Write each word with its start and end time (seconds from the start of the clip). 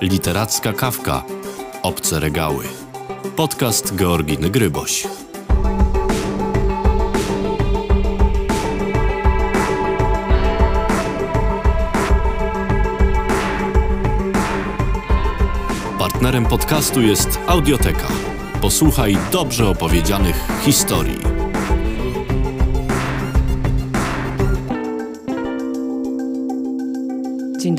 Literacka 0.00 0.72
kawka. 0.72 1.22
Obce 1.82 2.20
regały. 2.20 2.64
Podcast 3.36 3.94
Georginy 3.96 4.50
Gryboś. 4.50 5.06
Partnerem 15.98 16.46
podcastu 16.46 17.00
jest 17.02 17.38
Audioteka. 17.46 18.08
Posłuchaj 18.60 19.18
dobrze 19.32 19.68
opowiedzianych 19.68 20.36
historii. 20.62 21.39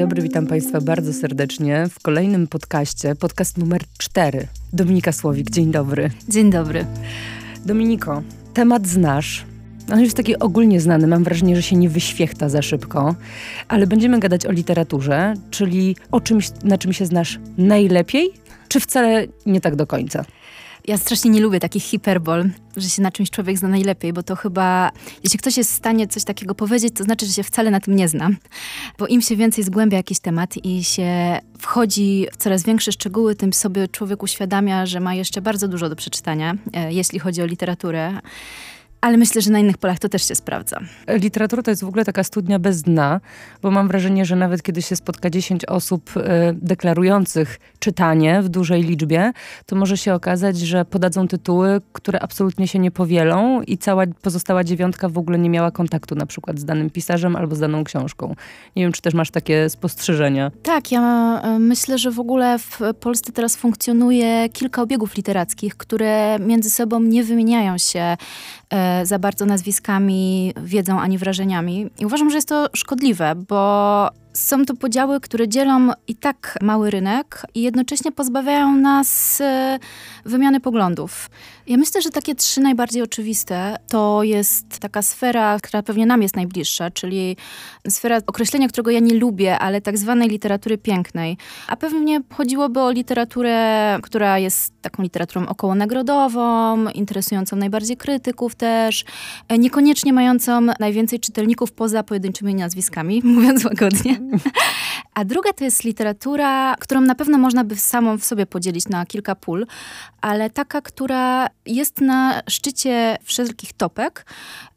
Dobry, 0.01 0.21
witam 0.21 0.47
Państwa 0.47 0.81
bardzo 0.81 1.13
serdecznie 1.13 1.87
w 1.89 1.99
kolejnym 1.99 2.47
podcaście, 2.47 3.15
podcast 3.15 3.57
numer 3.57 3.81
4. 3.97 4.47
Dominika 4.73 5.11
Słowik, 5.11 5.49
dzień 5.49 5.71
dobry. 5.71 6.09
Dzień 6.29 6.51
dobry. 6.51 6.85
Dominiko, 7.65 8.23
temat 8.53 8.87
znasz. 8.87 9.45
On 9.91 10.01
jest 10.01 10.17
taki 10.17 10.39
ogólnie 10.39 10.81
znany, 10.81 11.07
mam 11.07 11.23
wrażenie, 11.23 11.55
że 11.55 11.61
się 11.61 11.75
nie 11.75 11.89
wyświechta 11.89 12.49
za 12.49 12.61
szybko, 12.61 13.15
ale 13.67 13.87
będziemy 13.87 14.19
gadać 14.19 14.45
o 14.45 14.51
literaturze, 14.51 15.33
czyli 15.49 15.95
o 16.11 16.21
czymś, 16.21 16.49
na 16.63 16.77
czym 16.77 16.93
się 16.93 17.05
znasz 17.05 17.39
najlepiej, 17.57 18.33
czy 18.67 18.79
wcale 18.79 19.27
nie 19.45 19.61
tak 19.61 19.75
do 19.75 19.87
końca? 19.87 20.25
Ja 20.87 20.97
strasznie 20.97 21.31
nie 21.31 21.41
lubię 21.41 21.59
takich 21.59 21.83
hiperbol, 21.83 22.49
że 22.77 22.89
się 22.89 23.01
na 23.01 23.11
czymś 23.11 23.29
człowiek 23.29 23.57
zna 23.57 23.67
najlepiej, 23.67 24.13
bo 24.13 24.23
to 24.23 24.35
chyba, 24.35 24.91
jeśli 25.23 25.39
ktoś 25.39 25.57
jest 25.57 25.71
w 25.71 25.75
stanie 25.75 26.07
coś 26.07 26.23
takiego 26.23 26.55
powiedzieć, 26.55 26.93
to 26.95 27.03
znaczy, 27.03 27.25
że 27.25 27.33
się 27.33 27.43
wcale 27.43 27.71
na 27.71 27.79
tym 27.79 27.95
nie 27.95 28.07
zna. 28.07 28.29
Bo 28.97 29.07
im 29.07 29.21
się 29.21 29.35
więcej 29.35 29.63
zgłębia 29.63 29.97
jakiś 29.97 30.19
temat 30.19 30.57
i 30.65 30.83
się 30.83 31.39
wchodzi 31.59 32.27
w 32.33 32.37
coraz 32.37 32.63
większe 32.63 32.91
szczegóły, 32.91 33.35
tym 33.35 33.53
sobie 33.53 33.87
człowiek 33.87 34.23
uświadamia, 34.23 34.85
że 34.85 34.99
ma 34.99 35.13
jeszcze 35.13 35.41
bardzo 35.41 35.67
dużo 35.67 35.89
do 35.89 35.95
przeczytania, 35.95 36.55
e, 36.73 36.93
jeśli 36.93 37.19
chodzi 37.19 37.41
o 37.41 37.45
literaturę. 37.45 38.21
Ale 39.01 39.17
myślę, 39.17 39.41
że 39.41 39.51
na 39.51 39.59
innych 39.59 39.77
polach 39.77 39.99
to 39.99 40.09
też 40.09 40.27
się 40.27 40.35
sprawdza. 40.35 40.79
Literatura 41.07 41.63
to 41.63 41.71
jest 41.71 41.83
w 41.83 41.87
ogóle 41.87 42.05
taka 42.05 42.23
studnia 42.23 42.59
bez 42.59 42.81
dna, 42.81 43.21
bo 43.61 43.71
mam 43.71 43.87
wrażenie, 43.87 44.25
że 44.25 44.35
nawet 44.35 44.63
kiedy 44.63 44.81
się 44.81 44.95
spotka 44.95 45.29
10 45.29 45.65
osób 45.65 46.17
y, 46.17 46.21
deklarujących 46.53 47.59
czytanie 47.79 48.41
w 48.41 48.49
dużej 48.49 48.83
liczbie, 48.83 49.31
to 49.65 49.75
może 49.75 49.97
się 49.97 50.13
okazać, 50.13 50.59
że 50.59 50.85
podadzą 50.85 51.27
tytuły, 51.27 51.81
które 51.93 52.19
absolutnie 52.19 52.67
się 52.67 52.79
nie 52.79 52.91
powielą 52.91 53.61
i 53.61 53.77
cała 53.77 54.03
pozostała 54.21 54.63
dziewiątka 54.63 55.09
w 55.09 55.17
ogóle 55.17 55.39
nie 55.39 55.49
miała 55.49 55.71
kontaktu 55.71 56.15
na 56.15 56.25
przykład 56.25 56.59
z 56.59 56.65
danym 56.65 56.89
pisarzem 56.89 57.35
albo 57.35 57.55
z 57.55 57.59
daną 57.59 57.83
książką. 57.83 58.35
Nie 58.75 58.83
wiem, 58.83 58.91
czy 58.91 59.01
też 59.01 59.13
masz 59.13 59.31
takie 59.31 59.69
spostrzeżenia. 59.69 60.51
Tak, 60.63 60.91
ja 60.91 61.41
y, 61.55 61.59
myślę, 61.59 61.97
że 61.97 62.11
w 62.11 62.19
ogóle 62.19 62.59
w 62.59 62.79
Polsce 62.99 63.31
teraz 63.31 63.55
funkcjonuje 63.55 64.49
kilka 64.49 64.81
obiegów 64.81 65.15
literackich, 65.15 65.77
które 65.77 66.39
między 66.39 66.69
sobą 66.69 66.99
nie 66.99 67.23
wymieniają 67.23 67.77
się 67.77 68.17
y, 68.73 68.77
za 69.03 69.19
bardzo 69.19 69.45
nazwiskami, 69.45 70.53
wiedzą 70.63 70.99
ani 70.99 71.17
wrażeniami. 71.17 71.89
I 71.99 72.05
uważam, 72.05 72.29
że 72.29 72.35
jest 72.37 72.47
to 72.47 72.67
szkodliwe, 72.73 73.35
bo 73.35 74.09
są 74.33 74.65
to 74.65 74.75
podziały, 74.75 75.19
które 75.19 75.47
dzielą 75.47 75.91
i 76.07 76.15
tak 76.15 76.57
mały 76.61 76.89
rynek 76.89 77.45
i 77.55 77.61
jednocześnie 77.61 78.11
pozbawiają 78.11 78.75
nas 78.75 79.41
e, 79.41 79.79
wymiany 80.25 80.59
poglądów. 80.59 81.29
Ja 81.67 81.77
myślę, 81.77 82.01
że 82.01 82.09
takie 82.09 82.35
trzy 82.35 82.61
najbardziej 82.61 83.01
oczywiste 83.01 83.77
to 83.89 84.23
jest 84.23 84.79
taka 84.79 85.01
sfera, 85.01 85.57
która 85.63 85.83
pewnie 85.83 86.05
nam 86.05 86.21
jest 86.21 86.35
najbliższa, 86.35 86.91
czyli 86.91 87.37
sfera 87.89 88.17
określenia, 88.27 88.67
którego 88.67 88.91
ja 88.91 88.99
nie 88.99 89.13
lubię, 89.13 89.59
ale 89.59 89.81
tak 89.81 89.97
zwanej 89.97 90.29
literatury 90.29 90.77
pięknej. 90.77 91.37
A 91.67 91.75
pewnie 91.75 92.21
chodziłoby 92.33 92.79
o 92.79 92.91
literaturę, 92.91 93.99
która 94.03 94.39
jest 94.39 94.73
taką 94.81 95.03
literaturą 95.03 95.47
okołonagrodową, 95.47 96.89
interesującą 96.89 97.55
najbardziej 97.55 97.97
krytyków 97.97 98.55
też, 98.55 99.05
e, 99.47 99.57
niekoniecznie 99.57 100.13
mającą 100.13 100.61
najwięcej 100.79 101.19
czytelników 101.19 101.71
poza 101.71 102.03
pojedynczymi 102.03 102.55
nazwiskami, 102.55 103.21
mówiąc 103.35 103.65
łagodnie. 103.65 104.19
A 105.13 105.25
druga 105.25 105.53
to 105.53 105.63
jest 105.63 105.83
literatura, 105.83 106.75
którą 106.79 107.01
na 107.01 107.15
pewno 107.15 107.37
można 107.37 107.63
by 107.63 107.75
samą 107.75 108.17
w 108.17 108.25
sobie 108.25 108.45
podzielić 108.45 108.89
na 108.89 109.05
kilka 109.05 109.35
pól, 109.35 109.65
ale 110.21 110.49
taka, 110.49 110.81
która 110.81 111.47
jest 111.65 112.01
na 112.01 112.41
szczycie 112.49 113.17
wszelkich 113.23 113.73
topek. 113.73 114.25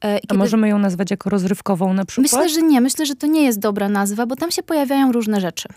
E, 0.00 0.20
kiedy... 0.20 0.34
A 0.34 0.38
możemy 0.38 0.68
ją 0.68 0.78
nazwać 0.78 1.10
jako 1.10 1.30
rozrywkową 1.30 1.94
na 1.94 2.04
przykład? 2.04 2.32
Myślę, 2.32 2.48
że 2.48 2.62
nie. 2.62 2.80
Myślę, 2.80 3.06
że 3.06 3.14
to 3.14 3.26
nie 3.26 3.42
jest 3.42 3.58
dobra 3.58 3.88
nazwa, 3.88 4.26
bo 4.26 4.36
tam 4.36 4.50
się 4.50 4.62
pojawiają 4.62 5.12
różne 5.12 5.40
rzeczy. 5.40 5.68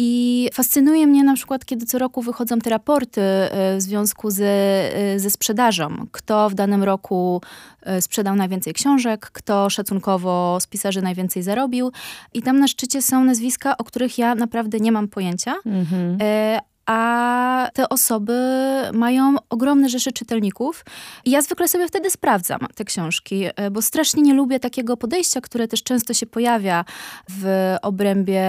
I 0.00 0.48
fascynuje 0.52 1.06
mnie 1.06 1.24
na 1.24 1.34
przykład, 1.34 1.64
kiedy 1.64 1.86
co 1.86 1.98
roku 1.98 2.22
wychodzą 2.22 2.58
te 2.58 2.70
raporty 2.70 3.20
e, 3.20 3.76
w 3.76 3.82
związku 3.82 4.30
z, 4.30 4.40
e, 4.40 5.20
ze 5.20 5.30
sprzedażą. 5.30 6.06
Kto 6.12 6.50
w 6.50 6.54
danym 6.54 6.82
roku 6.82 7.42
e, 7.82 8.02
sprzedał 8.02 8.36
najwięcej 8.36 8.74
książek, 8.74 9.30
kto 9.32 9.70
szacunkowo 9.70 10.58
z 10.60 10.66
pisarzy 10.66 11.02
najwięcej 11.02 11.42
zarobił. 11.42 11.92
I 12.34 12.42
tam 12.42 12.58
na 12.58 12.68
szczycie 12.68 13.02
są 13.02 13.24
nazwiska, 13.24 13.78
o 13.78 13.84
których 13.84 14.18
ja 14.18 14.34
naprawdę 14.34 14.80
nie 14.80 14.92
mam 14.92 15.08
pojęcia. 15.08 15.54
Mhm 15.66 16.18
a 16.88 17.68
te 17.74 17.88
osoby 17.88 18.34
mają 18.92 19.36
ogromne 19.50 19.88
rzesze 19.88 20.12
czytelników. 20.12 20.84
I 21.24 21.30
ja 21.30 21.42
zwykle 21.42 21.68
sobie 21.68 21.88
wtedy 21.88 22.10
sprawdzam 22.10 22.60
te 22.74 22.84
książki, 22.84 23.44
e, 23.56 23.70
bo 23.70 23.82
strasznie 23.82 24.22
nie 24.22 24.34
lubię 24.34 24.60
takiego 24.60 24.96
podejścia, 24.96 25.40
które 25.40 25.68
też 25.68 25.82
często 25.82 26.14
się 26.14 26.26
pojawia 26.26 26.84
w 27.30 27.74
obrębie 27.82 28.44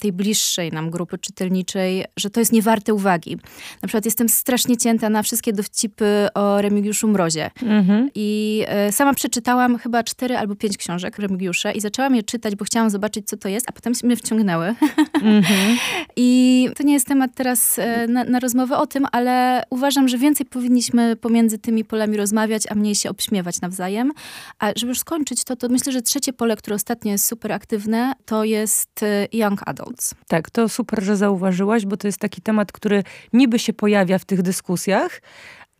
tej 0.00 0.12
bliższej 0.12 0.72
nam 0.72 0.90
grupy 0.90 1.18
czytelniczej, 1.18 2.04
że 2.16 2.30
to 2.30 2.40
jest 2.40 2.52
niewarte 2.52 2.94
uwagi. 2.94 3.36
Na 3.82 3.88
przykład 3.88 4.04
jestem 4.04 4.28
strasznie 4.28 4.76
cięta 4.76 5.10
na 5.10 5.22
wszystkie 5.22 5.52
dowcipy 5.52 6.28
o 6.34 6.62
Remigiuszu 6.62 7.08
Mrozie. 7.08 7.50
Mhm. 7.62 8.10
I 8.14 8.64
e, 8.68 8.92
sama 8.92 9.14
przeczytałam 9.14 9.78
chyba 9.78 10.02
cztery 10.02 10.38
albo 10.38 10.54
pięć 10.54 10.76
książek 10.76 11.18
Remigiusza 11.18 11.72
i 11.72 11.80
zaczęłam 11.80 12.14
je 12.14 12.22
czytać, 12.22 12.56
bo 12.56 12.64
chciałam 12.64 12.90
zobaczyć, 12.90 13.26
co 13.26 13.36
to 13.36 13.48
jest, 13.48 13.68
a 13.68 13.72
potem 13.72 13.92
mnie 14.02 14.16
wciągnęły. 14.16 14.74
Mhm. 15.22 15.78
I 16.16 16.68
to 16.76 16.82
nie 16.82 16.92
jest 16.92 17.06
temat 17.06 17.30
teraz 17.34 17.78
na, 18.08 18.24
na 18.24 18.40
rozmowę 18.40 18.78
o 18.78 18.86
tym, 18.86 19.06
ale 19.12 19.62
uważam, 19.70 20.08
że 20.08 20.18
więcej 20.18 20.46
powinniśmy 20.46 21.16
pomiędzy 21.16 21.58
tymi 21.58 21.84
polami 21.84 22.16
rozmawiać, 22.16 22.62
a 22.70 22.74
mniej 22.74 22.94
się 22.94 23.10
obśmiewać 23.10 23.60
nawzajem. 23.60 24.12
A 24.58 24.72
żeby 24.76 24.90
już 24.90 24.98
skończyć 24.98 25.44
to, 25.44 25.56
to 25.56 25.68
myślę, 25.68 25.92
że 25.92 26.02
trzecie 26.02 26.32
pole, 26.32 26.56
które 26.56 26.76
ostatnio 26.76 27.12
jest 27.12 27.26
super 27.26 27.52
aktywne, 27.52 28.12
to 28.24 28.44
jest 28.44 29.02
e, 29.02 29.26
young 29.32 29.60
adults. 29.66 30.14
Tak, 30.28 30.50
to 30.50 30.68
super, 30.68 31.02
że 31.02 31.16
zauważyłaś, 31.16 31.86
bo 31.86 31.96
to 31.96 32.08
jest 32.08 32.18
taki 32.18 32.42
temat, 32.42 32.72
który 32.72 33.04
niby 33.32 33.58
się 33.58 33.72
pojawia 33.72 34.18
w 34.18 34.24
tych 34.24 34.42
dyskusjach, 34.42 35.20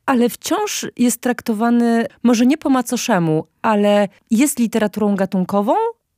ale 0.07 0.29
wciąż 0.29 0.87
jest 0.97 1.21
traktowany 1.21 2.07
może 2.23 2.47
nie 2.47 2.59
po 2.59 2.71
macoszemu, 2.71 3.47
ale 3.63 4.09
jest 4.31 4.59
literaturą 4.59 5.17
gatunkową, 5.17 5.75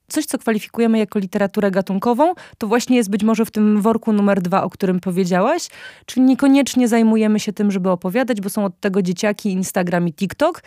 coś, 0.08 0.26
co 0.26 0.38
kwalifikujemy 0.38 0.98
jako 0.98 1.18
literaturę 1.18 1.70
gatunkową, 1.70 2.32
to 2.58 2.66
właśnie 2.66 2.96
jest 2.96 3.10
być 3.10 3.24
może 3.24 3.44
w 3.44 3.50
tym 3.50 3.82
worku 3.82 4.12
numer 4.12 4.42
dwa, 4.42 4.62
o 4.62 4.70
którym 4.70 5.00
powiedziałaś, 5.00 5.68
czyli 6.06 6.26
niekoniecznie 6.26 6.88
zajmujemy 6.88 7.40
się 7.40 7.52
tym, 7.52 7.70
żeby 7.70 7.90
opowiadać, 7.90 8.40
bo 8.40 8.48
są 8.48 8.64
od 8.64 8.80
tego 8.80 9.02
dzieciaki, 9.02 9.52
Instagram 9.52 10.08
i 10.08 10.12
TikTok, 10.12 10.62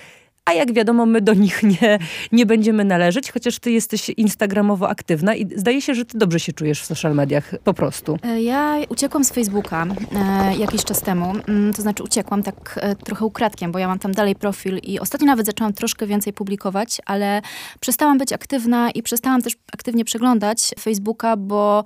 a 0.47 0.53
jak 0.53 0.73
wiadomo, 0.73 1.05
my 1.05 1.21
do 1.21 1.33
nich 1.33 1.63
nie, 1.63 1.99
nie 2.31 2.45
będziemy 2.45 2.85
należeć, 2.85 3.31
chociaż 3.31 3.59
ty 3.59 3.71
jesteś 3.71 4.09
instagramowo 4.09 4.89
aktywna 4.89 5.35
i 5.35 5.47
zdaje 5.55 5.81
się, 5.81 5.95
że 5.95 6.05
ty 6.05 6.17
dobrze 6.17 6.39
się 6.39 6.53
czujesz 6.53 6.81
w 6.81 6.85
social 6.85 7.15
mediach, 7.15 7.53
po 7.63 7.73
prostu. 7.73 8.17
E, 8.23 8.41
ja 8.41 8.75
uciekłam 8.89 9.23
z 9.23 9.31
Facebooka 9.31 9.85
e, 10.15 10.57
jakiś 10.57 10.83
czas 10.83 11.01
temu, 11.01 11.33
mm, 11.47 11.73
to 11.73 11.81
znaczy 11.81 12.03
uciekłam 12.03 12.43
tak 12.43 12.79
e, 12.81 12.95
trochę 12.95 13.25
ukradkiem, 13.25 13.71
bo 13.71 13.79
ja 13.79 13.87
mam 13.87 13.99
tam 13.99 14.11
dalej 14.11 14.35
profil 14.35 14.77
i 14.77 14.99
ostatnio 14.99 15.27
nawet 15.27 15.45
zaczęłam 15.45 15.73
troszkę 15.73 16.07
więcej 16.07 16.33
publikować, 16.33 16.97
ale 17.05 17.41
przestałam 17.79 18.17
być 18.17 18.33
aktywna 18.33 18.91
i 18.91 19.03
przestałam 19.03 19.41
też 19.41 19.53
aktywnie 19.73 20.05
przeglądać 20.05 20.73
Facebooka, 20.79 21.37
bo 21.37 21.83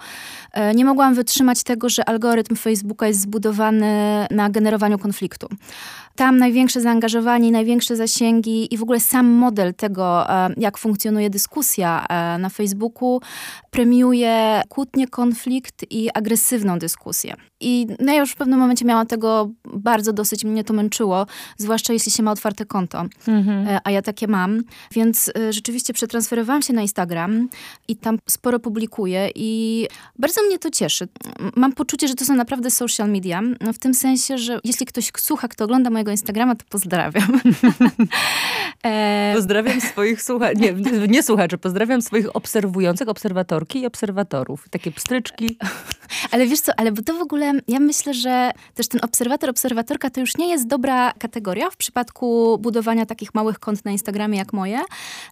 e, 0.54 0.74
nie 0.74 0.86
mogłam 0.86 1.14
wytrzymać 1.14 1.64
tego, 1.64 1.90
że 1.90 2.10
algorytm 2.10 2.56
Facebooka 2.56 3.08
jest 3.08 3.22
zbudowany 3.22 4.28
na 4.32 4.50
generowaniu 4.50 5.00
konfliktu. 5.00 5.48
Tam 6.16 6.38
największe 6.38 6.82
zaangażowanie, 6.82 7.52
największe 7.52 7.96
zasięgi 7.96 8.51
i 8.52 8.78
w 8.78 8.84
ogóle 8.84 9.00
sam 9.00 9.28
model 9.28 9.74
tego, 9.74 10.30
e, 10.30 10.50
jak 10.58 10.78
funkcjonuje 10.78 11.30
dyskusja 11.30 12.06
e, 12.10 12.38
na 12.38 12.50
Facebooku, 12.50 13.22
premiuje 13.72 14.62
kłótnie, 14.70 15.08
konflikt 15.08 15.86
i 15.90 16.10
agresywną 16.14 16.80
dyskusję. 16.80 17.36
I 17.62 17.88
no 18.00 18.14
ja 18.14 18.20
już 18.20 18.32
w 18.32 18.36
pewnym 18.36 18.60
momencie 18.60 18.86
miałam 18.86 19.08
tego 19.08 19.52
bardzo 19.74 20.14
dosyć, 20.14 20.44
mnie 20.44 20.64
to 20.64 20.74
męczyło, 20.74 21.26
zwłaszcza 21.58 21.94
jeśli 21.94 22.12
się 22.12 22.24
ma 22.24 22.32
otwarte 22.32 22.66
konto, 22.66 23.06
mhm. 23.28 23.68
E, 23.68 23.80
a 23.84 23.92
ja 23.92 24.02
takie 24.02 24.28
mam. 24.28 24.64
Więc 24.92 25.32
rzeczywiście 25.50 25.94
przetransferowałam 25.94 26.62
się 26.62 26.74
na 26.74 26.82
Instagram 26.82 27.50
i 27.88 27.96
tam 27.96 28.18
sporo 28.30 28.60
publikuję 28.60 29.30
i 29.36 29.88
bardzo 30.20 30.44
mnie 30.44 30.60
to 30.60 30.72
cieszy. 30.72 31.08
Mam 31.56 31.74
poczucie, 31.74 32.08
że 32.08 32.16
to 32.16 32.26
są 32.26 32.36
naprawdę 32.36 32.72
social 32.72 33.10
media, 33.10 33.42
no 33.42 33.74
w 33.74 33.80
tym 33.80 33.94
sensie, 33.94 34.38
że 34.38 34.60
jeśli 34.64 34.86
ktoś 34.86 35.12
słucha, 35.18 35.48
kto 35.48 35.64
ogląda 35.64 35.90
moje 35.90 36.02
mojego 36.02 36.12
Instagrama, 36.12 36.56
to 36.56 36.66
pozdrawiam. 36.70 37.42
e... 38.86 39.34
Pozdrawiam 39.36 39.82
swoich 39.82 40.22
słuchaczy, 40.22 40.60
nie, 40.60 40.74
nie 41.08 41.24
słuchaczy, 41.24 41.58
pozdrawiam 41.58 42.02
swoich 42.02 42.36
obserwujących, 42.36 43.10
obserwatorki 43.10 43.82
i 43.82 43.86
obserwatorów. 43.86 44.70
Takie 44.70 44.92
pstryczki. 44.92 45.58
Ale 46.32 46.48
wiesz 46.48 46.60
co, 46.60 46.72
ale 46.78 46.92
bo 46.92 47.02
to 47.02 47.14
w 47.14 47.22
ogóle 47.22 47.51
ja 47.68 47.80
myślę, 47.80 48.14
że 48.14 48.52
też 48.74 48.88
ten 48.88 49.02
obserwator, 49.04 49.50
obserwatorka 49.50 50.10
to 50.10 50.20
już 50.20 50.38
nie 50.38 50.50
jest 50.50 50.68
dobra 50.68 51.14
kategoria 51.14 51.70
w 51.70 51.78
przypadku 51.78 52.58
budowania 52.58 53.06
takich 53.06 53.34
małych 53.36 53.60
kont 53.60 53.86
na 53.86 53.92
Instagramie 53.92 54.38
jak 54.38 54.54
moje, 54.54 54.80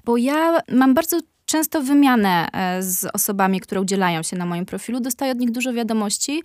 bo 0.05 0.17
ja 0.17 0.59
mam 0.71 0.93
bardzo 0.93 1.19
często 1.49 1.81
wymianę 1.81 2.47
e, 2.51 2.83
z 2.83 3.05
osobami, 3.13 3.59
które 3.59 3.81
udzielają 3.81 4.23
się 4.23 4.37
na 4.37 4.45
moim 4.45 4.65
profilu. 4.65 4.99
Dostaję 4.99 5.31
od 5.31 5.39
nich 5.39 5.51
dużo 5.51 5.73
wiadomości, 5.73 6.43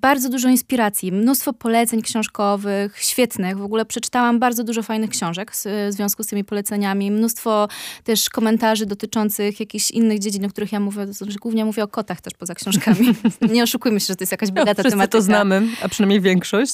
bardzo 0.00 0.28
dużo 0.28 0.48
inspiracji, 0.48 1.12
mnóstwo 1.12 1.52
poleceń 1.52 2.02
książkowych, 2.02 2.98
świetnych. 3.02 3.58
W 3.58 3.62
ogóle 3.62 3.84
przeczytałam 3.84 4.38
bardzo 4.38 4.64
dużo 4.64 4.82
fajnych 4.82 5.10
książek 5.10 5.52
w 5.52 5.64
związku 5.88 6.22
z 6.22 6.26
tymi 6.26 6.44
poleceniami. 6.44 7.10
Mnóstwo 7.10 7.68
też 8.04 8.30
komentarzy 8.30 8.86
dotyczących 8.86 9.60
jakichś 9.60 9.90
innych 9.90 10.18
dziedzin, 10.18 10.44
o 10.44 10.48
których 10.48 10.72
ja 10.72 10.80
mówię. 10.80 11.12
Znaczy, 11.12 11.38
głównie 11.40 11.64
mówię 11.64 11.82
o 11.82 11.88
kotach 11.88 12.20
też 12.20 12.34
poza 12.34 12.54
książkami. 12.54 13.14
Nie 13.54 13.62
oszukujmy 13.62 14.00
się, 14.00 14.06
że 14.06 14.16
to 14.16 14.22
jest 14.22 14.32
jakaś 14.32 14.50
bogata 14.50 14.82
no, 14.84 14.90
tematyka. 14.90 15.18
to 15.18 15.22
znamy, 15.22 15.62
a 15.82 15.88
przynajmniej 15.88 16.20
większość. 16.20 16.72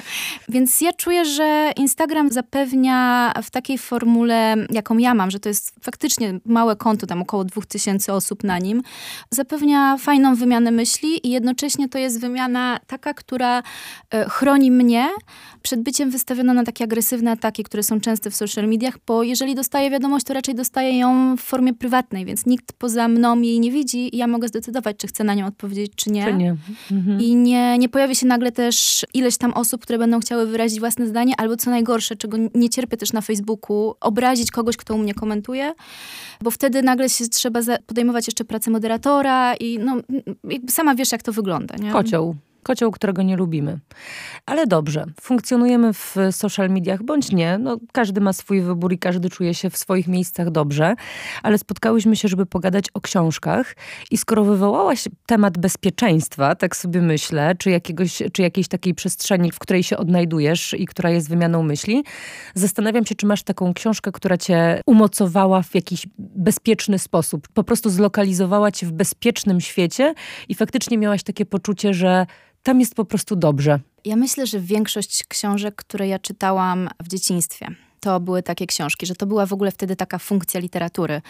Więc 0.48 0.80
ja 0.80 0.92
czuję, 0.92 1.24
że 1.24 1.72
Instagram 1.76 2.30
zapewnia 2.30 3.32
w 3.42 3.50
takiej 3.50 3.78
formule, 3.78 4.56
jaką 4.70 4.98
ja 4.98 5.14
mam, 5.14 5.30
że 5.30 5.40
to 5.40 5.48
jest 5.48 5.72
faktycznie 5.82 6.40
małe 6.44 6.76
konto 6.76 7.06
tam 7.06 7.19
około 7.22 7.44
2000 7.44 8.12
osób 8.12 8.44
na 8.44 8.58
nim, 8.58 8.82
zapewnia 9.30 9.96
fajną 9.96 10.34
wymianę 10.34 10.70
myśli 10.70 11.26
i 11.26 11.30
jednocześnie 11.30 11.88
to 11.88 11.98
jest 11.98 12.20
wymiana 12.20 12.80
taka, 12.86 13.14
która 13.14 13.62
e, 14.10 14.24
chroni 14.28 14.70
mnie 14.70 15.08
przed 15.62 15.82
byciem 15.82 16.10
wystawioną 16.10 16.54
na 16.54 16.64
takie 16.64 16.84
agresywne 16.84 17.30
ataki, 17.30 17.64
które 17.64 17.82
są 17.82 18.00
częste 18.00 18.30
w 18.30 18.36
social 18.36 18.68
mediach, 18.68 18.98
bo 19.06 19.22
jeżeli 19.22 19.54
dostaję 19.54 19.90
wiadomość, 19.90 20.26
to 20.26 20.34
raczej 20.34 20.54
dostaję 20.54 20.98
ją 20.98 21.36
w 21.36 21.40
formie 21.40 21.74
prywatnej, 21.74 22.24
więc 22.24 22.46
nikt 22.46 22.72
poza 22.72 23.08
mną 23.08 23.40
jej 23.40 23.60
nie 23.60 23.70
widzi 23.70 24.16
i 24.16 24.18
ja 24.18 24.26
mogę 24.26 24.48
zdecydować, 24.48 24.96
czy 24.96 25.06
chcę 25.06 25.24
na 25.24 25.34
nią 25.34 25.46
odpowiedzieć, 25.46 25.92
czy 25.96 26.10
nie. 26.10 26.24
Czy 26.24 26.34
nie. 26.34 26.56
Mhm. 26.90 27.20
I 27.20 27.34
nie, 27.34 27.78
nie 27.78 27.88
pojawi 27.88 28.16
się 28.16 28.26
nagle 28.26 28.52
też 28.52 29.06
ileś 29.14 29.36
tam 29.36 29.52
osób, 29.52 29.82
które 29.82 29.98
będą 29.98 30.20
chciały 30.20 30.46
wyrazić 30.46 30.80
własne 30.80 31.06
zdanie, 31.06 31.34
albo 31.38 31.56
co 31.56 31.70
najgorsze, 31.70 32.16
czego 32.16 32.36
nie 32.54 32.70
cierpię 32.70 32.96
też 32.96 33.12
na 33.12 33.20
Facebooku, 33.20 33.94
obrazić 34.00 34.50
kogoś, 34.50 34.76
kto 34.76 34.94
u 34.94 34.98
mnie 34.98 35.14
komentuje, 35.14 35.74
bo 36.42 36.50
wtedy 36.50 36.82
nagle 36.82 37.08
się 37.10 37.28
trzeba 37.28 37.60
podejmować 37.86 38.26
jeszcze 38.26 38.44
pracę 38.44 38.70
moderatora 38.70 39.54
i 39.54 39.78
no, 39.78 39.96
sama 40.68 40.94
wiesz, 40.94 41.12
jak 41.12 41.22
to 41.22 41.32
wygląda. 41.32 41.76
Nie? 41.76 41.92
Kocioł. 41.92 42.36
Kocioł, 42.62 42.90
którego 42.90 43.22
nie 43.22 43.36
lubimy. 43.36 43.78
Ale 44.46 44.66
dobrze, 44.66 45.04
funkcjonujemy 45.20 45.92
w 45.92 46.16
social 46.30 46.70
mediach, 46.70 47.02
bądź 47.02 47.32
nie. 47.32 47.58
No, 47.58 47.76
każdy 47.92 48.20
ma 48.20 48.32
swój 48.32 48.60
wybór 48.62 48.92
i 48.92 48.98
każdy 48.98 49.30
czuje 49.30 49.54
się 49.54 49.70
w 49.70 49.76
swoich 49.76 50.08
miejscach 50.08 50.50
dobrze. 50.50 50.94
Ale 51.42 51.58
spotkałyśmy 51.58 52.16
się, 52.16 52.28
żeby 52.28 52.46
pogadać 52.46 52.84
o 52.94 53.00
książkach. 53.00 53.76
I 54.10 54.16
skoro 54.16 54.44
wywołałaś 54.44 55.04
temat 55.26 55.58
bezpieczeństwa, 55.58 56.54
tak 56.54 56.76
sobie 56.76 57.02
myślę, 57.02 57.54
czy, 57.58 57.70
jakiegoś, 57.70 58.22
czy 58.32 58.42
jakiejś 58.42 58.68
takiej 58.68 58.94
przestrzeni, 58.94 59.52
w 59.52 59.58
której 59.58 59.82
się 59.82 59.96
odnajdujesz 59.96 60.74
i 60.78 60.86
która 60.86 61.10
jest 61.10 61.28
wymianą 61.28 61.62
myśli, 61.62 62.04
zastanawiam 62.54 63.06
się, 63.06 63.14
czy 63.14 63.26
masz 63.26 63.42
taką 63.42 63.74
książkę, 63.74 64.12
która 64.12 64.36
cię 64.36 64.80
umocowała 64.86 65.62
w 65.62 65.74
jakiś 65.74 66.06
bezpieczny 66.18 66.98
sposób. 66.98 67.48
Po 67.48 67.64
prostu 67.64 67.90
zlokalizowała 67.90 68.70
cię 68.72 68.86
w 68.86 68.92
bezpiecznym 68.92 69.60
świecie 69.60 70.14
i 70.48 70.54
faktycznie 70.54 70.98
miałaś 70.98 71.22
takie 71.22 71.46
poczucie, 71.46 71.94
że 71.94 72.26
tam 72.62 72.80
jest 72.80 72.94
po 72.94 73.04
prostu 73.04 73.36
dobrze. 73.36 73.80
Ja 74.04 74.16
myślę, 74.16 74.46
że 74.46 74.60
większość 74.60 75.24
książek, 75.28 75.74
które 75.74 76.08
ja 76.08 76.18
czytałam 76.18 76.88
w 77.02 77.08
dzieciństwie, 77.08 77.66
to 78.00 78.20
były 78.20 78.42
takie 78.42 78.66
książki, 78.66 79.06
że 79.06 79.14
to 79.14 79.26
była 79.26 79.46
w 79.46 79.52
ogóle 79.52 79.70
wtedy 79.70 79.96
taka 79.96 80.18
funkcja 80.18 80.60
literatury, 80.60 81.22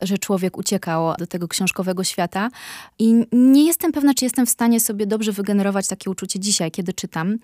że 0.00 0.18
człowiek 0.18 0.58
uciekał 0.58 1.14
do 1.18 1.26
tego 1.26 1.48
książkowego 1.48 2.04
świata. 2.04 2.50
I 2.98 3.26
nie 3.32 3.66
jestem 3.66 3.92
pewna, 3.92 4.14
czy 4.14 4.24
jestem 4.24 4.46
w 4.46 4.50
stanie 4.50 4.80
sobie 4.80 5.06
dobrze 5.06 5.32
wygenerować 5.32 5.86
takie 5.86 6.10
uczucie 6.10 6.40
dzisiaj, 6.40 6.70
kiedy 6.70 6.92
czytam. 6.92 7.38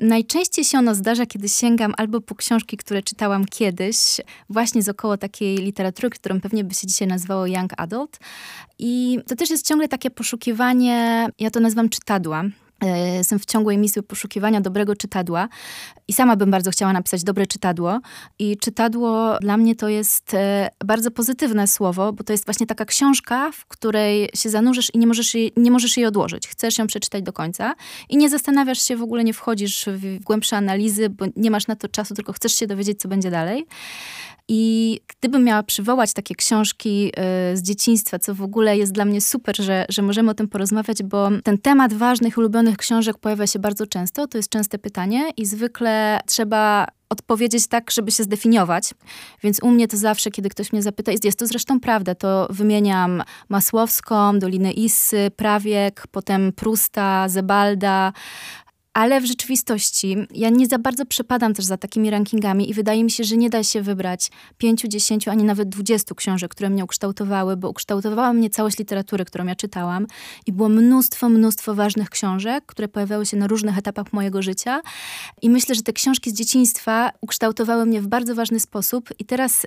Najczęściej 0.00 0.64
się 0.64 0.78
ono 0.78 0.94
zdarza, 0.94 1.26
kiedy 1.26 1.48
sięgam 1.48 1.94
albo 1.96 2.20
po 2.20 2.34
książki, 2.34 2.76
które 2.76 3.02
czytałam 3.02 3.44
kiedyś, 3.44 3.96
właśnie 4.50 4.82
z 4.82 4.88
około 4.88 5.16
takiej 5.16 5.56
literatury, 5.56 6.10
którą 6.10 6.40
pewnie 6.40 6.64
by 6.64 6.74
się 6.74 6.86
dzisiaj 6.86 7.08
nazywało 7.08 7.46
Young 7.46 7.72
Adult. 7.76 8.18
I 8.78 9.18
to 9.26 9.36
też 9.36 9.50
jest 9.50 9.66
ciągle 9.66 9.88
takie 9.88 10.10
poszukiwanie, 10.10 11.28
ja 11.38 11.50
to 11.50 11.60
nazywam 11.60 11.88
czytadła 11.88 12.44
jestem 13.16 13.38
w 13.38 13.46
ciągłej 13.46 13.78
misji 13.78 14.02
poszukiwania 14.02 14.60
dobrego 14.60 14.96
czytadła 14.96 15.48
i 16.08 16.12
sama 16.12 16.36
bym 16.36 16.50
bardzo 16.50 16.70
chciała 16.70 16.92
napisać 16.92 17.24
dobre 17.24 17.46
czytadło. 17.46 18.00
I 18.38 18.56
czytadło 18.56 19.38
dla 19.40 19.56
mnie 19.56 19.76
to 19.76 19.88
jest 19.88 20.34
e, 20.34 20.70
bardzo 20.84 21.10
pozytywne 21.10 21.66
słowo, 21.66 22.12
bo 22.12 22.24
to 22.24 22.32
jest 22.32 22.44
właśnie 22.44 22.66
taka 22.66 22.84
książka, 22.84 23.52
w 23.52 23.66
której 23.66 24.28
się 24.34 24.50
zanurzysz 24.50 24.94
i 24.94 24.98
nie 24.98 25.06
możesz 25.06 25.34
jej, 25.34 25.52
nie 25.56 25.70
możesz 25.70 25.96
jej 25.96 26.06
odłożyć. 26.06 26.48
Chcesz 26.48 26.78
ją 26.78 26.86
przeczytać 26.86 27.22
do 27.22 27.32
końca 27.32 27.74
i 28.08 28.16
nie 28.16 28.30
zastanawiasz 28.30 28.82
się, 28.82 28.96
w 28.96 29.02
ogóle 29.02 29.24
nie 29.24 29.34
wchodzisz 29.34 29.86
w 29.88 30.18
głębsze 30.18 30.56
analizy, 30.56 31.08
bo 31.08 31.24
nie 31.36 31.50
masz 31.50 31.66
na 31.66 31.76
to 31.76 31.88
czasu, 31.88 32.14
tylko 32.14 32.32
chcesz 32.32 32.54
się 32.54 32.66
dowiedzieć, 32.66 33.00
co 33.00 33.08
będzie 33.08 33.30
dalej. 33.30 33.66
I 34.48 35.00
gdybym 35.20 35.44
miała 35.44 35.62
przywołać 35.62 36.12
takie 36.12 36.34
książki 36.34 37.12
y, 37.52 37.56
z 37.56 37.62
dzieciństwa, 37.62 38.18
co 38.18 38.34
w 38.34 38.42
ogóle 38.42 38.76
jest 38.76 38.92
dla 38.92 39.04
mnie 39.04 39.20
super, 39.20 39.56
że, 39.56 39.86
że 39.88 40.02
możemy 40.02 40.30
o 40.30 40.34
tym 40.34 40.48
porozmawiać, 40.48 41.02
bo 41.02 41.28
ten 41.44 41.58
temat 41.58 41.94
ważnych, 41.94 42.38
ulubionych 42.38 42.76
książek 42.76 43.18
pojawia 43.18 43.46
się 43.46 43.58
bardzo 43.58 43.86
często. 43.86 44.26
To 44.26 44.38
jest 44.38 44.48
częste 44.48 44.78
pytanie 44.78 45.30
i 45.36 45.46
zwykle 45.46 46.20
trzeba 46.26 46.86
odpowiedzieć 47.08 47.66
tak, 47.66 47.90
żeby 47.90 48.10
się 48.10 48.22
zdefiniować. 48.22 48.94
Więc 49.42 49.62
u 49.62 49.70
mnie 49.70 49.88
to 49.88 49.96
zawsze, 49.96 50.30
kiedy 50.30 50.48
ktoś 50.48 50.72
mnie 50.72 50.82
zapyta, 50.82 51.12
jest 51.24 51.38
to 51.38 51.46
zresztą 51.46 51.80
prawda, 51.80 52.14
to 52.14 52.46
wymieniam 52.50 53.22
Masłowską, 53.48 54.38
Dolinę 54.38 54.72
Issy, 54.72 55.30
Prawiek, 55.36 56.06
potem 56.10 56.52
Prusta, 56.52 57.28
Zebalda, 57.28 58.12
ale 58.94 59.20
w 59.20 59.24
rzeczywistości 59.24 60.16
ja 60.34 60.50
nie 60.50 60.66
za 60.66 60.78
bardzo 60.78 61.06
przepadam 61.06 61.54
też 61.54 61.64
za 61.64 61.76
takimi 61.76 62.10
rankingami 62.10 62.70
i 62.70 62.74
wydaje 62.74 63.04
mi 63.04 63.10
się, 63.10 63.24
że 63.24 63.36
nie 63.36 63.50
da 63.50 63.62
się 63.62 63.82
wybrać 63.82 64.30
pięciu, 64.58 64.88
dziesięciu, 64.88 65.30
ani 65.30 65.44
nawet 65.44 65.68
dwudziestu 65.68 66.14
książek, 66.14 66.50
które 66.50 66.70
mnie 66.70 66.84
ukształtowały, 66.84 67.56
bo 67.56 67.70
ukształtowała 67.70 68.32
mnie 68.32 68.50
całość 68.50 68.78
literatury, 68.78 69.24
którą 69.24 69.46
ja 69.46 69.54
czytałam. 69.54 70.06
I 70.46 70.52
było 70.52 70.68
mnóstwo, 70.68 71.28
mnóstwo 71.28 71.74
ważnych 71.74 72.10
książek, 72.10 72.64
które 72.66 72.88
pojawiały 72.88 73.26
się 73.26 73.36
na 73.36 73.46
różnych 73.46 73.78
etapach 73.78 74.12
mojego 74.12 74.42
życia. 74.42 74.80
I 75.42 75.50
myślę, 75.50 75.74
że 75.74 75.82
te 75.82 75.92
książki 75.92 76.30
z 76.30 76.34
dzieciństwa 76.34 77.10
ukształtowały 77.20 77.86
mnie 77.86 78.00
w 78.00 78.06
bardzo 78.06 78.34
ważny 78.34 78.60
sposób. 78.60 79.08
I 79.18 79.24
teraz 79.24 79.66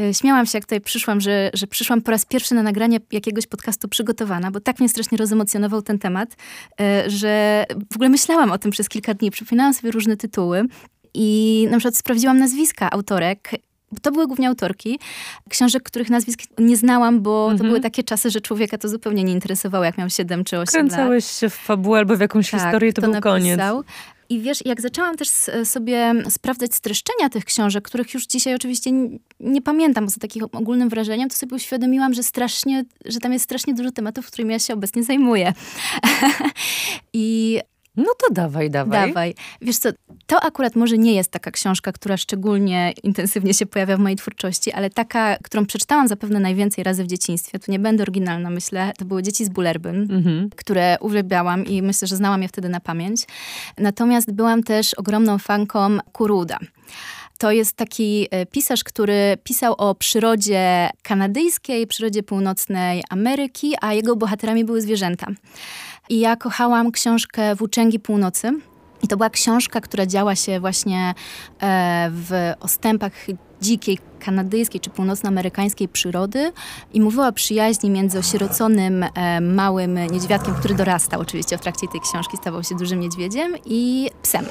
y, 0.00 0.14
śmiałam 0.14 0.46
się, 0.46 0.58
jak 0.58 0.64
tutaj 0.64 0.80
przyszłam, 0.80 1.20
że, 1.20 1.50
że 1.54 1.66
przyszłam 1.66 2.02
po 2.02 2.10
raz 2.10 2.24
pierwszy 2.24 2.54
na 2.54 2.62
nagranie 2.62 3.00
jakiegoś 3.12 3.46
podcastu 3.46 3.88
przygotowana, 3.88 4.50
bo 4.50 4.60
tak 4.60 4.80
mnie 4.80 4.88
strasznie 4.88 5.18
rozemocjonował 5.18 5.82
ten 5.82 5.98
temat, 5.98 6.32
y, 6.32 7.10
że 7.10 7.64
w 7.92 7.94
ogóle 7.94 8.08
myślałam 8.08 8.52
o 8.54 8.58
tym 8.58 8.70
przez 8.70 8.88
kilka 8.88 9.14
dni, 9.14 9.30
przypominałam 9.30 9.74
sobie 9.74 9.90
różne 9.90 10.16
tytuły 10.16 10.64
i 11.14 11.66
na 11.70 11.76
przykład 11.78 11.96
sprawdziłam 11.96 12.38
nazwiska 12.38 12.90
autorek 12.90 13.50
to 14.02 14.12
były 14.12 14.26
głównie 14.26 14.48
autorki 14.48 14.98
książek, 15.48 15.82
których 15.82 16.10
nazwisk 16.10 16.42
nie 16.58 16.76
znałam, 16.76 17.20
bo 17.20 17.42
mhm. 17.42 17.58
to 17.58 17.64
były 17.64 17.80
takie 17.80 18.02
czasy, 18.02 18.30
że 18.30 18.40
człowieka 18.40 18.78
to 18.78 18.88
zupełnie 18.88 19.24
nie 19.24 19.32
interesowało, 19.32 19.84
jak 19.84 19.98
miał 19.98 20.10
7 20.10 20.44
czy 20.44 20.58
8 20.58 20.72
Kręcałeś 20.72 21.24
lat. 21.24 21.34
się 21.34 21.48
w 21.48 21.54
fabułę 21.54 21.98
albo 21.98 22.16
w 22.16 22.20
jakąś 22.20 22.50
tak, 22.50 22.60
historię, 22.60 22.92
to, 22.92 23.02
to 23.02 23.06
był 23.06 23.14
napisał. 23.14 23.76
koniec. 23.76 23.86
I 24.28 24.40
wiesz, 24.40 24.66
jak 24.66 24.80
zaczęłam 24.80 25.16
też 25.16 25.28
sobie 25.64 26.14
sprawdzać 26.28 26.74
streszczenia 26.74 27.28
tych 27.28 27.44
książek, 27.44 27.84
których 27.84 28.14
już 28.14 28.26
dzisiaj 28.26 28.54
oczywiście 28.54 28.90
nie, 29.40 29.62
pamiętam 29.62 30.08
za 30.08 30.20
takim 30.20 30.44
ogólnym 30.52 30.88
wrażeniem, 30.88 31.28
to 31.28 31.36
sobie 31.36 31.56
uświadomiłam, 31.56 32.14
że 32.14 32.22
strasznie, 32.22 32.84
że 33.04 33.18
tam 33.18 33.32
jest 33.32 33.44
strasznie 33.44 33.74
dużo 33.74 33.90
tematów, 33.90 34.26
którymi 34.26 34.52
ja 34.52 34.58
się 34.58 34.74
obecnie 34.74 35.04
zajmuję. 35.04 35.52
I 37.12 37.60
no 37.96 38.12
to 38.18 38.34
dawaj, 38.34 38.70
dawaj. 38.70 39.08
Dawaj. 39.08 39.34
Wiesz 39.60 39.78
co, 39.78 39.88
to 40.26 40.40
akurat 40.40 40.76
może 40.76 40.98
nie 40.98 41.14
jest 41.14 41.30
taka 41.30 41.50
książka, 41.50 41.92
która 41.92 42.16
szczególnie 42.16 42.92
intensywnie 43.02 43.54
się 43.54 43.66
pojawia 43.66 43.96
w 43.96 44.00
mojej 44.00 44.16
twórczości, 44.16 44.72
ale 44.72 44.90
taka, 44.90 45.36
którą 45.44 45.66
przeczytałam 45.66 46.08
zapewne 46.08 46.40
najwięcej 46.40 46.84
razy 46.84 47.04
w 47.04 47.06
dzieciństwie. 47.06 47.58
Tu 47.58 47.72
nie 47.72 47.78
będę 47.78 48.02
oryginalna, 48.02 48.50
myślę. 48.50 48.92
To 48.98 49.04
były 49.04 49.22
Dzieci 49.22 49.44
z 49.44 49.48
Bulerbyn, 49.48 50.10
mhm. 50.10 50.50
które 50.56 50.96
uwielbiałam 51.00 51.66
i 51.66 51.82
myślę, 51.82 52.08
że 52.08 52.16
znałam 52.16 52.42
je 52.42 52.48
wtedy 52.48 52.68
na 52.68 52.80
pamięć. 52.80 53.22
Natomiast 53.78 54.32
byłam 54.32 54.62
też 54.62 54.94
ogromną 54.94 55.38
fanką 55.38 55.98
Kuruda. 56.12 56.58
To 57.38 57.52
jest 57.52 57.76
taki 57.76 58.28
e, 58.30 58.46
pisarz, 58.46 58.84
który 58.84 59.36
pisał 59.44 59.74
o 59.78 59.94
przyrodzie 59.94 60.90
kanadyjskiej, 61.02 61.86
przyrodzie 61.86 62.22
północnej 62.22 63.04
Ameryki, 63.10 63.74
a 63.80 63.92
jego 63.92 64.16
bohaterami 64.16 64.64
były 64.64 64.80
zwierzęta. 64.80 65.26
I 66.08 66.20
ja 66.20 66.36
kochałam 66.36 66.92
książkę 66.92 67.54
Włóczęgi 67.54 68.00
Północy. 68.00 68.52
I 69.02 69.08
to 69.08 69.16
była 69.16 69.30
książka, 69.30 69.80
która 69.80 70.06
działa 70.06 70.34
się 70.34 70.60
właśnie 70.60 71.14
e, 71.60 72.10
w 72.12 72.52
ostępach 72.60 73.12
dzikiej 73.62 73.98
kanadyjskiej 74.20 74.80
czy 74.80 74.90
północnoamerykańskiej 74.90 75.88
przyrody 75.88 76.52
i 76.92 77.00
mówiła 77.00 77.28
o 77.28 77.32
przyjaźni 77.32 77.90
między 77.90 78.18
osieroconym 78.18 79.02
e, 79.02 79.40
małym 79.40 79.94
niedźwiadkiem, 79.94 80.54
który 80.54 80.74
dorastał 80.74 81.20
oczywiście 81.20 81.58
w 81.58 81.60
trakcie 81.60 81.88
tej 81.88 82.00
książki, 82.00 82.36
stawał 82.36 82.62
się 82.62 82.74
dużym 82.74 83.00
niedźwiedziem 83.00 83.54
i 83.66 84.10
psem. 84.22 84.44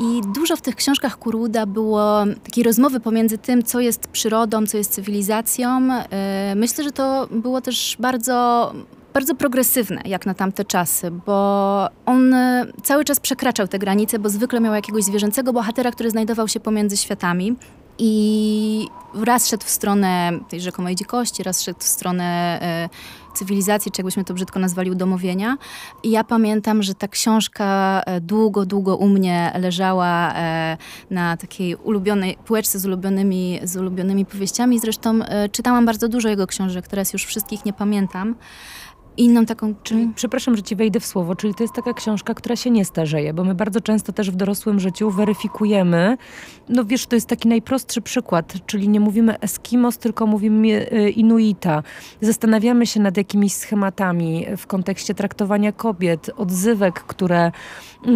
I 0.00 0.20
dużo 0.34 0.56
w 0.56 0.60
tych 0.60 0.76
książkach 0.76 1.18
Kuruda 1.18 1.66
było 1.66 2.24
takiej 2.44 2.64
rozmowy 2.64 3.00
pomiędzy 3.00 3.38
tym, 3.38 3.62
co 3.62 3.80
jest 3.80 4.08
przyrodą, 4.08 4.66
co 4.66 4.76
jest 4.76 4.92
cywilizacją. 4.92 5.92
E, 5.92 6.54
myślę, 6.56 6.84
że 6.84 6.90
to 6.90 7.28
było 7.30 7.60
też 7.60 7.96
bardzo 7.98 8.72
bardzo 9.14 9.34
progresywne, 9.34 10.00
jak 10.04 10.26
na 10.26 10.34
tamte 10.34 10.64
czasy, 10.64 11.10
bo 11.10 11.88
on 12.06 12.34
e, 12.34 12.66
cały 12.82 13.04
czas 13.04 13.20
przekraczał 13.20 13.68
te 13.68 13.78
granice, 13.78 14.18
bo 14.18 14.28
zwykle 14.28 14.60
miał 14.60 14.74
jakiegoś 14.74 15.04
zwierzęcego 15.04 15.52
bohatera, 15.52 15.90
który 15.90 16.10
znajdował 16.10 16.48
się 16.48 16.60
pomiędzy 16.60 16.96
światami. 16.96 17.56
I 17.98 18.88
raz 19.14 19.48
szedł 19.48 19.64
w 19.64 19.70
stronę 19.70 20.30
tej 20.48 20.60
rzekomej 20.60 20.96
dzikości, 20.96 21.42
raz 21.42 21.62
szedł 21.62 21.78
w 21.80 21.84
stronę 21.84 22.58
e, 22.62 22.88
cywilizacji, 23.34 23.92
czy 23.92 24.00
jakbyśmy 24.00 24.24
to 24.24 24.34
brzydko 24.34 24.58
nazwali, 24.58 24.90
udomowienia. 24.90 25.56
I 26.02 26.10
ja 26.10 26.24
pamiętam, 26.24 26.82
że 26.82 26.94
ta 26.94 27.08
książka 27.08 28.02
e, 28.06 28.20
długo, 28.20 28.66
długo 28.66 28.96
u 28.96 29.08
mnie 29.08 29.52
leżała 29.58 30.34
e, 30.34 30.76
na 31.10 31.36
takiej 31.36 31.76
ulubionej 31.76 32.36
półeczce 32.44 32.78
z 32.78 32.86
ulubionymi, 32.86 33.60
z 33.62 33.76
ulubionymi 33.76 34.26
powieściami. 34.26 34.78
Zresztą 34.78 35.22
e, 35.22 35.48
czytałam 35.48 35.86
bardzo 35.86 36.08
dużo 36.08 36.28
jego 36.28 36.46
książek, 36.46 36.88
teraz 36.88 37.12
już 37.12 37.24
wszystkich 37.24 37.64
nie 37.64 37.72
pamiętam 37.72 38.34
inną 39.20 39.46
taką... 39.46 39.74
Czyli, 39.82 40.10
przepraszam, 40.14 40.56
że 40.56 40.62
ci 40.62 40.76
wejdę 40.76 41.00
w 41.00 41.06
słowo, 41.06 41.34
czyli 41.34 41.54
to 41.54 41.64
jest 41.64 41.74
taka 41.74 41.92
książka, 41.92 42.34
która 42.34 42.56
się 42.56 42.70
nie 42.70 42.84
starzeje, 42.84 43.34
bo 43.34 43.44
my 43.44 43.54
bardzo 43.54 43.80
często 43.80 44.12
też 44.12 44.30
w 44.30 44.36
dorosłym 44.36 44.80
życiu 44.80 45.10
weryfikujemy, 45.10 46.16
no 46.68 46.84
wiesz, 46.84 47.06
to 47.06 47.16
jest 47.16 47.26
taki 47.26 47.48
najprostszy 47.48 48.02
przykład, 48.02 48.54
czyli 48.66 48.88
nie 48.88 49.00
mówimy 49.00 49.40
Eskimos, 49.40 49.98
tylko 49.98 50.26
mówimy 50.26 50.90
e, 50.90 51.10
Inuita. 51.10 51.82
Zastanawiamy 52.20 52.86
się 52.86 53.00
nad 53.00 53.16
jakimiś 53.16 53.52
schematami 53.52 54.46
w 54.56 54.66
kontekście 54.66 55.14
traktowania 55.14 55.72
kobiet, 55.72 56.30
odzywek, 56.36 56.94
które 56.94 57.52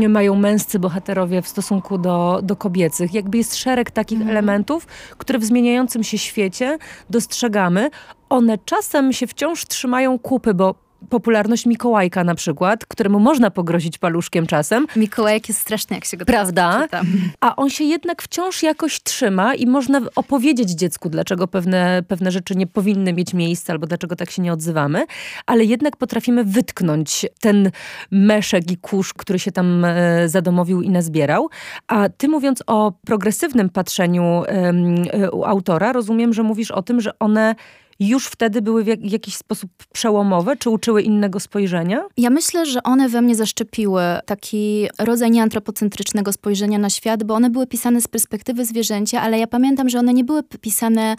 mają 0.08 0.34
męscy 0.34 0.78
bohaterowie 0.78 1.42
w 1.42 1.48
stosunku 1.48 1.98
do, 1.98 2.40
do 2.42 2.56
kobiecych. 2.56 3.14
Jakby 3.14 3.38
jest 3.38 3.56
szereg 3.56 3.90
takich 3.90 4.18
mhm. 4.18 4.36
elementów, 4.36 4.86
które 5.18 5.38
w 5.38 5.44
zmieniającym 5.44 6.04
się 6.04 6.18
świecie 6.18 6.78
dostrzegamy. 7.10 7.90
One 8.34 8.58
czasem 8.64 9.12
się 9.12 9.26
wciąż 9.26 9.64
trzymają 9.64 10.18
kupy, 10.18 10.54
bo 10.54 10.74
popularność 11.10 11.66
Mikołajka 11.66 12.24
na 12.24 12.34
przykład, 12.34 12.86
któremu 12.86 13.20
można 13.20 13.50
pogrozić 13.50 13.98
paluszkiem 13.98 14.46
czasem. 14.46 14.86
Mikołajek 14.96 15.48
jest 15.48 15.60
straszny, 15.60 15.96
jak 15.96 16.04
się 16.04 16.16
go 16.16 16.24
Prawda? 16.24 16.82
Czyta. 16.82 17.02
A 17.40 17.56
on 17.56 17.70
się 17.70 17.84
jednak 17.84 18.22
wciąż 18.22 18.62
jakoś 18.62 19.02
trzyma 19.02 19.54
i 19.54 19.66
można 19.66 20.00
opowiedzieć 20.16 20.70
dziecku, 20.70 21.08
dlaczego 21.08 21.48
pewne, 21.48 22.02
pewne 22.08 22.30
rzeczy 22.30 22.54
nie 22.54 22.66
powinny 22.66 23.12
mieć 23.12 23.34
miejsca 23.34 23.72
albo 23.72 23.86
dlaczego 23.86 24.16
tak 24.16 24.30
się 24.30 24.42
nie 24.42 24.52
odzywamy, 24.52 25.06
ale 25.46 25.64
jednak 25.64 25.96
potrafimy 25.96 26.44
wytknąć 26.44 27.26
ten 27.40 27.70
meszek 28.10 28.70
i 28.70 28.76
kurz, 28.76 29.14
który 29.14 29.38
się 29.38 29.52
tam 29.52 29.84
e, 29.84 30.28
zadomowił 30.28 30.82
i 30.82 30.90
nazbierał. 30.90 31.48
A 31.86 32.08
ty 32.08 32.28
mówiąc 32.28 32.62
o 32.66 32.92
progresywnym 33.06 33.70
patrzeniu 33.70 34.42
e, 34.46 35.30
u 35.30 35.44
autora, 35.44 35.92
rozumiem, 35.92 36.32
że 36.32 36.42
mówisz 36.42 36.70
o 36.70 36.82
tym, 36.82 37.00
że 37.00 37.18
one 37.18 37.54
już 38.00 38.26
wtedy 38.26 38.62
były 38.62 38.84
w 38.84 39.12
jakiś 39.12 39.36
sposób 39.36 39.70
przełomowe? 39.92 40.56
Czy 40.56 40.70
uczyły 40.70 41.02
innego 41.02 41.40
spojrzenia? 41.40 42.04
Ja 42.16 42.30
myślę, 42.30 42.66
że 42.66 42.82
one 42.82 43.08
we 43.08 43.22
mnie 43.22 43.34
zaszczepiły 43.34 44.02
taki 44.26 44.88
rodzaj 44.98 45.30
nieantropocentrycznego 45.30 46.32
spojrzenia 46.32 46.78
na 46.78 46.90
świat, 46.90 47.24
bo 47.24 47.34
one 47.34 47.50
były 47.50 47.66
pisane 47.66 48.00
z 48.00 48.08
perspektywy 48.08 48.64
zwierzęcia, 48.64 49.20
ale 49.20 49.38
ja 49.38 49.46
pamiętam, 49.46 49.88
że 49.88 49.98
one 49.98 50.14
nie 50.14 50.24
były 50.24 50.42
pisane 50.42 51.16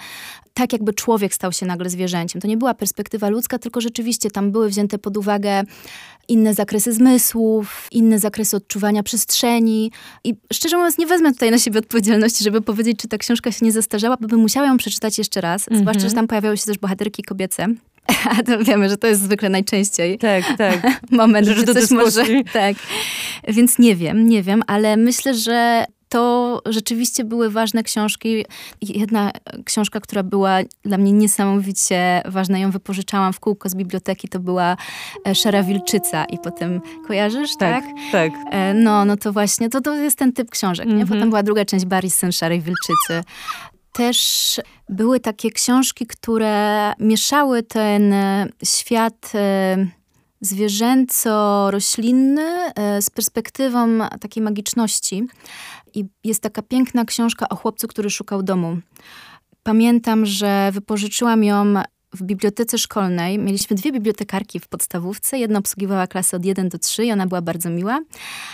tak, 0.55 0.73
jakby 0.73 0.93
człowiek 0.93 1.33
stał 1.33 1.51
się 1.51 1.65
nagle 1.65 1.89
zwierzęciem. 1.89 2.41
To 2.41 2.47
nie 2.47 2.57
była 2.57 2.73
perspektywa 2.73 3.29
ludzka, 3.29 3.59
tylko 3.59 3.81
rzeczywiście 3.81 4.31
tam 4.31 4.51
były 4.51 4.69
wzięte 4.69 4.97
pod 4.97 5.17
uwagę 5.17 5.63
inne 6.27 6.53
zakresy 6.53 6.93
zmysłów, 6.93 7.87
inne 7.91 8.19
zakresy 8.19 8.57
odczuwania 8.57 9.03
przestrzeni. 9.03 9.91
I 10.23 10.35
szczerze 10.53 10.77
mówiąc, 10.77 10.97
nie 10.97 11.07
wezmę 11.07 11.33
tutaj 11.33 11.51
na 11.51 11.59
siebie 11.59 11.79
odpowiedzialności, 11.79 12.43
żeby 12.43 12.61
powiedzieć, 12.61 12.99
czy 12.99 13.07
ta 13.07 13.17
książka 13.17 13.51
się 13.51 13.65
nie 13.65 13.71
zestarzała, 13.71 14.17
bo 14.21 14.27
bym 14.27 14.39
musiała 14.39 14.67
ją 14.67 14.77
przeczytać 14.77 15.17
jeszcze 15.17 15.41
raz. 15.41 15.67
Mm 15.67 15.79
-hmm. 15.79 15.81
Zwłaszcza, 15.81 16.09
że 16.09 16.15
tam 16.15 16.27
pojawiały 16.27 16.57
się 16.57 16.65
też 16.65 16.77
bohaterki 16.77 17.23
kobiece. 17.23 17.67
A 18.39 18.43
to 18.43 18.63
wiemy, 18.63 18.89
że 18.89 18.97
to 18.97 19.07
jest 19.07 19.21
zwykle 19.21 19.49
najczęściej. 19.49 20.17
Tak, 20.25 20.43
tak. 20.57 21.01
Moment, 21.11 21.47
że 21.47 21.63
coś 21.63 21.91
może. 21.91 22.25
Tak. 22.53 22.75
Więc 23.47 23.79
nie 23.79 23.95
wiem, 23.95 24.27
nie 24.29 24.43
wiem, 24.43 24.63
ale 24.67 24.97
myślę, 24.97 25.33
że 25.33 25.85
to 26.15 26.61
rzeczywiście 26.65 27.23
były 27.23 27.49
ważne 27.49 27.83
książki. 27.83 28.45
Jedna 28.81 29.31
książka, 29.65 29.99
która 29.99 30.23
była 30.23 30.57
dla 30.83 30.97
mnie 30.97 31.11
niesamowicie 31.11 32.21
ważna, 32.25 32.57
ją 32.57 32.71
wypożyczałam 32.71 33.33
w 33.33 33.39
kółko 33.39 33.69
z 33.69 33.75
biblioteki, 33.75 34.27
to 34.27 34.39
była 34.39 34.77
e, 35.27 35.35
Szara 35.35 35.63
Wilczyca 35.63 36.25
i 36.25 36.39
potem, 36.39 36.81
kojarzysz, 37.07 37.51
tak? 37.59 37.83
Tak, 37.83 37.93
tak. 38.11 38.31
E, 38.51 38.73
no, 38.73 39.05
no 39.05 39.17
to 39.17 39.33
właśnie, 39.33 39.69
to, 39.69 39.81
to 39.81 39.95
jest 39.95 40.17
ten 40.17 40.33
typ 40.33 40.51
książek, 40.51 40.87
nie? 40.87 41.05
Potem 41.05 41.29
była 41.29 41.43
druga 41.43 41.65
część 41.65 41.85
Barry 41.85 42.09
Syn 42.09 42.31
Szarej 42.31 42.61
Wilczycy 42.61 43.23
też 43.91 44.59
były 44.89 45.19
takie 45.19 45.51
książki, 45.51 46.07
które 46.07 46.93
mieszały 46.99 47.63
ten 47.63 48.13
e, 48.13 48.47
świat 48.63 49.31
zwierzęco-roślinny 50.41 52.71
z 53.01 53.09
perspektywą 53.09 53.87
takiej 54.21 54.43
magiczności 54.43 55.27
i 55.95 56.05
jest 56.23 56.43
taka 56.43 56.61
piękna 56.61 57.05
książka 57.05 57.49
o 57.49 57.55
chłopcu, 57.55 57.87
który 57.87 58.09
szukał 58.09 58.43
domu. 58.43 58.77
Pamiętam, 59.63 60.25
że 60.25 60.69
wypożyczyłam 60.73 61.43
ją 61.43 61.73
w 62.15 62.23
bibliotece 62.23 62.77
szkolnej 62.77 63.39
mieliśmy 63.39 63.75
dwie 63.75 63.91
bibliotekarki 63.91 64.59
w 64.59 64.67
podstawówce. 64.67 65.39
Jedna 65.39 65.59
obsługiwała 65.59 66.07
klasę 66.07 66.37
od 66.37 66.45
1 66.45 66.69
do 66.69 66.77
3 66.77 67.05
i 67.05 67.11
ona 67.11 67.27
była 67.27 67.41
bardzo 67.41 67.69
miła. 67.69 67.99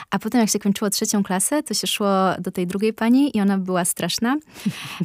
A 0.10 0.20
potem 0.20 0.41
jak 0.41 0.50
się 0.50 0.60
kończyło 0.60 0.89
trzecią 0.89 1.24
klasę, 1.24 1.63
to 1.63 1.74
się 1.74 1.88
szło 1.88 2.10
do 2.39 2.51
tej 2.51 2.68
drugiej 2.68 2.94
pani 2.94 3.38
i 3.38 3.41
ona 3.41 3.58
była 3.58 3.86
straszna. 3.86 4.38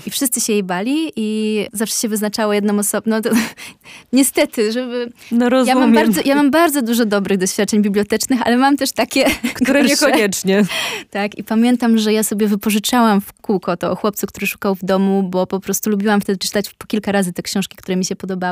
I 0.07 0.11
wszyscy 0.11 0.41
się 0.41 0.53
jej 0.53 0.63
bali 0.63 1.13
i 1.17 1.67
zawsze 1.73 1.97
się 1.99 2.09
wyznaczało 2.09 2.53
jedną 2.53 2.79
osobą. 2.79 3.03
No 3.07 3.21
to, 3.21 3.31
niestety, 4.13 4.73
żeby... 4.73 5.13
No 5.33 5.49
rozumiem. 5.49 5.79
Ja 5.79 5.87
mam, 5.87 5.95
bardzo, 5.95 6.21
ja 6.25 6.35
mam 6.35 6.51
bardzo 6.51 6.83
dużo 6.83 7.07
dobrych 7.07 7.39
doświadczeń 7.39 7.83
bibliotecznych, 7.83 8.41
ale 8.45 8.57
mam 8.57 8.77
też 8.77 8.93
takie... 8.93 9.25
Które 9.63 9.83
niekoniecznie. 9.83 10.65
Tak, 11.11 11.39
i 11.39 11.45
pamiętam, 11.45 11.99
że 11.99 12.13
ja 12.13 12.23
sobie 12.23 12.49
wypożyczałam 12.49 13.21
w 13.21 13.33
kółko 13.33 13.77
to 13.77 13.91
o 13.91 13.97
chłopcu, 13.97 14.27
który 14.27 14.47
szukał 14.47 14.75
w 14.75 14.85
domu, 14.85 15.23
bo 15.23 15.47
po 15.47 15.61
prostu 15.61 15.91
lubiłam 15.91 16.21
wtedy 16.21 16.39
czytać 16.39 16.75
po 16.75 16.87
kilka 16.87 17.13
razy 17.13 17.33
te 17.33 17.43
książki, 17.43 17.77
które 17.77 17.97
mi 17.97 18.05
się 18.05 18.17
podobały 18.17 18.46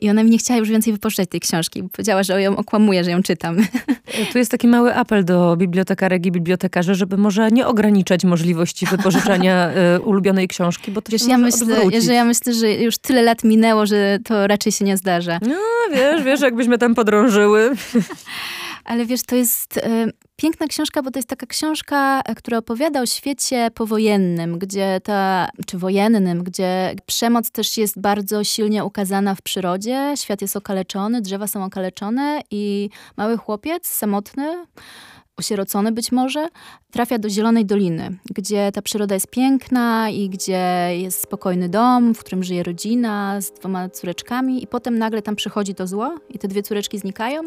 I 0.00 0.10
ona 0.10 0.22
mi 0.22 0.30
nie 0.30 0.38
chciała 0.38 0.58
już 0.58 0.68
więcej 0.68 0.92
wypożyczać 0.92 1.28
tej 1.28 1.40
książki. 1.40 1.82
Powiedziała, 1.92 2.22
że 2.22 2.42
ją 2.42 2.56
okłamuje, 2.56 3.04
że 3.04 3.10
ją 3.10 3.22
czytam. 3.22 3.56
Tu 4.32 4.38
jest 4.38 4.50
taki 4.50 4.68
mały 4.68 4.94
apel 4.94 5.24
do 5.24 5.56
bibliotekarek 5.56 6.26
i 6.26 6.32
bibliotekarzy, 6.32 6.94
żeby 6.94 7.16
może 7.16 7.50
nie 7.50 7.66
ograniczać 7.66 8.24
możliwości 8.24 8.86
wypożyczania 8.86 9.70
y, 9.96 10.00
ulubionej 10.00 10.48
książki, 10.48 10.90
bo 10.90 11.02
to 11.02 11.12
wiesz, 11.12 11.22
się 11.22 11.30
ja 11.30 11.38
myślę, 11.38 11.66
że 12.00 12.14
ja 12.14 12.24
myślę, 12.24 12.54
że 12.54 12.72
już 12.72 12.98
tyle 12.98 13.22
lat 13.22 13.44
minęło, 13.44 13.86
że 13.86 14.18
to 14.24 14.46
raczej 14.46 14.72
się 14.72 14.84
nie 14.84 14.96
zdarza. 14.96 15.38
No, 15.42 15.56
wiesz, 15.94 16.22
wiesz, 16.22 16.40
jakbyśmy 16.40 16.78
tam 16.78 16.94
podrążyły. 16.94 17.70
Ale 18.84 19.06
wiesz, 19.06 19.22
to 19.22 19.36
jest 19.36 19.76
e, 19.76 20.06
piękna 20.36 20.66
książka, 20.66 21.02
bo 21.02 21.10
to 21.10 21.18
jest 21.18 21.28
taka 21.28 21.46
książka, 21.46 22.20
e, 22.24 22.34
która 22.34 22.58
opowiada 22.58 23.00
o 23.00 23.06
świecie 23.06 23.70
powojennym, 23.74 24.58
gdzie 24.58 25.00
ta, 25.04 25.48
czy 25.66 25.78
wojennym, 25.78 26.44
gdzie 26.44 26.94
przemoc 27.06 27.50
też 27.50 27.76
jest 27.76 28.00
bardzo 28.00 28.44
silnie 28.44 28.84
ukazana 28.84 29.34
w 29.34 29.42
przyrodzie. 29.42 30.14
Świat 30.16 30.42
jest 30.42 30.56
okaleczony, 30.56 31.20
drzewa 31.20 31.46
są 31.46 31.64
okaleczone 31.64 32.40
i 32.50 32.90
mały 33.16 33.36
chłopiec, 33.36 33.88
samotny, 33.88 34.66
osierocony 35.36 35.92
być 35.92 36.12
może, 36.12 36.48
trafia 36.90 37.18
do 37.18 37.28
Zielonej 37.28 37.66
Doliny, 37.66 38.18
gdzie 38.34 38.72
ta 38.72 38.82
przyroda 38.82 39.14
jest 39.14 39.30
piękna 39.30 40.10
i 40.10 40.28
gdzie 40.28 40.88
jest 40.90 41.22
spokojny 41.22 41.68
dom, 41.68 42.14
w 42.14 42.18
którym 42.18 42.44
żyje 42.44 42.62
rodzina 42.62 43.40
z 43.40 43.52
dwoma 43.52 43.88
córeczkami 43.88 44.62
i 44.62 44.66
potem 44.66 44.98
nagle 44.98 45.22
tam 45.22 45.36
przychodzi 45.36 45.74
to 45.74 45.86
zło 45.86 46.14
i 46.28 46.38
te 46.38 46.48
dwie 46.48 46.62
córeczki 46.62 46.98
znikają. 46.98 47.42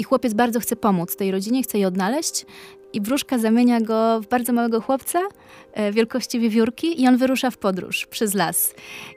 I 0.00 0.02
chłopiec 0.02 0.34
bardzo 0.34 0.60
chce 0.60 0.76
pomóc 0.76 1.16
tej 1.16 1.30
rodzinie, 1.30 1.62
chce 1.62 1.78
je 1.78 1.88
odnaleźć. 1.88 2.46
I 2.92 3.00
wróżka 3.00 3.38
zamienia 3.38 3.80
go 3.80 4.20
w 4.20 4.26
bardzo 4.26 4.52
małego 4.52 4.80
chłopca 4.80 5.20
e, 5.72 5.92
wielkości 5.92 6.40
wiewiórki 6.40 7.02
i 7.02 7.08
on 7.08 7.16
wyrusza 7.16 7.50
w 7.50 7.56
podróż 7.56 8.06
przez 8.06 8.34
las. 8.34 8.74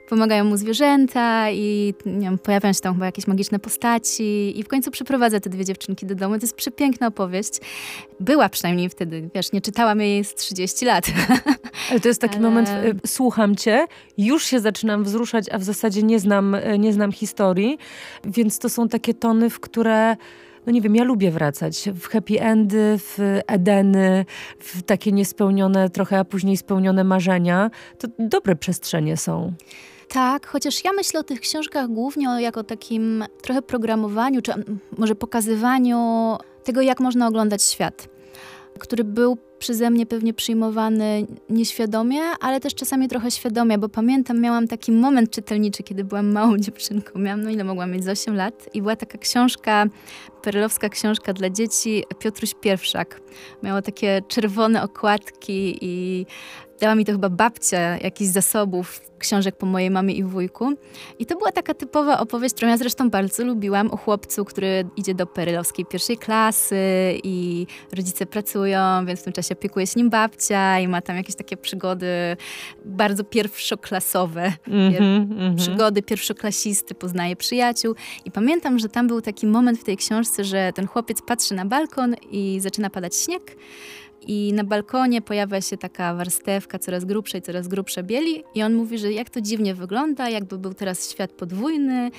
Pomagają 0.08 0.44
mu 0.44 0.56
zwierzęta 0.56 1.50
i 1.50 1.94
wiem, 2.06 2.38
pojawiają 2.38 2.72
się 2.72 2.80
tam 2.80 2.94
chyba 2.94 3.06
jakieś 3.06 3.26
magiczne 3.26 3.58
postaci 3.58 4.58
i 4.60 4.62
w 4.62 4.68
końcu 4.68 4.90
przyprowadza 4.90 5.40
te 5.40 5.50
dwie 5.50 5.64
dziewczynki 5.64 6.06
do 6.06 6.14
domu. 6.14 6.34
To 6.34 6.40
jest 6.40 6.56
przepiękna 6.56 7.06
opowieść. 7.06 7.52
Była 8.20 8.48
przynajmniej 8.48 8.88
wtedy, 8.88 9.30
wiesz, 9.34 9.52
nie 9.52 9.60
czytałam 9.60 10.00
jej 10.00 10.24
z 10.24 10.34
30 10.34 10.84
lat. 10.84 11.06
Ale 11.90 12.00
to 12.00 12.08
jest 12.08 12.20
taki 12.20 12.36
Ale... 12.36 12.42
moment, 12.42 12.68
e, 12.68 12.94
słucham 13.06 13.56
cię, 13.56 13.86
już 14.18 14.44
się 14.44 14.60
zaczynam 14.60 15.04
wzruszać, 15.04 15.48
a 15.48 15.58
w 15.58 15.64
zasadzie 15.64 16.02
nie 16.02 16.20
znam, 16.20 16.54
e, 16.54 16.78
nie 16.78 16.92
znam 16.92 17.12
historii, 17.12 17.78
więc 18.24 18.58
to 18.58 18.68
są 18.68 18.88
takie 18.88 19.14
tony, 19.14 19.50
w 19.50 19.60
które 19.60 20.16
no 20.66 20.72
nie 20.72 20.80
wiem, 20.80 20.96
ja 20.96 21.04
lubię 21.04 21.30
wracać 21.30 21.88
w 21.94 22.08
happy 22.08 22.40
endy, 22.40 22.98
w 22.98 23.18
Edeny, 23.46 24.24
w 24.58 24.82
takie 24.82 25.12
niespełnione, 25.12 25.90
trochę 25.90 26.18
a 26.18 26.24
później 26.24 26.56
spełnione 26.56 27.04
marzenia. 27.04 27.70
To 27.98 28.08
dobre 28.18 28.56
przestrzenie 28.56 29.16
są. 29.16 29.52
Tak, 30.08 30.46
chociaż 30.46 30.84
ja 30.84 30.92
myślę 30.92 31.20
o 31.20 31.22
tych 31.22 31.40
książkach 31.40 31.88
głównie 31.88 32.28
jako 32.38 32.64
takim 32.64 33.24
trochę 33.42 33.62
programowaniu, 33.62 34.42
czy 34.42 34.52
może 34.98 35.14
pokazywaniu 35.14 35.98
tego, 36.64 36.80
jak 36.80 37.00
można 37.00 37.28
oglądać 37.28 37.62
świat, 37.62 38.08
który 38.78 39.04
był 39.04 39.38
przeze 39.58 39.90
mnie 39.90 40.06
pewnie 40.06 40.34
przyjmowany 40.34 41.26
nieświadomie, 41.48 42.20
ale 42.40 42.60
też 42.60 42.74
czasami 42.74 43.08
trochę 43.08 43.30
świadomie, 43.30 43.78
bo 43.78 43.88
pamiętam, 43.88 44.40
miałam 44.40 44.68
taki 44.68 44.92
moment 44.92 45.30
czytelniczy, 45.30 45.82
kiedy 45.82 46.04
byłam 46.04 46.32
małą 46.32 46.58
dziewczynką. 46.64 47.18
Miałam, 47.18 47.42
no 47.42 47.50
ile 47.50 47.64
mogłam 47.64 47.90
mieć, 47.90 48.04
z 48.04 48.08
8 48.08 48.36
lat 48.36 48.68
i 48.74 48.82
była 48.82 48.96
taka 48.96 49.18
książka, 49.18 49.86
perelowska 50.42 50.88
książka 50.88 51.32
dla 51.32 51.50
dzieci, 51.50 52.04
Piotruś 52.18 52.54
Pierwszak. 52.54 53.20
Miała 53.62 53.82
takie 53.82 54.22
czerwone 54.28 54.82
okładki 54.82 55.78
i 55.80 56.26
dała 56.80 56.94
mi 56.94 57.04
to 57.04 57.12
chyba 57.12 57.28
babcia 57.28 57.78
jakichś 57.98 58.30
zasobów 58.30 59.00
książek 59.18 59.56
po 59.56 59.66
mojej 59.66 59.90
mamie 59.90 60.14
i 60.14 60.24
wujku. 60.24 60.72
I 61.18 61.26
to 61.26 61.36
była 61.36 61.52
taka 61.52 61.74
typowa 61.74 62.20
opowieść, 62.20 62.54
którą 62.54 62.70
ja 62.70 62.76
zresztą 62.76 63.10
bardzo 63.10 63.44
lubiłam, 63.44 63.90
o 63.90 63.96
chłopcu, 63.96 64.44
który 64.44 64.86
idzie 64.96 65.14
do 65.14 65.26
perelowskiej 65.26 65.86
pierwszej 65.86 66.18
klasy 66.18 66.76
i 67.24 67.66
rodzice 67.96 68.26
pracują, 68.26 69.06
więc 69.06 69.20
w 69.20 69.22
tym 69.22 69.32
czasie 69.32 69.54
opiekuje 69.54 69.86
się 69.86 69.92
nim 69.96 70.10
babcia 70.10 70.80
i 70.80 70.88
ma 70.88 71.00
tam 71.00 71.16
jakieś 71.16 71.34
takie 71.34 71.56
przygody 71.56 72.06
bardzo 72.84 73.24
pierwszoklasowe. 73.24 74.52
Mm 74.68 74.92
-hmm, 74.92 75.56
przygody 75.56 76.02
pierwszoklasisty, 76.02 76.94
poznaje 76.94 77.36
przyjaciół. 77.36 77.94
I 78.24 78.30
pamiętam, 78.30 78.78
że 78.78 78.88
tam 78.88 79.06
był 79.06 79.20
taki 79.20 79.46
moment 79.46 79.78
w 79.78 79.84
tej 79.84 79.96
książce, 79.96 80.44
że 80.44 80.72
ten 80.74 80.86
chłopiec 80.86 81.22
patrzy 81.22 81.54
na 81.54 81.64
balkon 81.64 82.14
i 82.30 82.60
zaczyna 82.60 82.90
padać 82.90 83.16
śnieg 83.16 83.56
i 84.26 84.52
na 84.52 84.64
balkonie 84.64 85.22
pojawia 85.22 85.60
się 85.60 85.76
taka 85.76 86.14
warstewka 86.14 86.78
coraz 86.78 87.04
grubsza 87.04 87.38
i 87.38 87.42
coraz 87.42 87.68
grubsza 87.68 88.02
bieli 88.02 88.44
i 88.54 88.62
on 88.62 88.74
mówi, 88.74 88.98
że 88.98 89.12
jak 89.12 89.30
to 89.30 89.40
dziwnie 89.40 89.74
wygląda, 89.74 90.30
jakby 90.30 90.58
był 90.58 90.74
teraz 90.74 91.10
świat 91.10 91.32
podwójny. 91.32 92.10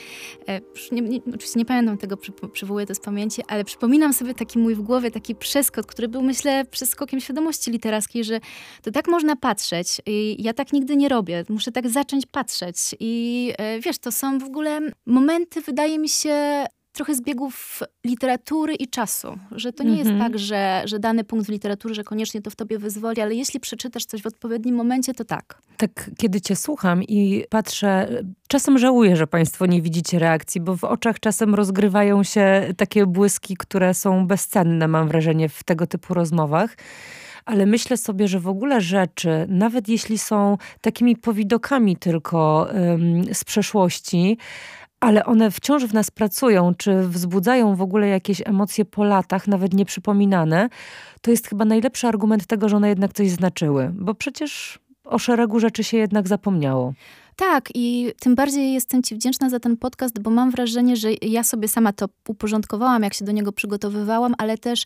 E, 0.47 0.61
nie, 0.91 1.01
nie, 1.01 1.19
oczywiście 1.27 1.59
nie 1.59 1.65
pamiętam 1.65 1.97
tego, 1.97 2.17
przy, 2.17 2.31
przywołuję 2.53 2.85
to 2.85 2.95
z 2.95 2.99
pamięci, 2.99 3.41
ale 3.47 3.63
przypominam 3.63 4.13
sobie 4.13 4.33
taki 4.33 4.59
mój 4.59 4.75
w 4.75 4.81
głowie 4.81 5.11
taki 5.11 5.35
przeskok, 5.35 5.85
który 5.85 6.07
był 6.07 6.21
myślę 6.21 6.65
przeskokiem 6.65 7.19
świadomości 7.19 7.71
literackiej, 7.71 8.23
że 8.23 8.39
to 8.81 8.91
tak 8.91 9.07
można 9.07 9.35
patrzeć 9.35 10.01
i 10.05 10.43
ja 10.43 10.53
tak 10.53 10.73
nigdy 10.73 10.95
nie 10.95 11.09
robię. 11.09 11.43
Muszę 11.49 11.71
tak 11.71 11.89
zacząć 11.89 12.25
patrzeć 12.25 12.77
i 12.99 13.53
e, 13.57 13.79
wiesz, 13.79 13.97
to 13.97 14.11
są 14.11 14.39
w 14.39 14.43
ogóle 14.43 14.79
momenty, 15.05 15.61
wydaje 15.61 15.99
mi 15.99 16.09
się, 16.09 16.65
trochę 16.95 17.15
zbiegów 17.15 17.83
literatury 18.05 18.75
i 18.75 18.87
czasu. 18.87 19.37
Że 19.51 19.73
to 19.73 19.83
nie 19.83 19.97
jest 19.97 20.09
mhm. 20.09 20.31
tak, 20.31 20.39
że, 20.39 20.81
że 20.85 20.99
dany 20.99 21.23
punkt 21.23 21.45
w 21.45 21.49
literaturze, 21.49 21.95
że 21.95 22.03
koniecznie 22.03 22.41
to 22.41 22.49
w 22.49 22.55
tobie 22.55 22.79
wyzwoli, 22.79 23.21
ale 23.21 23.35
jeśli 23.35 23.59
przeczytasz 23.59 24.05
coś 24.05 24.21
w 24.21 24.27
odpowiednim 24.27 24.75
momencie, 24.75 25.13
to 25.13 25.25
tak. 25.25 25.61
Tak, 25.77 26.11
kiedy 26.17 26.41
cię 26.41 26.55
słucham 26.55 27.03
i 27.03 27.45
patrzę, 27.49 28.07
czasem 28.47 28.77
żałuję, 28.77 29.15
że 29.15 29.27
państwo 29.27 29.65
nie 29.65 29.81
widzicie 29.81 30.19
reakcji, 30.19 30.61
bo 30.61 30.77
w 30.77 30.83
oczach 30.83 31.19
czasem 31.19 31.55
rozgrywają 31.55 32.23
się 32.23 32.73
takie 32.77 33.05
błyski, 33.05 33.57
które 33.57 33.93
są 33.93 34.27
bezcenne, 34.27 34.87
mam 34.87 35.07
wrażenie, 35.07 35.49
w 35.49 35.63
tego 35.63 35.87
typu 35.87 36.13
rozmowach 36.13 36.75
ale 37.45 37.65
myślę 37.65 37.97
sobie, 37.97 38.27
że 38.27 38.39
w 38.39 38.47
ogóle 38.47 38.81
rzeczy, 38.81 39.45
nawet 39.49 39.89
jeśli 39.89 40.17
są 40.17 40.57
takimi 40.81 41.15
powidokami 41.15 41.97
tylko 41.97 42.67
ym, 42.93 43.33
z 43.33 43.43
przeszłości, 43.43 44.37
ale 44.99 45.25
one 45.25 45.51
wciąż 45.51 45.83
w 45.83 45.93
nas 45.93 46.11
pracują, 46.11 46.75
czy 46.75 47.07
wzbudzają 47.07 47.75
w 47.75 47.81
ogóle 47.81 48.07
jakieś 48.07 48.41
emocje 48.45 48.85
po 48.85 49.03
latach, 49.03 49.47
nawet 49.47 49.73
nieprzypominane, 49.73 50.69
to 51.21 51.31
jest 51.31 51.47
chyba 51.47 51.65
najlepszy 51.65 52.07
argument 52.07 52.45
tego, 52.45 52.69
że 52.69 52.77
one 52.77 52.89
jednak 52.89 53.13
coś 53.13 53.29
znaczyły. 53.29 53.91
Bo 53.93 54.15
przecież 54.15 54.79
o 55.03 55.19
szeregu 55.19 55.59
rzeczy 55.59 55.83
się 55.83 55.97
jednak 55.97 56.27
zapomniało. 56.27 56.93
Tak, 57.35 57.69
i 57.73 58.11
tym 58.19 58.35
bardziej 58.35 58.73
jestem 58.73 59.03
Ci 59.03 59.15
wdzięczna 59.15 59.49
za 59.49 59.59
ten 59.59 59.77
podcast, 59.77 60.19
bo 60.19 60.29
mam 60.31 60.51
wrażenie, 60.51 60.95
że 60.95 61.09
ja 61.21 61.43
sobie 61.43 61.67
sama 61.67 61.93
to 61.93 62.05
uporządkowałam, 62.27 63.03
jak 63.03 63.13
się 63.13 63.25
do 63.25 63.31
niego 63.31 63.51
przygotowywałam, 63.51 64.35
ale 64.37 64.57
też 64.57 64.85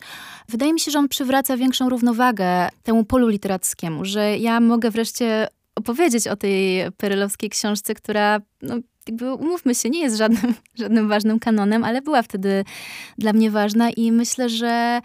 wydaje 0.50 0.74
mi 0.74 0.80
się, 0.80 0.92
że 0.92 1.00
on 1.00 1.08
przywraca 1.08 1.58
większą 1.58 1.90
równowagę 1.90 2.70
temu 2.84 3.06
polu 3.06 3.28
literackiemu, 3.28 4.06
że 4.06 4.38
ja 4.38 4.60
mogę 4.60 4.92
wreszcie 4.92 5.48
opowiedzieć 5.76 6.28
o 6.28 6.36
tej 6.36 6.92
perelowskiej 6.98 7.50
książce, 7.50 7.94
która 7.94 8.40
no, 8.62 8.76
jakby 9.10 9.34
umówmy 9.34 9.76
się, 9.76 9.90
nie 9.90 10.00
jest 10.00 10.18
żadnym, 10.18 10.54
żadnym 10.82 11.08
ważnym 11.08 11.40
kanonem, 11.40 11.84
ale 11.84 12.02
była 12.02 12.22
wtedy 12.22 12.66
dla 13.18 13.34
mnie 13.34 13.52
ważna 13.52 13.90
i 13.90 14.12
myślę, 14.12 14.50
że 14.50 15.02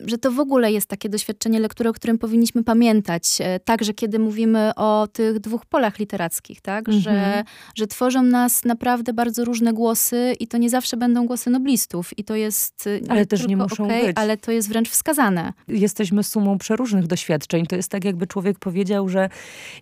że 0.00 0.18
to 0.18 0.32
w 0.32 0.40
ogóle 0.40 0.72
jest 0.72 0.86
takie 0.86 1.08
doświadczenie 1.08 1.60
lektury, 1.60 1.90
o 1.90 1.92
którym 1.92 2.18
powinniśmy 2.18 2.64
pamiętać. 2.64 3.38
E, 3.40 3.60
także 3.60 3.94
kiedy 3.94 4.18
mówimy 4.18 4.74
o 4.76 5.08
tych 5.12 5.40
dwóch 5.40 5.66
polach 5.66 5.98
literackich, 5.98 6.60
tak? 6.60 6.88
Mhm. 6.88 7.02
Że, 7.02 7.44
że 7.74 7.86
tworzą 7.86 8.22
nas 8.22 8.64
naprawdę 8.64 9.12
bardzo 9.12 9.44
różne 9.44 9.72
głosy 9.72 10.34
i 10.40 10.48
to 10.48 10.58
nie 10.58 10.70
zawsze 10.70 10.96
będą 10.96 11.26
głosy 11.26 11.50
noblistów. 11.50 12.18
I 12.18 12.24
to 12.24 12.34
jest 12.34 12.86
e, 12.86 13.10
ale 13.10 13.26
też 13.26 13.48
nie 13.48 13.56
muszą 13.56 13.84
okay, 13.84 14.06
być. 14.06 14.16
ale 14.18 14.36
to 14.36 14.52
jest 14.52 14.68
wręcz 14.68 14.90
wskazane. 14.90 15.52
Jesteśmy 15.68 16.22
sumą 16.22 16.58
przeróżnych 16.58 17.06
doświadczeń. 17.06 17.66
To 17.66 17.76
jest 17.76 17.88
tak, 17.88 18.04
jakby 18.04 18.26
człowiek 18.26 18.58
powiedział, 18.58 19.08
że 19.08 19.28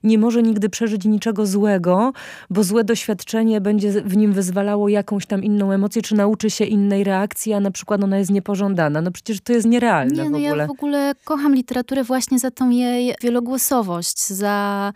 nie 0.03 0.19
może 0.19 0.43
nigdy 0.43 0.69
przeżyć 0.69 1.05
niczego 1.05 1.47
złego, 1.47 2.13
bo 2.51 2.65
złe 2.65 2.85
doświadczenie 2.85 3.61
będzie 3.65 4.03
w 4.03 4.17
nim 4.17 4.33
wyzwalało 4.33 4.89
jakąś 4.89 5.27
tam 5.27 5.45
inną 5.45 5.73
emocję, 5.73 6.03
czy 6.03 6.15
nauczy 6.15 6.51
się 6.51 6.65
innej 6.65 7.05
reakcji, 7.05 7.53
a 7.53 7.61
na 7.61 7.71
przykład 7.71 8.05
ona 8.05 8.19
jest 8.19 8.31
niepożądana. 8.31 9.01
No 9.01 9.11
przecież 9.11 9.41
to 9.41 9.53
jest 9.53 9.67
nierealne 9.67 10.23
nie, 10.23 10.31
no 10.31 10.39
w 10.39 10.43
ogóle. 10.43 10.63
Ja 10.63 10.67
w 10.67 10.71
ogóle 10.71 11.13
kocham 11.25 11.55
literaturę 11.55 12.05
właśnie 12.05 12.39
za 12.39 12.51
tą 12.51 12.71
jej 12.71 13.15
wielogłosowość, 13.23 14.27
za 14.27 14.93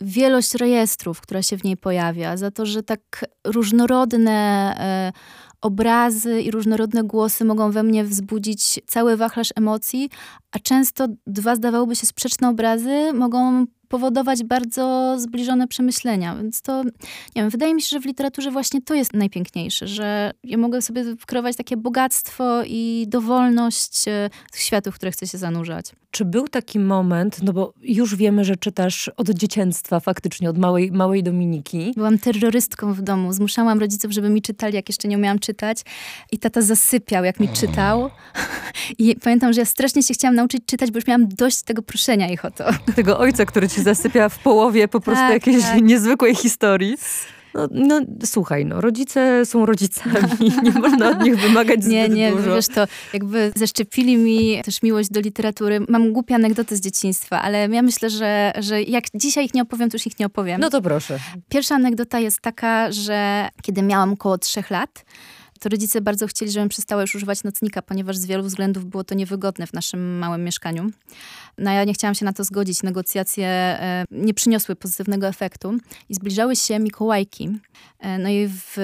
wielość 0.00 0.54
rejestrów, 0.54 1.20
która 1.20 1.42
się 1.42 1.56
w 1.58 1.64
niej 1.64 1.76
pojawia, 1.76 2.36
za 2.36 2.50
to, 2.50 2.66
że 2.66 2.82
tak 2.82 3.24
różnorodne 3.44 4.32
e, 4.78 5.12
obrazy 5.60 6.40
i 6.40 6.50
różnorodne 6.50 7.04
głosy 7.04 7.44
mogą 7.44 7.70
we 7.70 7.82
mnie 7.82 8.04
wzbudzić 8.04 8.80
cały 8.86 9.16
wachlarz 9.16 9.52
emocji, 9.56 10.10
a 10.52 10.58
często 10.58 11.06
dwa 11.26 11.56
zdawałoby 11.56 11.96
się 11.96 12.06
sprzeczne 12.06 12.48
obrazy 12.48 13.12
mogą 13.14 13.66
powodować 13.90 14.44
bardzo 14.44 15.16
zbliżone 15.18 15.68
przemyślenia. 15.68 16.36
Więc 16.36 16.62
to, 16.62 16.84
nie 17.36 17.42
wiem, 17.42 17.50
wydaje 17.50 17.74
mi 17.74 17.82
się, 17.82 17.88
że 17.88 18.00
w 18.00 18.04
literaturze 18.04 18.50
właśnie 18.50 18.82
to 18.82 18.94
jest 18.94 19.12
najpiękniejsze, 19.14 19.88
że 19.88 20.30
ja 20.44 20.58
mogę 20.58 20.82
sobie 20.82 21.04
wykreować 21.04 21.56
takie 21.56 21.76
bogactwo 21.76 22.62
i 22.66 23.06
dowolność 23.08 24.08
e, 24.08 24.30
tych 24.52 24.60
światów, 24.60 24.94
w 24.94 24.96
które 24.96 25.12
chcę 25.12 25.26
się 25.26 25.38
zanurzać. 25.38 25.92
Czy 26.10 26.24
był 26.24 26.48
taki 26.48 26.78
moment, 26.78 27.42
no 27.42 27.52
bo 27.52 27.72
już 27.82 28.16
wiemy, 28.16 28.44
że 28.44 28.56
czytasz 28.56 29.10
od 29.16 29.30
dzieciństwa 29.30 30.00
faktycznie, 30.00 30.50
od 30.50 30.58
małej, 30.58 30.92
małej 30.92 31.22
Dominiki. 31.22 31.92
Byłam 31.96 32.18
terrorystką 32.18 32.94
w 32.94 33.02
domu. 33.02 33.32
Zmuszałam 33.32 33.80
rodziców, 33.80 34.12
żeby 34.12 34.28
mi 34.28 34.42
czytali, 34.42 34.74
jak 34.74 34.88
jeszcze 34.88 35.08
nie 35.08 35.16
umiałam 35.16 35.38
czytać. 35.38 35.82
I 36.32 36.38
tata 36.38 36.62
zasypiał, 36.62 37.24
jak 37.24 37.40
mi 37.40 37.48
czytał. 37.48 38.10
I 38.98 39.16
pamiętam, 39.16 39.52
że 39.52 39.60
ja 39.60 39.64
strasznie 39.64 40.02
się 40.02 40.14
chciałam 40.14 40.34
nauczyć 40.34 40.62
czytać, 40.66 40.90
bo 40.90 40.98
już 40.98 41.06
miałam 41.06 41.28
dość 41.28 41.62
tego 41.62 41.82
proszenia 41.82 42.28
ich 42.28 42.44
o 42.44 42.50
to. 42.50 42.64
Tego 42.96 43.18
ojca, 43.18 43.44
który 43.44 43.68
ci 43.68 43.79
zasypia 43.80 44.28
w 44.28 44.38
połowie 44.38 44.88
po 44.88 45.00
prostu 45.00 45.24
tak, 45.24 45.32
jakiejś 45.32 45.62
tak. 45.62 45.82
niezwykłej 45.82 46.34
historii. 46.34 46.96
No, 47.54 47.68
no, 47.70 48.00
słuchaj, 48.24 48.66
no, 48.66 48.80
rodzice 48.80 49.46
są 49.46 49.66
rodzicami, 49.66 50.52
nie 50.64 50.70
można 50.70 51.10
od 51.10 51.22
nich 51.22 51.36
wymagać 51.36 51.84
zbyt 51.84 51.92
nie, 51.92 52.08
nie, 52.08 52.30
dużo. 52.30 52.48
Nie, 52.48 52.54
wiesz, 52.54 52.68
to 52.68 52.86
jakby 53.12 53.52
zaszczepili 53.56 54.16
mi 54.16 54.62
też 54.64 54.82
miłość 54.82 55.10
do 55.10 55.20
literatury. 55.20 55.80
Mam 55.88 56.12
głupie 56.12 56.34
anegdoty 56.34 56.76
z 56.76 56.80
dzieciństwa, 56.80 57.42
ale 57.42 57.68
ja 57.68 57.82
myślę, 57.82 58.10
że, 58.10 58.52
że 58.58 58.82
jak 58.82 59.04
dzisiaj 59.14 59.44
ich 59.44 59.54
nie 59.54 59.62
opowiem, 59.62 59.90
to 59.90 59.94
już 59.94 60.06
ich 60.06 60.18
nie 60.18 60.26
opowiem. 60.26 60.60
No 60.60 60.70
to 60.70 60.82
proszę. 60.82 61.18
Pierwsza 61.48 61.74
anegdota 61.74 62.18
jest 62.18 62.40
taka, 62.40 62.92
że 62.92 63.48
kiedy 63.62 63.82
miałam 63.82 64.12
około 64.12 64.38
trzech 64.38 64.70
lat, 64.70 65.04
to 65.60 65.68
rodzice 65.68 66.00
bardzo 66.00 66.26
chcieli, 66.26 66.50
żebym 66.50 66.68
przestała 66.68 67.00
już 67.02 67.14
używać 67.14 67.44
nocnika, 67.44 67.82
ponieważ 67.82 68.16
z 68.16 68.26
wielu 68.26 68.44
względów 68.44 68.86
było 68.86 69.04
to 69.04 69.14
niewygodne 69.14 69.66
w 69.66 69.72
naszym 69.72 70.18
małym 70.18 70.44
mieszkaniu. 70.44 70.90
No 71.58 71.72
ja 71.72 71.84
nie 71.84 71.94
chciałam 71.94 72.14
się 72.14 72.24
na 72.24 72.32
to 72.32 72.44
zgodzić. 72.44 72.82
Negocjacje 72.82 73.46
e, 73.46 74.04
nie 74.10 74.34
przyniosły 74.34 74.76
pozytywnego 74.76 75.28
efektu 75.28 75.78
i 76.08 76.14
zbliżały 76.14 76.56
się 76.56 76.78
Mikołajki. 76.78 77.48
E, 77.98 78.18
no 78.18 78.28
i 78.28 78.48
w 78.48 78.76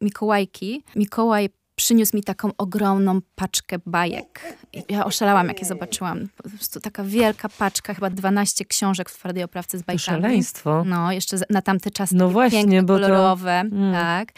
Mikołajki 0.00 0.82
Mikołaj 0.96 1.48
przyniósł 1.76 2.16
mi 2.16 2.22
taką 2.22 2.50
ogromną 2.58 3.20
paczkę 3.34 3.76
bajek. 3.86 4.56
Ja 4.88 5.04
oszalałam, 5.04 5.48
jak 5.48 5.60
je 5.60 5.66
zobaczyłam. 5.66 6.28
Po 6.36 6.48
prostu 6.48 6.80
taka 6.80 7.04
wielka 7.04 7.48
paczka, 7.48 7.94
chyba 7.94 8.10
12 8.10 8.64
książek 8.64 9.10
w 9.10 9.18
twardej 9.18 9.44
oprawce 9.44 9.78
z 9.78 9.82
bajkami. 9.82 10.18
To 10.18 10.22
szaleństwo. 10.22 10.84
No, 10.86 11.12
jeszcze 11.12 11.36
na 11.50 11.62
tamte 11.62 11.90
czasy 11.90 12.14
no 12.14 12.28
właśnie, 12.28 12.58
piękne, 12.58 12.82
bo 12.82 12.94
kolorowe. 12.94 13.62
To... 13.70 13.76
Mm. 13.76 13.92
Tak. 13.92 14.32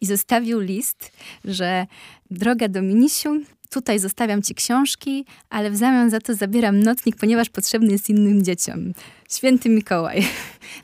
I 0.00 0.06
zostawił 0.06 0.60
list, 0.60 1.12
że 1.44 1.86
droga 2.30 2.68
Dominisiu, 2.68 3.40
tutaj 3.72 3.98
zostawiam 3.98 4.42
ci 4.42 4.54
książki, 4.54 5.24
ale 5.50 5.70
w 5.70 5.76
zamian 5.76 6.10
za 6.10 6.20
to 6.20 6.34
zabieram 6.34 6.80
nocnik, 6.80 7.16
ponieważ 7.16 7.48
potrzebny 7.48 7.92
jest 7.92 8.10
innym 8.10 8.44
dzieciom. 8.44 8.92
Święty 9.30 9.68
Mikołaj. 9.68 10.22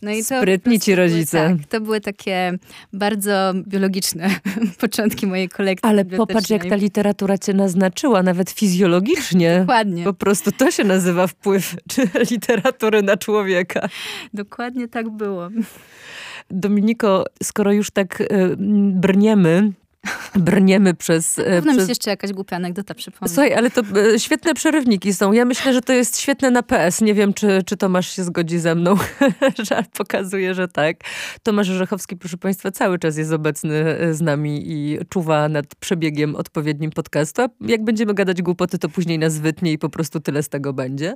No 0.02 0.10
i 0.10 0.24
to 0.24 0.38
Sprytni 0.38 0.80
ci 0.80 0.94
rodzice. 0.94 1.56
Tak, 1.58 1.68
to 1.68 1.80
były 1.80 2.00
takie 2.00 2.52
bardzo 2.92 3.52
biologiczne 3.66 4.30
początki 4.80 5.26
mojej 5.26 5.48
kolekcji. 5.48 5.88
Ale 5.90 6.04
popatrz, 6.04 6.50
jak 6.50 6.66
ta 6.66 6.76
literatura 6.76 7.38
cię 7.38 7.54
naznaczyła, 7.54 8.22
nawet 8.22 8.50
fizjologicznie. 8.50 9.58
Dokładnie. 9.60 10.04
Po 10.04 10.12
prostu 10.12 10.52
to 10.52 10.70
się 10.70 10.84
nazywa 10.84 11.26
wpływ 11.26 11.76
literatury 12.30 13.02
na 13.02 13.16
człowieka. 13.16 13.88
Dokładnie 14.34 14.88
tak 14.88 15.10
było. 15.10 15.48
Dominiko, 16.50 17.24
skoro 17.42 17.72
już 17.72 17.90
tak 17.90 18.20
y, 18.20 18.26
brniemy 18.92 19.72
brniemy 20.34 20.94
przez... 20.94 21.36
Pewno 21.36 21.72
przez... 21.72 21.76
mi 21.76 21.82
się 21.82 21.88
jeszcze 21.88 22.10
jakaś 22.10 22.32
głupia 22.32 22.56
anegdota 22.56 22.94
przypomina. 22.94 23.28
Słuchaj, 23.28 23.54
ale 23.54 23.70
to 23.70 23.82
e, 24.14 24.18
świetne 24.18 24.54
przerywniki 24.54 25.14
są. 25.14 25.32
Ja 25.32 25.44
myślę, 25.44 25.72
że 25.72 25.80
to 25.80 25.92
jest 25.92 26.18
świetne 26.18 26.50
na 26.50 26.62
PS. 26.62 27.00
Nie 27.00 27.14
wiem, 27.14 27.34
czy, 27.34 27.62
czy 27.66 27.76
Tomasz 27.76 28.16
się 28.16 28.24
zgodzi 28.24 28.58
ze 28.58 28.74
mną. 28.74 28.96
Żart 29.68 29.90
pokazuje, 29.98 30.54
że 30.54 30.68
tak. 30.68 30.96
Tomasz 31.42 31.70
Orzechowski, 31.70 32.16
proszę 32.16 32.36
Państwa, 32.36 32.70
cały 32.70 32.98
czas 32.98 33.16
jest 33.16 33.32
obecny 33.32 33.74
e, 33.74 34.14
z 34.14 34.20
nami 34.20 34.62
i 34.66 34.98
czuwa 35.08 35.48
nad 35.48 35.74
przebiegiem 35.74 36.36
odpowiednim 36.36 36.90
podcastu. 36.90 37.42
A 37.42 37.48
jak 37.60 37.84
będziemy 37.84 38.14
gadać 38.14 38.42
głupoty, 38.42 38.78
to 38.78 38.88
później 38.88 39.18
nas 39.18 39.38
wytnie 39.38 39.72
i 39.72 39.78
po 39.78 39.88
prostu 39.88 40.20
tyle 40.20 40.42
z 40.42 40.48
tego 40.48 40.72
będzie. 40.72 41.14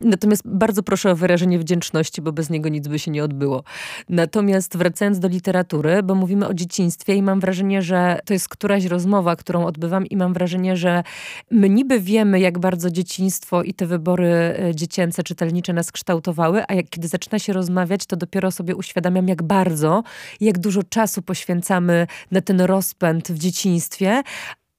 Natomiast 0.00 0.42
bardzo 0.44 0.82
proszę 0.82 1.10
o 1.10 1.16
wyrażenie 1.16 1.58
wdzięczności, 1.58 2.22
bo 2.22 2.32
bez 2.32 2.50
niego 2.50 2.68
nic 2.68 2.88
by 2.88 2.98
się 2.98 3.10
nie 3.10 3.24
odbyło. 3.24 3.64
Natomiast 4.08 4.76
wracając 4.76 5.18
do 5.18 5.28
literatury, 5.28 6.02
bo 6.02 6.14
mówimy 6.14 6.48
o 6.48 6.54
dzieciństwie 6.54 7.14
i 7.14 7.22
mam 7.22 7.40
wrażenie, 7.40 7.82
że 7.82 8.15
to 8.24 8.32
jest 8.32 8.48
któraś 8.48 8.84
rozmowa, 8.84 9.36
którą 9.36 9.66
odbywam 9.66 10.06
i 10.06 10.16
mam 10.16 10.32
wrażenie, 10.32 10.76
że 10.76 11.02
my 11.50 11.68
niby 11.68 12.00
wiemy, 12.00 12.40
jak 12.40 12.58
bardzo 12.58 12.90
dzieciństwo 12.90 13.62
i 13.62 13.74
te 13.74 13.86
wybory 13.86 14.28
e, 14.28 14.74
dziecięce, 14.74 15.22
czytelnicze 15.22 15.72
nas 15.72 15.92
kształtowały, 15.92 16.62
a 16.68 16.74
jak 16.74 16.88
kiedy 16.88 17.08
zaczyna 17.08 17.38
się 17.38 17.52
rozmawiać, 17.52 18.06
to 18.06 18.16
dopiero 18.16 18.50
sobie 18.50 18.76
uświadamiam, 18.76 19.28
jak 19.28 19.42
bardzo, 19.42 20.02
jak 20.40 20.58
dużo 20.58 20.82
czasu 20.82 21.22
poświęcamy 21.22 22.06
na 22.30 22.40
ten 22.40 22.60
rozpęd 22.60 23.32
w 23.32 23.38
dzieciństwie, 23.38 24.22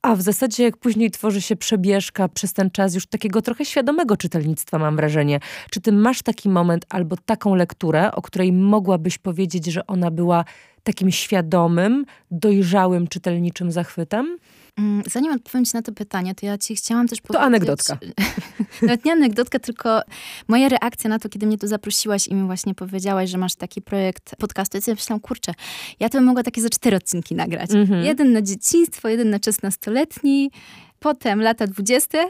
a 0.02 0.16
w 0.16 0.22
zasadzie, 0.22 0.64
jak 0.64 0.78
później 0.78 1.12
tworzy 1.12 1.42
się 1.42 1.56
przebieżka 1.56 2.28
przez 2.28 2.54
ten 2.54 2.72
czas 2.72 2.96
już 2.96 3.08
takiego 3.08 3.42
trochę 3.42 3.66
świadomego 3.66 4.18
czytelnictwa, 4.18 4.78
mam 4.78 4.96
wrażenie. 4.96 5.40
Czy 5.72 5.82
ty 5.82 5.92
masz 5.92 6.22
taki 6.22 6.50
moment 6.50 6.86
albo 6.90 7.16
taką 7.26 7.56
lekturę, 7.56 8.12
o 8.12 8.22
której 8.22 8.54
mogłabyś 8.54 9.18
powiedzieć, 9.18 9.66
że 9.66 9.88
ona 9.88 10.12
była 10.12 10.46
takim 10.88 11.12
świadomym, 11.12 12.06
dojrzałym 12.32 13.08
czytelniczym 13.08 13.72
zachwytem? 13.72 14.38
Mm, 14.78 15.04
zanim 15.12 15.32
odpowiem 15.32 15.66
ci 15.66 15.72
na 15.74 15.82
to 15.82 15.92
pytanie, 15.92 16.36
to 16.36 16.46
ja 16.46 16.58
ci 16.58 16.76
chciałam 16.76 17.08
też 17.08 17.22
powiedzieć... 17.22 17.42
To 17.42 17.46
anegdotka. 17.46 17.98
Nawet 18.82 19.06
nie 19.06 19.12
anegdotka, 19.12 19.60
tylko 19.60 20.02
moja 20.48 20.70
reakcja 20.70 21.10
na 21.10 21.20
to, 21.20 21.30
kiedy 21.30 21.48
mnie 21.48 21.58
tu 21.58 21.68
zaprosiłaś 21.68 22.28
i 22.28 22.36
mi 22.36 22.46
właśnie 22.46 22.76
powiedziałaś, 22.76 23.30
że 23.30 23.38
masz 23.38 23.56
taki 23.56 23.82
projekt 23.82 24.36
podcastu. 24.36 24.78
Ja 24.78 24.82
sobie 24.82 24.96
myślałam, 24.96 25.20
kurczę, 25.20 25.54
ja 26.00 26.10
to 26.10 26.18
bym 26.18 26.26
mogła 26.26 26.44
takie 26.44 26.62
za 26.62 26.70
cztery 26.70 26.98
odcinki 26.98 27.36
nagrać. 27.36 27.72
Mhm. 27.72 28.06
Jeden 28.06 28.32
na 28.32 28.42
dzieciństwo, 28.42 29.10
jeden 29.10 29.30
na 29.30 29.40
czas 29.40 29.62
nastoletni, 29.62 30.52
potem 31.00 31.42
lata 31.42 31.68
dwudzieste. 31.68 32.30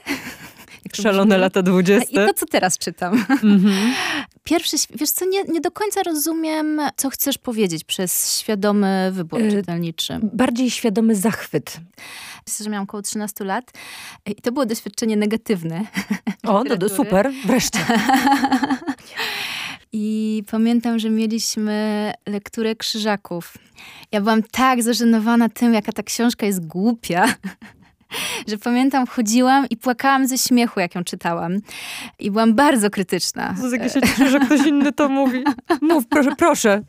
Szalone 0.94 1.38
lata 1.38 1.62
dwudzieste. 1.62 2.12
I 2.12 2.28
to, 2.28 2.34
co 2.34 2.46
teraz 2.46 2.78
czytam. 2.78 3.26
Mhm. 3.30 3.94
Pierwszy, 4.44 4.78
wiesz 4.96 5.10
co, 5.10 5.26
nie, 5.26 5.44
nie 5.44 5.62
do 5.62 5.72
końca 5.72 6.04
rozumiem, 6.04 6.82
co 6.98 7.10
chcesz 7.10 7.38
powiedzieć 7.38 7.84
przez 7.84 8.40
świadomy 8.40 9.10
wybór 9.13 9.42
y, 9.42 9.52
czytelniczy. 9.52 10.20
Bardziej 10.34 10.72
świadomy 10.72 11.16
zachwyt. 11.16 11.80
Myślę, 12.48 12.63
że 12.63 12.70
miałam 12.70 12.84
około 12.84 13.02
13 13.02 13.44
lat 13.44 13.72
i 14.26 14.36
to 14.36 14.52
było 14.52 14.66
doświadczenie 14.66 15.18
negatywne. 15.18 15.86
O, 16.44 16.63
no 16.63 16.90
super, 16.90 17.32
wreszcie. 17.46 17.80
I 19.94 20.44
pamiętam, 20.52 21.00
że 21.00 21.10
mieliśmy 21.10 22.13
lekturę 22.26 22.76
krzyżaków. 22.76 23.58
Ja 24.12 24.22
byłam 24.22 24.44
tak 24.44 24.84
zażenowana 24.84 25.50
tym, 25.50 25.74
jaka 25.74 25.92
ta 25.92 26.04
książka 26.04 26.46
jest 26.46 26.68
głupia, 26.68 27.34
że 28.48 28.58
pamiętam, 28.58 29.08
chodziłam 29.08 29.65
i 29.70 29.78
płakałam 29.78 30.28
ze 30.28 30.38
śmiechu, 30.38 30.80
jak 30.80 30.96
ją 30.96 31.04
czytałam. 31.04 31.58
I 32.20 32.32
byłam 32.32 32.54
bardzo 32.54 32.89
krytyczna. 32.89 33.56
jak 33.72 33.82
ja 33.82 33.89
się 33.89 34.02
cieszę, 34.02 34.30
że 34.30 34.39
ktoś 34.39 34.67
inny 34.67 34.93
to 34.93 35.10
mówi. 35.10 35.43
Mów, 35.82 36.08
proszę, 36.08 36.30
proszę. 36.38 36.82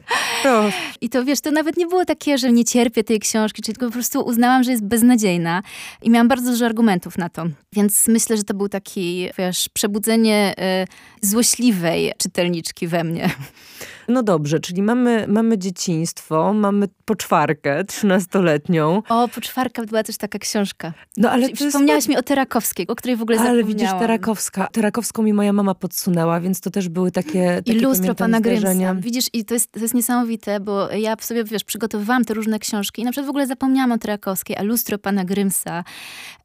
proszę. 0.42 0.76
I 1.00 1.08
to 1.08 1.24
wiesz, 1.24 1.40
to 1.40 1.50
nawet 1.50 1.76
nie 1.76 1.86
było 1.86 2.04
takie, 2.04 2.38
że 2.38 2.52
nie 2.52 2.64
cierpię 2.64 3.04
tej 3.04 3.20
książki, 3.20 3.62
czyli 3.62 3.74
tylko 3.74 3.86
po 3.86 3.92
prostu 3.92 4.20
uznałam, 4.20 4.62
że 4.62 4.70
jest 4.70 4.84
beznadziejna. 4.84 5.62
I 6.02 6.10
miałam 6.10 6.28
bardzo 6.28 6.50
dużo 6.50 6.66
argumentów 6.66 7.18
na 7.18 7.28
to. 7.28 7.44
Więc 7.72 8.08
myślę, 8.08 8.36
że 8.36 8.44
to 8.44 8.54
był 8.54 8.68
taki, 8.68 9.28
wiesz, 9.38 9.68
przebudzenie 9.68 10.54
y, 11.17 11.17
złośliwej 11.22 12.12
czytelniczki 12.18 12.86
we 12.86 13.04
mnie. 13.04 13.30
No 14.08 14.22
dobrze, 14.22 14.60
czyli 14.60 14.82
mamy, 14.82 15.24
mamy 15.28 15.58
dzieciństwo, 15.58 16.52
mamy 16.52 16.88
poczwarkę 17.04 17.84
trzynastoletnią. 17.84 19.02
O, 19.08 19.28
poczwarka 19.28 19.84
była 19.84 20.02
też 20.02 20.16
taka 20.16 20.38
książka. 20.38 20.92
No 21.16 21.30
ale 21.30 21.48
Wspomniałaś 21.48 21.96
jest... 21.96 22.08
mi 22.08 22.16
o 22.16 22.22
Terakowskiej, 22.22 22.86
o 22.86 22.96
której 22.96 23.16
w 23.16 23.22
ogóle 23.22 23.38
ale 23.38 23.46
zapomniałam. 23.46 23.68
Ale 23.68 23.74
widzisz, 23.74 24.00
Terakowska. 24.00 24.68
Terakowską 24.72 25.22
mi 25.22 25.32
moja 25.32 25.52
mama 25.52 25.74
podsunęła, 25.74 26.40
więc 26.40 26.60
to 26.60 26.70
też 26.70 26.88
były 26.88 27.10
takie, 27.10 27.56
takie 27.56 27.72
I 27.72 27.80
lustro 27.80 28.14
pana 28.14 28.40
Grymsa. 28.40 28.94
Widzisz, 28.94 29.26
i 29.32 29.44
to 29.44 29.54
jest, 29.54 29.72
to 29.72 29.80
jest 29.80 29.94
niesamowite, 29.94 30.60
bo 30.60 30.90
ja 30.90 31.16
sobie, 31.20 31.44
wiesz, 31.44 31.64
przygotowywałam 31.64 32.24
te 32.24 32.34
różne 32.34 32.58
książki 32.58 33.02
i 33.02 33.04
na 33.04 33.10
przykład 33.10 33.26
w 33.26 33.30
ogóle 33.30 33.46
zapomniałam 33.46 33.92
o 33.92 33.98
Terakowskiej, 33.98 34.56
a 34.56 34.62
lustro 34.62 34.98
pana 34.98 35.24
Grymsa, 35.24 35.84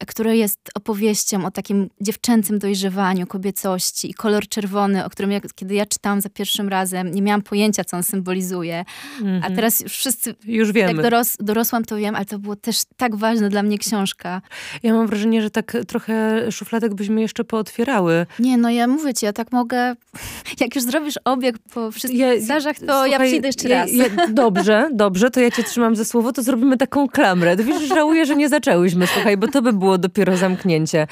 które 0.08 0.38
jest 0.38 0.60
opowieścią 0.76 1.46
o 1.46 1.52
takim 1.52 1.90
dziewczęcym 2.02 2.60
dojrzewaniu, 2.60 3.28
kobiecości 3.28 4.10
i 4.10 4.14
kolor 4.14 4.48
czerwony, 4.48 4.63
o 5.06 5.10
którym 5.10 5.32
ja, 5.32 5.40
kiedy 5.56 5.74
ja 5.74 5.86
czytałam 5.86 6.22
za 6.22 6.30
pierwszym 6.30 6.70
razem, 6.70 7.12
nie 7.12 7.22
miałam 7.22 7.42
pojęcia, 7.42 7.84
co 7.84 7.98
on 7.98 8.04
symbolizuje. 8.04 8.86
Mm 9.22 9.42
-hmm. 9.42 9.46
A 9.46 9.56
teraz 9.56 9.82
już 9.82 9.92
wszyscy, 9.92 10.36
już 10.46 10.72
wiemy. 10.72 10.94
jak 10.94 11.02
doros, 11.02 11.38
dorosłam, 11.40 11.86
to 11.86 11.98
wiem, 11.98 12.16
ale 12.16 12.26
to 12.26 12.40
było 12.40 12.56
też 12.56 12.82
tak 12.98 13.16
ważna 13.16 13.50
dla 13.50 13.64
mnie 13.64 13.78
książka. 13.78 14.42
Ja 14.84 14.94
mam 14.94 15.08
wrażenie, 15.08 15.42
że 15.42 15.50
tak 15.50 15.78
trochę 15.88 16.46
szufladek 16.52 16.94
byśmy 16.94 17.22
jeszcze 17.22 17.44
pootwierały. 17.44 18.26
Nie, 18.40 18.58
no 18.58 18.70
ja 18.70 18.88
mówię 18.88 19.14
ci, 19.14 19.26
ja 19.26 19.34
tak 19.34 19.52
mogę, 19.52 19.96
jak 20.62 20.76
już 20.76 20.84
zrobisz 20.84 21.16
obieg 21.26 21.56
po 21.74 21.92
wszystkich 21.92 22.20
ja, 22.20 22.34
to 22.74 22.78
słuchaj, 22.78 23.12
ja 23.12 23.20
przyjdę 23.20 23.48
jeszcze 23.48 23.68
raz. 23.68 23.94
Ja, 23.94 24.06
dobrze, 24.30 24.90
dobrze, 24.94 25.32
to 25.32 25.40
ja 25.40 25.52
cię 25.52 25.64
trzymam 25.64 25.96
ze 25.96 26.06
słowo, 26.06 26.32
to 26.32 26.44
zrobimy 26.44 26.78
taką 26.78 27.08
klamrę. 27.08 27.56
Wiesz, 27.56 27.88
żałuję, 27.88 28.26
że 28.26 28.36
nie 28.36 28.50
zaczęłyśmy, 28.50 29.08
słuchaj, 29.08 29.38
bo 29.38 29.48
to 29.48 29.62
by 29.62 29.74
było 29.74 29.98
dopiero 29.98 30.38
zamknięcie. 30.38 31.08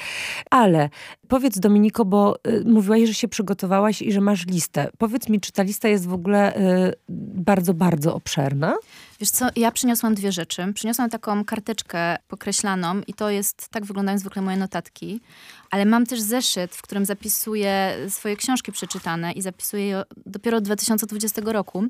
Ale 0.50 0.88
powiedz 1.32 1.58
Dominiko, 1.58 2.04
bo 2.04 2.36
y, 2.46 2.64
mówiłaś, 2.66 3.08
że 3.08 3.14
się 3.14 3.28
przygotowałaś 3.28 4.02
i 4.02 4.12
że 4.12 4.20
masz 4.20 4.46
listę. 4.46 4.90
Powiedz 4.98 5.28
mi, 5.28 5.40
czy 5.40 5.52
ta 5.52 5.62
lista 5.62 5.88
jest 5.88 6.06
w 6.06 6.12
ogóle 6.12 6.56
y, 6.56 6.94
bardzo, 7.08 7.74
bardzo 7.74 8.14
obszerna? 8.14 8.74
Wiesz 9.20 9.30
co, 9.30 9.48
ja 9.56 9.70
przyniosłam 9.70 10.14
dwie 10.14 10.32
rzeczy. 10.32 10.72
Przyniosłam 10.74 11.10
taką 11.10 11.44
karteczkę 11.44 12.16
pokreślaną 12.28 13.00
i 13.06 13.14
to 13.14 13.30
jest, 13.30 13.68
tak 13.68 13.84
wyglądają 13.84 14.18
zwykle 14.18 14.42
moje 14.42 14.56
notatki, 14.56 15.20
ale 15.72 15.84
mam 15.84 16.06
też 16.06 16.20
zeszyt, 16.20 16.74
w 16.74 16.82
którym 16.82 17.04
zapisuję 17.04 17.96
swoje 18.08 18.36
książki 18.36 18.72
przeczytane 18.72 19.32
i 19.32 19.42
zapisuję 19.42 19.86
je 19.86 20.02
dopiero 20.26 20.58
od 20.58 20.64
2020 20.64 21.42
roku. 21.44 21.84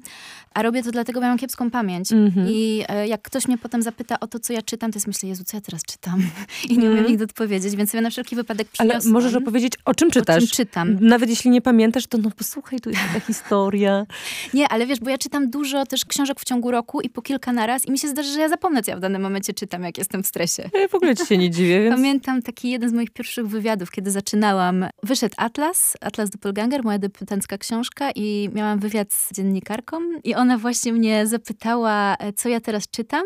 A 0.55 0.63
robię 0.63 0.83
to 0.83 0.91
dlatego, 0.91 1.21
bo 1.21 1.27
mam 1.27 1.39
kiepską 1.39 1.71
pamięć. 1.71 2.13
Mm 2.13 2.31
-hmm. 2.31 2.51
I 2.51 2.85
e, 2.89 3.09
jak 3.09 3.23
ktoś 3.23 3.49
mnie 3.49 3.59
potem 3.59 3.83
zapyta 3.83 4.21
o 4.21 4.27
to, 4.27 4.39
co 4.39 4.53
ja 4.53 4.63
czytam, 4.63 4.93
to 4.93 4.97
jest 4.97 5.07
myślę, 5.07 5.29
Jezu, 5.29 5.45
co 5.45 5.57
ja 5.57 5.61
teraz 5.61 5.83
czytam? 5.83 6.23
I 6.71 6.79
nie 6.79 6.87
umiem 6.87 6.99
mm. 6.99 7.11
nigdy 7.11 7.25
odpowiedzieć, 7.25 7.77
więc 7.77 7.91
sobie 7.91 8.03
na 8.03 8.11
wszelki 8.11 8.37
wypadek 8.37 8.69
przyniosłam. 8.69 9.01
Ale 9.03 9.11
możesz 9.11 9.35
opowiedzieć, 9.35 9.73
o 9.85 9.95
czym 9.95 10.11
czytasz? 10.11 10.37
O 10.37 10.47
czym 10.47 10.49
czytam. 10.49 10.99
Nawet 11.01 11.31
jeśli 11.31 11.51
nie 11.51 11.61
pamiętasz, 11.61 12.07
to 12.07 12.19
no 12.19 12.31
posłuchaj, 12.31 12.81
tu 12.81 12.91
jest 12.91 13.03
ta 13.15 13.21
historia. 13.33 14.07
nie, 14.55 14.69
ale 14.69 14.87
wiesz, 14.87 15.01
bo 15.01 15.11
ja 15.11 15.19
czytam 15.19 15.51
dużo 15.51 15.87
też 15.87 16.05
książek 16.05 16.41
w 16.41 16.45
ciągu 16.45 16.71
roku 16.71 17.01
i 17.01 17.09
po 17.09 17.23
kilka 17.23 17.53
naraz 17.53 17.87
i 17.87 17.91
mi 17.91 17.99
się 17.99 18.09
zdarzy, 18.09 18.33
że 18.33 18.41
ja 18.41 18.49
zapomnę, 18.49 18.83
co 18.83 18.91
ja 18.91 18.97
w 18.97 19.01
danym 19.01 19.23
momencie 19.23 19.53
czytam, 19.53 19.83
jak 19.83 19.99
jestem 19.99 20.23
w 20.23 20.27
stresie. 20.27 20.71
Ja 20.75 20.89
w 20.89 20.95
ogóle 20.95 21.17
ci 21.17 21.27
się 21.27 21.39
nie 21.39 21.51
dziwię, 21.51 21.81
więc... 21.85 21.97
Pamiętam 21.97 22.43
taki 22.43 22.71
jeden 22.71 22.91
z 22.91 22.93
moich 22.93 23.11
pierwszych 23.11 23.49
wywiadów, 23.49 23.72
kiedy 23.91 24.11
zaczynałam. 24.11 24.87
Wyszedł 25.03 25.35
Atlas, 25.39 25.97
Atlas 26.01 26.31
Doppelganger, 26.31 26.85
moja 26.85 26.99
debiutancka 26.99 27.59
książka 27.59 28.11
i 28.15 28.51
miałam 28.53 28.79
wywiad 28.79 29.13
z 29.13 29.33
dziennikarką 29.33 30.01
i 30.25 30.35
ona 30.35 30.59
właśnie 30.59 30.93
mnie 30.93 31.27
zapytała, 31.27 32.17
e, 32.19 32.33
co 32.33 32.49
ja 32.49 32.61
teraz 32.61 32.89
czytam, 32.91 33.23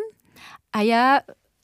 a 0.73 0.83
ja 0.83 1.21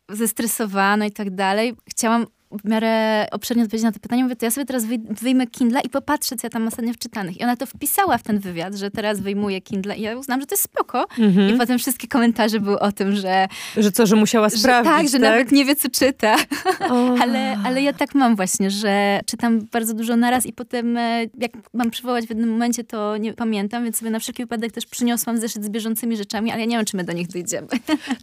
zestresowana 0.09 1.07
i 1.07 1.13
tak 1.13 1.35
dalej, 1.35 1.77
chciałam 1.91 2.27
w 2.65 2.69
miarę 2.69 3.27
obszernie 3.31 3.63
odpowiedzieć 3.63 3.85
na 3.85 3.93
to 3.93 4.01
pytanie, 4.01 4.23
mówię, 4.23 4.37
to 4.37 4.45
ja 4.47 4.51
sobie 4.51 4.65
teraz 4.65 4.85
wyjmę 5.23 5.47
Kindle 5.47 5.81
i 5.81 5.89
popatrzę, 5.89 6.37
co 6.37 6.47
ja 6.47 6.51
tam 6.51 6.67
ostatnio 6.67 6.93
wczytanych. 6.93 7.41
I 7.41 7.43
ona 7.45 7.57
to 7.57 7.67
wpisała 7.67 8.19
w 8.19 8.23
ten 8.23 8.39
wywiad, 8.39 8.75
że 8.75 8.91
teraz 8.91 9.21
wyjmuje 9.21 9.61
Kindle 9.61 9.97
i 9.97 10.03
ja 10.03 10.19
uznałam, 10.19 10.41
że 10.41 10.47
to 10.47 10.53
jest 10.53 10.63
spoko. 10.63 11.07
Mhm. 11.19 11.55
I 11.55 11.59
potem 11.59 11.79
wszystkie 11.79 12.09
komentarze 12.09 12.61
były 12.61 12.81
o 12.81 12.93
tym, 12.93 13.17
że... 13.17 13.49
Że 13.77 13.93
co, 13.93 14.07
że 14.07 14.17
musiała 14.17 14.51
sprawdzić, 14.51 14.91
że, 14.91 14.99
Tak, 14.99 15.07
że 15.09 15.13
tak? 15.13 15.21
nawet 15.21 15.53
nie 15.53 15.65
wie, 15.65 15.77
co 15.77 15.91
czyta. 15.91 16.37
ale, 17.23 17.57
ale 17.65 17.83
ja 17.83 17.93
tak 17.93 18.15
mam 18.15 18.37
właśnie, 18.37 18.71
że 18.71 19.21
czytam 19.27 19.61
bardzo 19.73 19.95
dużo 19.95 20.17
naraz 20.17 20.47
i 20.47 20.53
potem 20.53 20.97
e, 20.97 21.21
jak 21.39 21.53
mam 21.75 21.91
przywołać 21.91 22.27
w 22.27 22.31
jednym 22.31 22.51
momencie, 22.51 22.85
to 22.85 23.17
nie 23.17 23.33
pamiętam, 23.33 23.85
więc 23.85 23.97
sobie 23.97 24.11
na 24.11 24.19
wszelki 24.19 24.43
wypadek 24.43 24.73
też 24.73 24.87
przyniosłam 24.87 25.39
zeszyt 25.39 25.65
z 25.65 25.69
bieżącymi 25.69 26.17
rzeczami, 26.17 26.51
ale 26.51 26.61
ja 26.61 26.67
nie 26.67 26.77
wiem, 26.77 26.85
czy 26.85 26.97
my 26.97 27.05
do 27.05 27.13
nich 27.13 27.29
dojdziemy. 27.29 27.69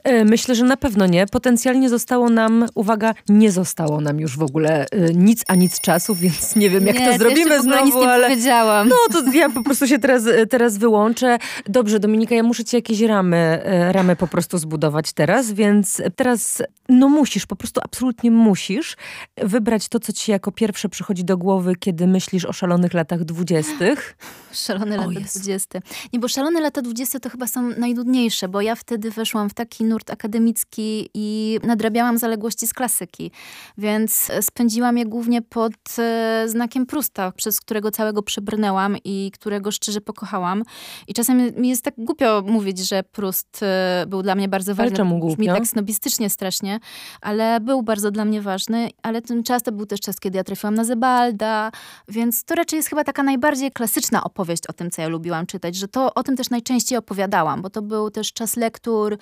E, 0.03 0.25
myślę, 0.25 0.55
że 0.55 0.65
na 0.65 0.77
pewno 0.77 1.05
nie. 1.05 1.27
Potencjalnie 1.27 1.89
zostało 1.89 2.29
nam, 2.29 2.65
uwaga, 2.75 3.13
nie 3.29 3.51
zostało 3.51 4.01
nam 4.01 4.18
mam 4.19 4.21
już 4.21 4.37
w 4.37 4.43
ogóle 4.43 4.85
y, 4.85 5.13
nic 5.15 5.43
a 5.47 5.55
nic 5.55 5.81
czasu, 5.81 6.15
więc 6.23 6.55
nie 6.55 6.69
wiem, 6.69 6.87
jak 6.87 6.99
nie, 6.99 7.11
to 7.11 7.17
zrobimy 7.17 7.61
znowu, 7.61 7.85
nic 7.85 7.95
nie 7.95 8.09
ale... 8.09 8.29
powiedziałam. 8.29 8.89
No 8.89 8.95
to 9.11 9.31
ja 9.31 9.49
po 9.49 9.63
prostu 9.63 9.87
się 9.87 9.99
teraz, 9.99 10.23
teraz 10.49 10.77
wyłączę. 10.77 11.37
Dobrze, 11.65 11.99
Dominika, 11.99 12.35
ja 12.35 12.43
muszę 12.43 12.63
ci 12.63 12.75
jakieś 12.75 13.01
ramy, 13.01 13.63
y, 13.89 13.93
ramy 13.93 14.15
po 14.15 14.27
prostu 14.27 14.57
zbudować 14.57 15.13
teraz, 15.13 15.51
więc 15.51 16.01
teraz 16.15 16.61
no 16.89 17.09
musisz, 17.09 17.45
po 17.45 17.55
prostu 17.55 17.81
absolutnie 17.83 18.31
musisz 18.31 18.97
wybrać 19.37 19.87
to, 19.87 19.99
co 19.99 20.13
ci 20.13 20.31
jako 20.31 20.51
pierwsze 20.51 20.89
przychodzi 20.89 21.23
do 21.23 21.37
głowy, 21.37 21.75
kiedy 21.75 22.07
myślisz 22.07 22.45
o 22.45 22.53
szalonych 22.53 22.93
latach 22.93 23.23
dwudziestych. 23.23 24.17
Szalone 24.51 24.97
lata 24.97 25.19
dwudzieste. 25.19 25.81
Nie, 26.13 26.19
bo 26.19 26.27
szalone 26.27 26.61
lata 26.61 26.81
dwudzieste 26.81 27.19
to 27.19 27.29
chyba 27.29 27.47
są 27.47 27.61
najnudniejsze, 27.61 28.47
bo 28.47 28.61
ja 28.61 28.75
wtedy 28.75 29.11
weszłam 29.11 29.49
w 29.49 29.53
taki 29.53 29.83
nurt 29.83 30.09
akademicki 30.09 31.09
i 31.13 31.59
nadrabiałam 31.63 32.17
zaległości 32.17 32.67
z 32.67 32.73
klasyki. 32.73 33.31
Więc 33.77 34.08
spędziłam 34.41 34.97
je 34.97 35.05
głównie 35.05 35.41
pod 35.41 35.73
e, 35.99 36.43
znakiem 36.47 36.85
Prusta, 36.85 37.31
przez 37.31 37.61
którego 37.61 37.91
całego 37.91 38.23
przebrnęłam 38.23 38.97
i 39.03 39.31
którego 39.33 39.71
szczerze 39.71 40.01
pokochałam. 40.01 40.63
I 41.07 41.13
czasem 41.13 41.51
mi 41.55 41.69
jest 41.69 41.83
tak 41.83 41.93
głupio 41.97 42.43
mówić, 42.47 42.79
że 42.79 43.03
Prust 43.03 43.59
e, 43.63 44.05
był 44.07 44.21
dla 44.21 44.35
mnie 44.35 44.47
bardzo 44.47 44.75
ważny. 44.75 44.83
Ale 44.83 44.97
czemu 44.97 45.19
głupio? 45.19 45.35
Brzmi 45.35 45.47
tak 45.47 45.67
snobistycznie 45.67 46.29
strasznie, 46.29 46.79
ale 47.21 47.59
był 47.59 47.83
bardzo 47.83 48.11
dla 48.11 48.25
mnie 48.25 48.41
ważny. 48.41 48.89
Ale 49.03 49.21
ten 49.21 49.43
czas 49.43 49.63
to 49.63 49.71
był 49.71 49.85
też 49.85 49.99
czas, 49.99 50.19
kiedy 50.19 50.37
ja 50.37 50.43
trafiłam 50.43 50.75
na 50.75 50.83
Zebalda, 50.83 51.71
więc 52.07 52.43
to 52.43 52.55
raczej 52.55 52.77
jest 52.77 52.89
chyba 52.89 53.03
taka 53.03 53.23
najbardziej 53.23 53.71
klasyczna 53.71 54.23
opowieść 54.23 54.67
o 54.67 54.73
tym, 54.73 54.91
co 54.91 55.01
ja 55.01 55.07
lubiłam 55.07 55.45
czytać, 55.45 55.75
że 55.75 55.87
to 55.87 56.13
o 56.13 56.23
tym 56.23 56.37
też 56.37 56.49
najczęściej 56.49 56.97
opowiadałam, 56.97 57.61
bo 57.61 57.69
to 57.69 57.81
był 57.81 58.11
też 58.11 58.33
czas 58.33 58.55
lektur, 58.55 59.17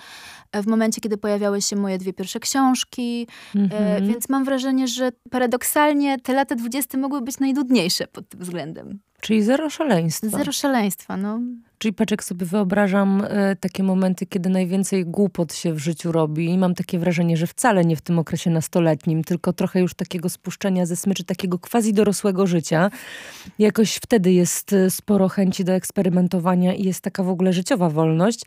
e, 0.52 0.62
w 0.62 0.66
momencie, 0.66 1.00
kiedy 1.00 1.16
pojawiały 1.16 1.62
się 1.62 1.76
moje 1.76 1.98
dwie 1.98 2.12
pierwsze 2.12 2.40
książki, 2.40 3.26
Mhm. 3.54 4.06
więc 4.06 4.28
mam 4.28 4.44
wrażenie, 4.44 4.77
że 4.86 5.12
paradoksalnie 5.30 6.20
te 6.20 6.32
lata 6.32 6.54
dwudzieste 6.54 6.98
mogły 6.98 7.20
być 7.20 7.38
najdudniejsze 7.38 8.06
pod 8.06 8.28
tym 8.28 8.40
względem. 8.40 8.98
Czyli 9.20 9.42
zero 9.42 9.70
szaleństwa. 9.70 10.38
Zero 10.38 10.52
szaleństwa, 10.52 11.16
no. 11.16 11.40
Czyli 11.78 11.94
paczek 11.94 12.24
sobie 12.24 12.46
wyobrażam 12.46 13.22
e, 13.28 13.56
takie 13.56 13.82
momenty, 13.82 14.26
kiedy 14.26 14.48
najwięcej 14.48 15.06
głupot 15.06 15.54
się 15.54 15.72
w 15.72 15.78
życiu 15.78 16.12
robi 16.12 16.50
i 16.50 16.58
mam 16.58 16.74
takie 16.74 16.98
wrażenie, 16.98 17.36
że 17.36 17.46
wcale 17.46 17.84
nie 17.84 17.96
w 17.96 18.00
tym 18.00 18.18
okresie 18.18 18.50
nastoletnim, 18.50 19.24
tylko 19.24 19.52
trochę 19.52 19.80
już 19.80 19.94
takiego 19.94 20.28
spuszczenia 20.28 20.86
ze 20.86 20.96
smyczy, 20.96 21.24
takiego 21.24 21.58
quasi 21.58 21.92
dorosłego 21.92 22.46
życia. 22.46 22.90
Jakoś 23.58 23.94
wtedy 23.94 24.32
jest 24.32 24.72
e, 24.72 24.90
sporo 24.90 25.28
chęci 25.28 25.64
do 25.64 25.72
eksperymentowania 25.72 26.74
i 26.74 26.84
jest 26.84 27.00
taka 27.00 27.22
w 27.22 27.28
ogóle 27.28 27.52
życiowa 27.52 27.90
wolność 27.90 28.40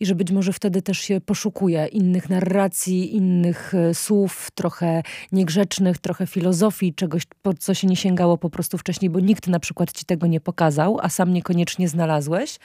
i 0.00 0.06
że 0.06 0.14
być 0.14 0.32
może 0.32 0.52
wtedy 0.52 0.82
też 0.82 0.98
się 0.98 1.20
poszukuje 1.20 1.86
innych 1.86 2.30
narracji, 2.30 3.16
innych 3.16 3.74
e, 3.74 3.94
słów, 3.94 4.50
trochę 4.54 5.02
niegrzecznych, 5.32 5.98
trochę 5.98 6.26
filozofii, 6.26 6.94
czegoś, 6.94 7.22
po 7.42 7.54
co 7.54 7.74
się 7.74 7.86
nie 7.86 7.96
sięgało 7.96 8.38
po 8.38 8.50
prostu 8.50 8.78
wcześniej, 8.78 9.10
bo 9.10 9.20
nikt 9.20 9.46
na 9.46 9.60
przykład 9.60 9.92
ci 9.92 10.04
tego 10.04 10.26
nie 10.26 10.40
pokazał, 10.40 10.98
a 11.02 11.08
sam 11.08 11.32
niekoniecznie 11.32 11.88
znalazłeś. 11.88 12.58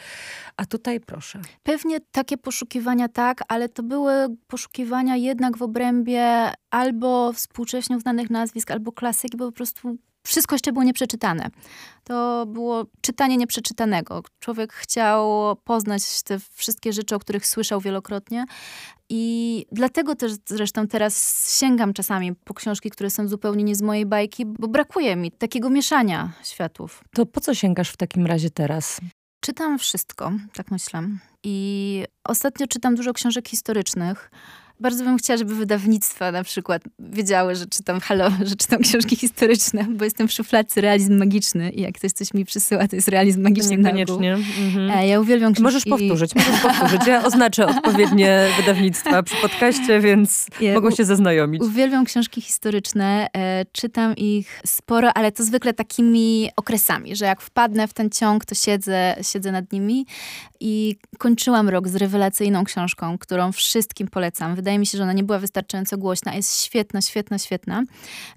A 0.58 0.65
tutaj 0.65 0.99
proszę. 0.99 1.39
Pewnie 1.63 1.99
takie 2.12 2.38
poszukiwania 2.38 3.08
tak, 3.08 3.43
ale 3.47 3.69
to 3.69 3.84
były 3.84 4.13
poszukiwania 4.47 5.15
jednak 5.15 5.58
w 5.58 5.62
obrębie 5.62 6.51
albo 6.69 7.34
współcześnie 7.34 7.97
uznanych 7.97 8.30
nazwisk, 8.30 8.71
albo 8.71 8.91
klasyki, 8.91 9.38
bo 9.38 9.45
po 9.45 9.51
prostu 9.51 9.97
wszystko 10.23 10.55
jeszcze 10.55 10.71
było 10.71 10.84
nieprzeczytane. 10.84 11.49
To 12.03 12.45
było 12.45 12.86
czytanie 13.01 13.38
nieprzeczytanego. 13.38 14.23
Człowiek 14.39 14.73
chciał 14.73 15.55
poznać 15.55 16.23
te 16.23 16.39
wszystkie 16.53 16.93
rzeczy, 16.93 17.15
o 17.15 17.19
których 17.19 17.47
słyszał 17.47 17.81
wielokrotnie. 17.81 18.45
I 19.10 19.65
dlatego 19.71 20.15
też 20.15 20.31
zresztą 20.45 20.88
teraz 20.88 21.57
sięgam 21.60 21.93
czasami 21.93 22.36
po 22.36 22.53
książki, 22.53 22.89
które 22.89 23.10
są 23.10 23.27
zupełnie 23.27 23.63
nie 23.63 23.75
z 23.75 23.81
mojej 23.81 24.05
bajki, 24.05 24.45
bo 24.45 24.67
brakuje 24.67 25.15
mi 25.15 25.31
takiego 25.31 25.69
mieszania 25.69 26.31
światów. 26.43 27.03
To 27.15 27.25
po 27.25 27.41
co 27.41 27.53
sięgasz 27.55 27.89
w 27.89 27.97
takim 27.97 28.25
razie 28.25 28.49
teraz? 28.49 29.01
Czytam 29.39 29.79
wszystko, 29.79 30.31
tak 30.53 30.71
myślę. 30.71 31.03
I 31.43 32.05
ostatnio 32.23 32.67
czytam 32.67 32.95
dużo 32.95 33.13
książek 33.13 33.49
historycznych. 33.49 34.31
Bardzo 34.82 35.04
bym 35.04 35.17
chciała, 35.17 35.38
żeby 35.38 35.56
wydawnictwa 35.56 36.32
na 36.32 36.44
przykład 36.44 36.82
wiedziały, 37.00 37.56
że 37.56 37.65
czytam, 37.65 38.00
halo, 38.00 38.30
że 38.50 38.56
czytam 38.56 38.82
książki 38.82 39.15
historyczne, 39.15 39.86
bo 39.89 40.04
jestem 40.06 40.28
w 40.28 40.32
szufladce 40.32 40.82
realizm 40.82 41.17
magiczny 41.17 41.70
i 41.70 41.82
jak 41.82 41.96
ktoś 41.96 42.12
coś 42.12 42.34
mi 42.34 42.46
przysyła, 42.46 42.88
to 42.88 42.96
jest 42.96 43.08
realizm 43.08 43.41
magiczny. 43.41 43.78
Niekoniecznie. 43.78 44.34
Mhm. 44.34 44.91
E, 44.91 45.08
Ja 45.08 45.20
uwielbiam 45.20 45.54
książki... 45.54 45.63
Możesz 45.63 45.86
powtórzyć, 45.86 46.36
możesz 46.36 46.60
powtórzyć. 46.62 47.02
Ja 47.08 47.24
oznaczę 47.26 47.67
odpowiednie 47.67 48.48
wydawnictwa 48.58 49.24
przy 49.24 49.36
podcaście, 49.36 50.00
więc 50.00 50.48
Ja 50.62 50.74
mogą 50.74 50.88
u- 50.88 50.96
się 50.96 51.06
zaznajomić. 51.06 51.62
Uwielbiam 51.62 52.06
książki 52.06 52.41
historyczne, 52.41 53.28
e, 53.38 53.65
czytam 53.72 54.15
ich 54.15 54.62
sporo, 54.65 55.13
ale 55.13 55.32
to 55.32 55.44
zwykle 55.44 55.74
takimi 55.74 56.50
okresami, 56.56 57.15
że 57.15 57.26
jak 57.26 57.41
wpadnę 57.41 57.88
w 57.88 57.94
ten 57.94 58.10
ciąg, 58.10 58.46
to 58.46 58.56
siedzę, 58.56 59.15
siedzę 59.22 59.52
nad 59.52 59.72
nimi 59.72 60.06
i 60.60 60.96
kończyłam 61.17 61.70
rok 61.70 61.88
z 61.88 61.96
rewelacyjną 61.96 62.63
książką, 62.63 63.17
którą 63.17 63.52
wszystkim 63.52 64.08
polecam. 64.08 64.56
Wydaje 64.56 64.70
mi 64.79 64.86
się, 64.86 64.97
że 64.97 65.03
ona 65.03 65.13
nie 65.13 65.23
była 65.23 65.39
wystarczająco 65.39 65.97
głośna, 65.97 66.36
jest 66.36 66.63
świetna, 66.63 67.01
świetna, 67.01 67.38
świetna. 67.38 67.84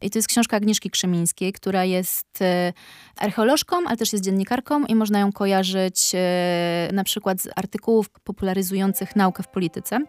I 0.02 0.10
to 0.10 0.18
jest 0.18 0.28
książka 0.28 0.56
Agnieszki 0.56 0.90
Krzemińskiej, 0.90 1.52
która 1.52 1.84
jest 1.84 2.42
e, 2.42 2.72
archeolożką, 3.16 3.76
ale 3.86 3.96
też 3.96 4.12
jest 4.12 4.24
dziennikarką 4.24 4.84
i 4.84 4.94
można 4.94 5.18
ją 5.18 5.32
kojarzyć 5.32 6.12
e, 6.14 6.88
na 6.92 7.04
przykład 7.04 7.42
z 7.42 7.48
artykułów 7.56 8.10
popularyzujących 8.10 9.16
naukę 9.16 9.42
w 9.42 9.48
polityce. 9.48 10.00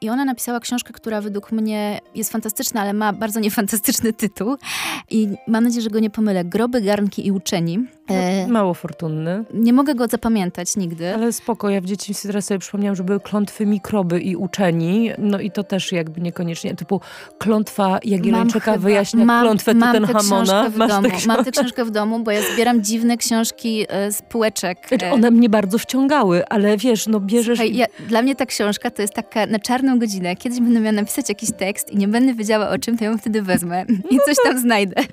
I 0.00 0.08
ona 0.08 0.24
napisała 0.24 0.60
książkę, 0.60 0.92
która 0.92 1.20
według 1.20 1.52
mnie 1.52 2.00
jest 2.14 2.32
fantastyczna, 2.32 2.80
ale 2.80 2.92
ma 2.92 3.12
bardzo 3.12 3.40
niefantastyczny 3.46 4.12
tytuł. 4.12 4.56
I 5.10 5.28
mam 5.46 5.64
nadzieję, 5.64 5.82
że 5.82 5.90
go 5.90 5.98
nie 5.98 6.10
pomylę. 6.10 6.44
Groby, 6.44 6.80
garnki 6.80 7.26
i 7.26 7.32
uczeni. 7.32 7.95
E, 8.10 8.46
Mało 8.46 8.74
fortunny, 8.74 9.44
nie 9.54 9.72
mogę 9.72 9.94
go 9.94 10.06
zapamiętać 10.06 10.76
nigdy. 10.76 11.14
ale 11.14 11.32
spoko. 11.32 11.70
Ja 11.70 11.80
w 11.80 11.84
dzieciństwie 11.84 12.28
teraz 12.28 12.44
sobie 12.46 12.58
przypomniałam, 12.58 12.96
że 12.96 13.04
były 13.04 13.20
klątwy 13.20 13.66
mikroby 13.66 14.20
i 14.20 14.36
uczeni. 14.36 15.10
No 15.18 15.40
i 15.40 15.50
to 15.50 15.64
też 15.64 15.92
jakby 15.92 16.20
niekoniecznie. 16.20 16.74
Typu 16.74 17.00
klątwa 17.38 17.98
Jagiellończyka 18.04 18.72
chyba- 18.72 18.78
wyjaśnia 18.84 19.24
mam- 19.24 19.44
klątwę 19.44 19.74
mam 19.74 19.92
tę 19.94 20.00
Tutenhamona. 20.00 20.44
książkę 20.44 20.70
w 20.70 20.76
Masz 20.76 20.88
domu. 20.90 21.08
tę 21.08 21.16
Mam 21.26 21.44
tę 21.44 21.50
książkę 21.50 21.84
w 21.84 21.90
domu, 21.90 22.18
bo 22.18 22.30
ja 22.30 22.40
zbieram 22.54 22.82
dziwne 22.84 23.16
książki 23.16 23.86
e, 23.88 24.12
z 24.12 24.22
półeczek. 24.22 24.78
Znaczy, 24.88 25.06
e, 25.06 25.12
one 25.12 25.30
mnie 25.30 25.48
bardzo 25.48 25.78
wciągały, 25.78 26.46
ale 26.48 26.76
wiesz, 26.76 27.06
no 27.06 27.20
bierzesz... 27.20 27.58
Słuchaj, 27.58 27.76
ja, 27.76 27.86
dla 28.08 28.22
mnie 28.22 28.36
ta 28.36 28.46
książka 28.46 28.90
to 28.90 29.02
jest 29.02 29.14
taka 29.14 29.46
na 29.46 29.58
czarną 29.58 29.98
godzinę. 29.98 30.36
Kiedyś 30.36 30.60
będę 30.60 30.80
miała 30.80 30.92
napisać 30.92 31.28
jakiś 31.28 31.50
tekst 31.52 31.90
i 31.92 31.96
nie 31.96 32.08
będę 32.08 32.34
wiedziała 32.34 32.68
o 32.70 32.78
czym, 32.78 32.98
to 32.98 33.04
ją 33.04 33.18
wtedy 33.18 33.42
wezmę 33.42 33.84
i 34.10 34.18
coś 34.26 34.36
tam 34.44 34.58
znajdę. 34.58 35.02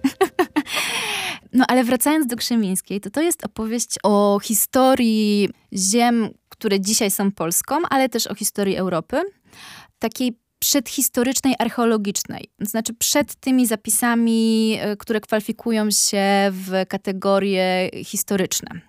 No 1.53 1.65
ale 1.67 1.83
wracając 1.83 2.27
do 2.27 2.35
Krzemińskiej, 2.35 3.01
to 3.01 3.09
to 3.09 3.21
jest 3.21 3.45
opowieść 3.45 3.89
o 4.03 4.39
historii 4.43 5.49
ziem, 5.73 6.29
które 6.49 6.79
dzisiaj 6.79 7.11
są 7.11 7.31
Polską, 7.31 7.75
ale 7.89 8.09
też 8.09 8.27
o 8.27 8.35
historii 8.35 8.75
Europy. 8.75 9.21
Takiej 9.99 10.37
przedhistorycznej, 10.59 11.55
archeologicznej. 11.59 12.49
Znaczy 12.61 12.93
przed 12.93 13.35
tymi 13.35 13.67
zapisami, 13.67 14.77
y, 14.93 14.97
które 14.97 15.21
kwalifikują 15.21 15.91
się 15.91 16.51
w 16.51 16.85
kategorie 16.87 17.89
historyczne. 18.03 18.81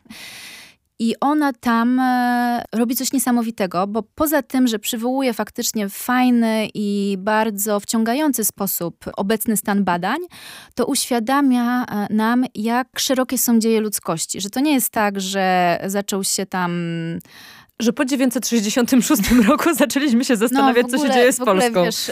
I 0.98 1.14
ona 1.20 1.52
tam 1.52 2.00
e, 2.00 2.62
robi 2.72 2.96
coś 2.96 3.12
niesamowitego, 3.12 3.86
bo 3.86 4.02
poza 4.02 4.42
tym, 4.42 4.68
że 4.68 4.78
przywołuje 4.78 5.32
faktycznie 5.32 5.88
w 5.88 5.94
fajny 5.94 6.68
i 6.74 7.16
bardzo 7.18 7.80
wciągający 7.80 8.44
sposób 8.44 9.04
obecny 9.16 9.56
stan 9.56 9.84
badań, 9.84 10.18
to 10.74 10.86
uświadamia 10.86 11.84
e, 11.84 12.14
nam, 12.14 12.44
jak 12.54 12.98
szerokie 12.98 13.38
są 13.38 13.58
dzieje 13.58 13.80
ludzkości. 13.80 14.40
Że 14.40 14.50
to 14.50 14.60
nie 14.60 14.72
jest 14.72 14.90
tak, 14.90 15.20
że 15.20 15.78
zaczął 15.86 16.24
się 16.24 16.46
tam 16.46 16.72
Że 17.80 17.92
po 17.92 18.04
966 18.04 19.22
roku 19.48 19.74
zaczęliśmy 19.74 20.24
się 20.24 20.36
zastanawiać, 20.36 20.82
No, 20.82 20.88
w 20.88 20.90
co 20.90 20.96
się 20.96 21.02
ogóle- 21.02 21.14
dzieje 21.14 21.32
z 21.32 21.40
ogóle, 21.40 21.60
Polską. 21.70 21.84
Wiesz, 21.84 22.10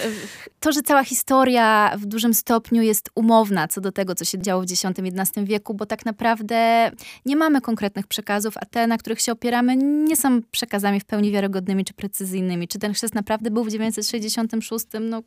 to, 0.61 0.72
że 0.72 0.83
cała 0.83 1.05
historia 1.05 1.92
w 1.98 2.07
dużym 2.07 2.35
stopniu 2.35 2.83
jest 2.83 3.11
umowna 3.14 3.68
co 3.68 3.81
do 3.81 3.92
tego, 3.92 4.14
co 4.14 4.25
się 4.25 4.38
działo 4.38 4.62
w 4.62 4.64
X-XI 4.72 5.44
wieku, 5.44 5.75
bo 5.75 5.87
tak 5.87 6.07
naprawdę 6.07 6.90
nie 7.27 7.37
mamy 7.37 7.61
konkretnych 7.61 8.07
przekazów, 8.07 8.55
a 8.57 8.64
te, 8.66 8.87
na 8.87 8.98
których 8.98 9.20
się 9.20 9.33
opieramy, 9.33 9.77
nie 9.77 10.16
są 10.16 10.40
przekazami 10.51 11.01
w 11.01 11.05
pełni 11.05 11.33
wiarygodnymi 11.33 11.85
czy 11.85 11.94
precyzyjnymi. 11.94 12.68
Czy 12.68 12.79
ten 12.79 12.92
chrzest 12.94 13.14
naprawdę 13.14 13.51
był 13.51 13.64
w 13.64 13.70
966? 13.70 14.87
No, 15.01 15.22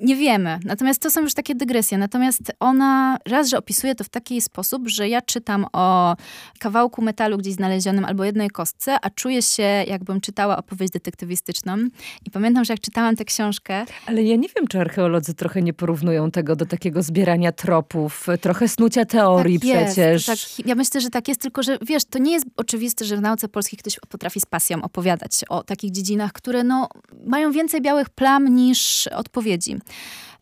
nie 0.00 0.16
wiemy. 0.16 0.58
Natomiast 0.64 1.02
to 1.02 1.10
są 1.10 1.20
już 1.20 1.34
takie 1.34 1.54
dygresje. 1.54 1.98
Natomiast 1.98 2.52
ona 2.60 3.18
raz, 3.26 3.48
że 3.48 3.58
opisuje 3.58 3.94
to 3.94 4.04
w 4.04 4.08
taki 4.08 4.40
sposób, 4.40 4.88
że 4.88 5.08
ja 5.08 5.22
czytam 5.22 5.66
o 5.72 6.16
kawałku 6.58 7.02
metalu 7.02 7.38
gdzieś 7.38 7.54
znalezionym 7.54 8.04
albo 8.04 8.24
jednej 8.24 8.50
kostce, 8.50 8.96
a 9.02 9.10
czuję 9.10 9.42
się, 9.42 9.62
jakbym 9.62 10.20
czytała 10.20 10.56
opowieść 10.56 10.92
detektywistyczną. 10.92 11.76
I 12.26 12.30
pamiętam, 12.30 12.64
że 12.64 12.72
jak 12.72 12.80
czytałam 12.80 13.16
tę 13.16 13.24
książkę, 13.24 13.84
Ale 14.06 14.22
ja 14.22 14.36
nie 14.36 14.48
wiem, 14.56 14.66
czy 14.66 14.80
archeolodzy 14.80 15.34
trochę 15.34 15.62
nie 15.62 15.72
porównują 15.72 16.30
tego 16.30 16.56
do 16.56 16.66
takiego 16.66 17.02
zbierania 17.02 17.52
tropów, 17.52 18.26
trochę 18.40 18.68
snucia 18.68 19.04
teorii 19.04 19.60
tak 19.60 19.68
jest, 19.68 19.92
przecież. 19.92 20.26
Tak, 20.26 20.66
ja 20.66 20.74
myślę, 20.74 21.00
że 21.00 21.10
tak 21.10 21.28
jest, 21.28 21.40
tylko 21.40 21.62
że 21.62 21.78
wiesz, 21.82 22.04
to 22.04 22.18
nie 22.18 22.32
jest 22.32 22.46
oczywiste, 22.56 23.04
że 23.04 23.16
w 23.16 23.20
nauce 23.20 23.48
polskiej 23.48 23.78
ktoś 23.78 23.96
potrafi 24.08 24.40
z 24.40 24.46
pasją 24.46 24.82
opowiadać 24.82 25.44
o 25.48 25.62
takich 25.62 25.90
dziedzinach, 25.90 26.32
które 26.32 26.64
no, 26.64 26.88
mają 27.26 27.52
więcej 27.52 27.82
białych 27.82 28.10
plam 28.10 28.48
niż 28.54 29.06
odpowiedzi. 29.06 29.76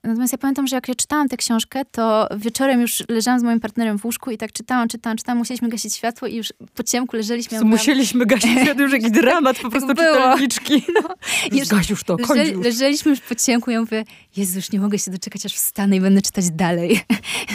Natomiast 0.07 0.33
ja 0.33 0.39
pamiętam, 0.39 0.67
że 0.67 0.77
jak 0.77 0.89
ja 0.89 0.95
czytałam 0.95 1.29
tę 1.29 1.37
książkę, 1.37 1.85
to 1.85 2.29
wieczorem 2.37 2.81
już 2.81 3.05
leżałam 3.09 3.41
z 3.41 3.43
moim 3.43 3.61
partnerem 3.61 3.99
w 3.99 4.05
łóżku 4.05 4.31
i 4.31 4.39
tak 4.39 4.53
czytałam, 4.53 4.89
czytałam, 4.89 5.17
czytałam, 5.17 5.39
musieliśmy 5.39 5.69
gasić 5.69 5.95
światło 5.95 6.29
i 6.29 6.37
już 6.37 6.53
po 6.75 6.83
ciemku 6.83 7.17
leżeliśmy. 7.17 7.61
Musieliśmy 7.61 8.27
gasić 8.27 8.51
światło, 8.63 8.83
już 8.83 8.93
jakiś 8.93 9.11
dramat, 9.11 9.59
po 9.59 9.71
prostu 9.71 9.95
było. 9.95 10.17
czytelniczki. 10.17 10.83
No. 10.95 11.15
Już, 11.53 11.69
Gaś 11.69 11.91
już 11.91 12.05
to, 12.05 12.17
kończ 12.17 12.49
już. 12.49 12.65
Leżeliśmy 12.65 13.11
już 13.11 13.21
po 13.21 13.35
ciemku 13.35 13.71
i 13.71 13.75
ja 13.75 13.81
mówię, 13.81 14.05
Jezu, 14.37 14.57
już 14.59 14.73
nie 14.73 14.81
mogę 14.81 14.99
się 14.99 15.11
doczekać, 15.11 15.47
aż 15.47 15.53
wstanę 15.53 15.97
i 15.97 16.01
będę 16.01 16.23
czytać 16.23 16.51
dalej. 16.51 17.01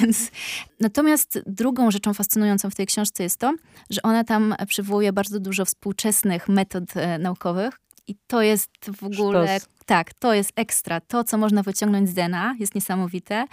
Natomiast 0.80 1.40
drugą 1.46 1.92
rzeczą 1.92 2.14
fascynującą 2.14 2.70
w 2.70 2.76
tej 2.76 2.86
książce 2.86 3.24
jest 3.24 3.38
to, 3.38 3.54
że 3.90 4.02
ona 4.02 4.24
tam 4.24 4.56
przywołuje 4.68 5.14
bardzo 5.14 5.40
dużo 5.40 5.66
współczesnych 5.66 6.50
metod 6.50 6.84
e, 6.96 7.18
naukowych, 7.18 7.80
i 8.08 8.16
to 8.28 8.42
jest 8.42 8.70
w 8.98 9.04
ogóle, 9.04 9.60
Sztos. 9.60 9.70
Tak, 9.92 10.14
to 10.14 10.34
jest 10.34 10.52
ekstra. 10.56 11.02
To, 11.02 11.24
co 11.24 11.38
można 11.38 11.64
wyciągnąć 11.64 12.10
z 12.10 12.14
DNA, 12.14 12.56
jest 12.60 12.76
niesamowite. 12.76 13.46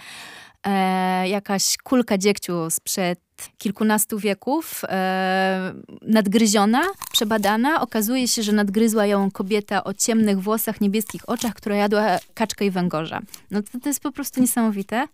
E, 0.65 1.29
jakaś 1.29 1.77
kulka 1.83 2.17
dziegciu 2.17 2.69
sprzed 2.69 3.19
kilkunastu 3.57 4.19
wieków, 4.19 4.81
e, 4.89 5.73
nadgryziona, 6.01 6.81
przebadana. 7.11 7.81
Okazuje 7.81 8.27
się, 8.27 8.43
że 8.43 8.51
nadgryzła 8.51 9.05
ją 9.05 9.31
kobieta 9.31 9.83
o 9.83 9.93
ciemnych 9.93 10.41
włosach, 10.41 10.81
niebieskich 10.81 11.29
oczach, 11.29 11.53
która 11.53 11.75
jadła 11.75 12.17
kaczkę 12.33 12.65
i 12.65 12.71
węgorza. 12.71 13.21
No 13.51 13.61
to, 13.61 13.79
to 13.79 13.89
jest 13.89 13.99
po 13.99 14.11
prostu 14.11 14.41
niesamowite. 14.41 15.07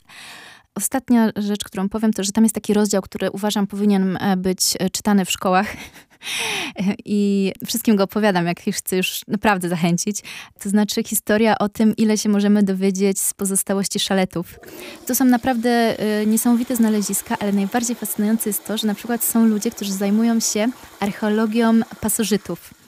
Ostatnia 0.75 1.31
rzecz, 1.35 1.63
którą 1.63 1.89
powiem, 1.89 2.13
to, 2.13 2.23
że 2.23 2.31
tam 2.31 2.43
jest 2.43 2.55
taki 2.55 2.73
rozdział, 2.73 3.01
który 3.01 3.31
uważam 3.31 3.67
powinien 3.67 4.17
e, 4.17 4.37
być 4.37 4.73
e, 4.79 4.89
czytany 4.89 5.25
w 5.25 5.31
szkołach. 5.31 5.67
I 7.05 7.51
wszystkim 7.65 7.95
go 7.95 8.03
opowiadam, 8.03 8.45
jak 8.45 8.61
chcę 8.61 8.97
już 8.97 9.21
naprawdę 9.27 9.69
zachęcić. 9.69 10.19
To 10.59 10.69
znaczy 10.69 11.03
historia 11.03 11.57
o 11.57 11.69
tym, 11.69 11.95
ile 11.95 12.17
się 12.17 12.29
możemy 12.29 12.63
dowiedzieć 12.63 13.21
z 13.21 13.33
pozostałości 13.33 13.99
szaletów. 13.99 14.59
To 15.07 15.15
są 15.15 15.25
naprawdę 15.25 15.99
y, 16.21 16.25
niesamowite 16.25 16.75
znaleziska, 16.75 17.35
ale 17.39 17.51
najbardziej 17.51 17.95
fascynujące 17.95 18.49
jest 18.49 18.65
to, 18.65 18.77
że 18.77 18.87
na 18.87 18.95
przykład 18.95 19.23
są 19.23 19.45
ludzie, 19.45 19.71
którzy 19.71 19.93
zajmują 19.93 20.39
się 20.39 20.67
archeologią 20.99 21.79
pasożytów 22.01 22.84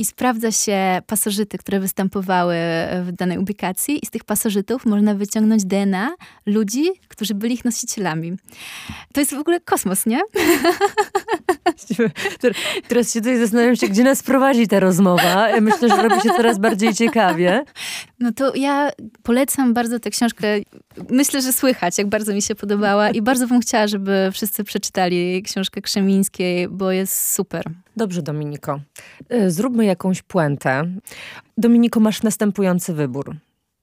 i 0.00 0.04
sprawdza 0.04 0.52
się 0.52 1.02
pasożyty, 1.06 1.58
które 1.58 1.80
występowały 1.80 2.56
w 3.02 3.12
danej 3.12 3.38
ubikacji 3.38 4.04
i 4.04 4.06
z 4.06 4.10
tych 4.10 4.24
pasożytów 4.24 4.86
można 4.86 5.14
wyciągnąć 5.14 5.64
DNA 5.64 6.10
ludzi, 6.46 6.90
którzy 7.08 7.34
byli 7.34 7.54
ich 7.54 7.64
nosicielami. 7.64 8.32
To 9.12 9.20
jest 9.20 9.34
w 9.34 9.38
ogóle 9.38 9.60
kosmos, 9.60 10.06
nie? 10.06 10.20
Teraz 12.88 13.12
się 13.12 13.20
tutaj 13.20 13.38
zastanawiam 13.38 13.76
się, 13.76 13.88
gdzie 13.88 14.04
nas 14.04 14.22
prowadzi 14.22 14.68
ta 14.68 14.80
rozmowa. 14.80 15.48
Myślę, 15.60 15.88
że 15.88 16.08
robi 16.08 16.20
się 16.20 16.30
coraz 16.36 16.58
bardziej 16.58 16.94
ciekawie. 16.94 17.64
No 18.20 18.32
to 18.32 18.54
ja 18.54 18.90
polecam 19.22 19.74
bardzo 19.74 20.00
tę 20.00 20.10
książkę. 20.10 20.46
Myślę, 21.10 21.42
że 21.42 21.52
słychać, 21.52 21.98
jak 21.98 22.06
bardzo 22.06 22.34
mi 22.34 22.42
się 22.42 22.54
podobała 22.54 23.10
i 23.10 23.22
bardzo 23.22 23.46
bym 23.46 23.60
chciała, 23.60 23.86
żeby 23.86 24.30
wszyscy 24.32 24.64
przeczytali 24.64 25.42
książkę 25.42 25.82
Krzemińskiej, 25.82 26.68
bo 26.68 26.92
jest 26.92 27.32
super. 27.32 27.64
Dobrze, 27.96 28.22
Dominiko. 28.22 28.80
E, 29.28 29.50
zróbmy 29.50 29.84
jakąś 29.84 30.22
puentę. 30.22 30.84
Dominiko, 31.58 32.00
masz 32.00 32.22
następujący 32.22 32.94
wybór. 32.94 33.36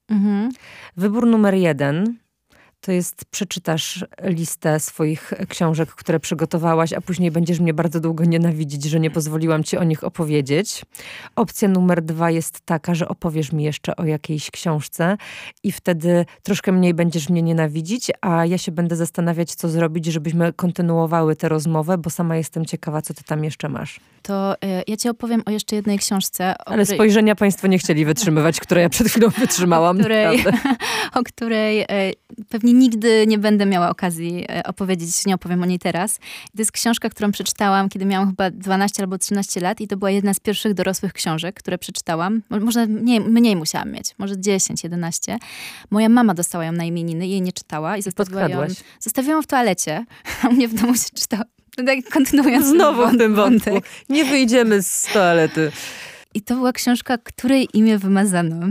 Mhm. 0.10 0.52
Wybór 0.98 1.28
numer 1.28 1.54
jeden 1.54 2.18
to 2.82 2.92
jest 2.92 3.26
przeczytasz 3.26 4.06
listę 4.24 4.80
swoich 4.80 5.34
książek, 5.50 5.90
które 5.90 6.20
przygotowałaś, 6.20 6.94
a 6.94 7.02
później 7.02 7.32
będziesz 7.32 7.60
mnie 7.60 7.74
bardzo 7.74 8.00
długo 8.00 8.26
nienawidzić, 8.26 8.84
że 8.84 9.00
nie 9.00 9.12
pozwoliłam 9.12 9.64
ci 9.64 9.78
o 9.78 9.84
nich 9.84 10.04
opowiedzieć. 10.04 10.86
Opcja 11.36 11.68
numer 11.68 12.02
dwa 12.02 12.32
jest 12.32 12.62
taka, 12.62 12.96
że 12.96 13.08
opowiesz 13.08 13.52
mi 13.52 13.64
jeszcze 13.64 13.96
o 13.96 14.06
jakiejś 14.06 14.52
książce 14.52 15.18
i 15.64 15.72
wtedy 15.72 16.26
troszkę 16.44 16.72
mniej 16.72 16.94
będziesz 16.94 17.30
mnie 17.30 17.42
nienawidzić, 17.42 18.12
a 18.22 18.46
ja 18.46 18.58
się 18.58 18.72
będę 18.72 18.96
zastanawiać, 18.96 19.56
co 19.56 19.70
zrobić, 19.70 20.06
żebyśmy 20.06 20.54
kontynuowały 20.54 21.36
tę 21.36 21.50
rozmowę, 21.50 21.98
bo 21.98 22.10
sama 22.10 22.38
jestem 22.38 22.66
ciekawa, 22.66 23.02
co 23.02 23.14
ty 23.14 23.24
tam 23.24 23.44
jeszcze 23.44 23.70
masz. 23.70 24.00
To 24.22 24.54
y, 24.54 24.58
ja 24.88 24.98
ci 24.98 25.10
opowiem 25.10 25.44
o 25.46 25.52
jeszcze 25.52 25.76
jednej 25.76 25.98
książce. 25.98 26.56
Ale 26.66 26.84
której... 26.84 26.98
spojrzenia 26.98 27.36
państwo 27.36 27.68
nie 27.68 27.78
chcieli 27.78 28.06
wytrzymywać, 28.06 28.60
które 28.60 28.82
ja 28.82 28.90
przed 28.90 29.08
chwilą 29.08 29.30
wytrzymałam. 29.30 29.98
o 29.98 30.00
której, 30.00 30.46
o 31.20 31.24
której 31.24 31.82
y, 31.82 31.86
pewnie 32.50 32.67
nigdy 32.74 33.28
nie 33.28 33.38
będę 33.38 33.66
miała 33.66 33.90
okazji 33.90 34.46
e, 34.50 34.64
opowiedzieć, 34.64 35.26
nie 35.26 35.36
opowiem 35.36 35.64
o 35.64 35.66
niej 35.66 35.80
teraz. 35.80 36.18
To 36.18 36.58
jest 36.58 36.72
książka, 36.72 37.10
którą 37.10 37.32
przeczytałam, 37.32 37.90
kiedy 37.90 38.06
miałam 38.06 38.28
chyba 38.28 38.52
12 38.52 39.04
albo 39.04 39.18
13 39.18 39.60
lat 39.60 39.82
i 39.82 39.88
to 39.88 39.98
była 39.98 40.12
jedna 40.12 40.34
z 40.34 40.40
pierwszych 40.40 40.74
dorosłych 40.74 41.14
książek, 41.14 41.56
które 41.56 41.78
przeczytałam. 41.78 42.42
Może 42.50 42.88
mniej, 42.88 43.20
mniej 43.20 43.56
musiałam 43.56 43.92
mieć, 43.92 44.16
może 44.18 44.40
10, 44.40 44.84
11. 44.84 45.38
Moja 45.92 46.10
mama 46.10 46.34
dostała 46.34 46.66
ją 46.66 46.72
na 46.72 46.84
imieniny, 46.84 47.28
jej 47.28 47.42
nie 47.42 47.54
czytała 47.54 47.98
i 47.98 48.02
zostawiła 48.02 48.50
ją, 48.50 48.68
zostawiłam 49.00 49.44
w 49.44 49.48
toalecie, 49.48 50.06
a 50.44 50.50
mnie 50.50 50.68
w 50.68 50.74
domu 50.74 50.96
się 50.96 51.10
czytała. 51.16 51.44
Tak 51.86 52.10
kontynuując 52.14 52.68
Znowu 52.68 53.08
w 53.08 53.18
tym 53.18 53.36
wątku. 53.36 53.82
Nie 54.10 54.26
wyjdziemy 54.26 54.84
z 54.84 55.04
toalety. 55.14 55.72
I 56.34 56.42
to 56.42 56.56
była 56.56 56.74
książka, 56.74 57.18
której 57.18 57.68
imię 57.74 57.98
wymazano. 57.98 58.68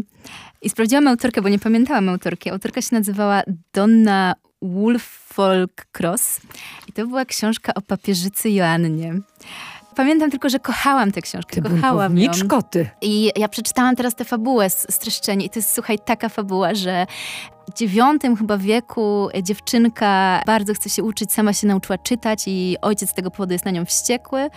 I 0.67 0.71
sprawdziłam 0.71 1.09
autorkę, 1.09 1.43
bo 1.43 1.49
nie 1.49 1.59
pamiętałam 1.59 2.09
autorki. 2.09 2.51
Autorka 2.51 2.83
się 2.83 2.89
nazywała 2.93 3.43
Donna 3.73 4.35
Woolfolk 4.63 5.87
Cross. 5.99 6.41
I 6.89 6.93
to 6.93 7.07
była 7.07 7.25
książka 7.25 7.75
o 7.75 7.81
papieżycy 7.81 8.51
Joannie. 8.51 9.15
Pamiętam 9.97 10.31
tylko, 10.31 10.49
że 10.49 10.59
kochałam 10.59 11.13
tę 11.13 11.23
książkę. 11.23 11.63
Ty 11.63 11.63
kochałam 11.71 12.19
ją. 12.19 12.25
I 13.03 13.31
ja 13.37 13.49
przeczytałam 13.49 13.97
teraz 13.97 14.15
tę 14.15 14.25
fabułę, 14.25 14.71
streszczenie. 14.71 15.47
I 15.47 15.51
to 15.51 15.59
jest, 15.59 15.75
słuchaj, 15.75 15.99
taka 16.07 16.29
fabuła, 16.29 16.75
że 16.75 17.07
dziewiątym 17.75 18.37
chyba 18.37 18.59
wieku 18.59 19.29
dziewczynka 19.43 20.43
bardzo 20.47 20.75
chce 20.75 20.91
się 20.91 21.03
uczyć, 21.03 21.33
sama 21.33 21.53
się 21.53 21.67
nauczyła 21.67 21.99
czytać 21.99 22.43
i 22.47 22.77
ojciec 22.83 23.11
z 23.11 23.15
tego 23.15 23.31
powodu 23.31 23.53
jest 23.53 23.65
na 23.65 23.71
nią 23.71 23.85
wściekły. 23.85 24.49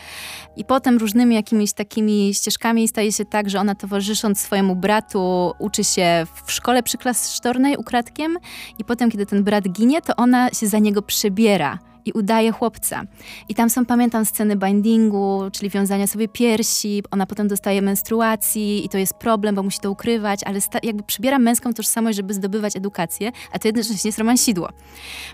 I 0.56 0.66
potem 0.66 0.98
różnymi 0.98 1.36
jakimiś 1.36 1.74
takimi 1.74 2.34
ścieżkami 2.34 2.88
staje 2.88 3.12
się 3.12 3.26
tak, 3.26 3.50
że 3.50 3.60
ona 3.60 3.76
towarzysząc 3.76 4.42
swojemu 4.42 4.76
bratu 4.76 5.54
uczy 5.60 5.84
się 5.84 6.28
w 6.46 6.52
szkole 6.52 6.84
przyklasztornej 6.84 7.78
ukradkiem 7.78 8.38
i 8.78 8.86
potem, 8.86 9.12
kiedy 9.12 9.26
ten 9.26 9.44
brat 9.44 9.70
ginie, 9.70 10.02
to 10.02 10.16
ona 10.16 10.50
się 10.50 10.68
za 10.68 10.80
niego 10.80 11.02
przebiera 11.02 11.89
i 12.10 12.12
udaje 12.12 12.52
chłopca. 12.52 13.04
I 13.50 13.56
tam 13.56 13.70
są, 13.70 13.86
pamiętam, 13.86 14.26
sceny 14.26 14.56
bindingu, 14.56 15.42
czyli 15.52 15.70
wiązania 15.70 16.08
sobie 16.08 16.28
piersi, 16.28 17.04
ona 17.12 17.26
potem 17.26 17.48
dostaje 17.48 17.82
menstruacji 17.82 18.86
i 18.86 18.90
to 18.90 18.98
jest 18.98 19.14
problem, 19.14 19.56
bo 19.56 19.64
musi 19.64 19.80
to 19.80 19.92
ukrywać, 19.92 20.44
ale 20.44 20.60
jakby 20.84 21.04
przybiera 21.04 21.40
męską 21.40 21.74
tożsamość, 21.74 22.18
żeby 22.18 22.34
zdobywać 22.34 22.76
edukację, 22.76 23.32
a 23.52 23.60
to 23.60 23.68
jednocześnie 23.68 24.08
jest 24.08 24.20
romansidło. 24.20 24.70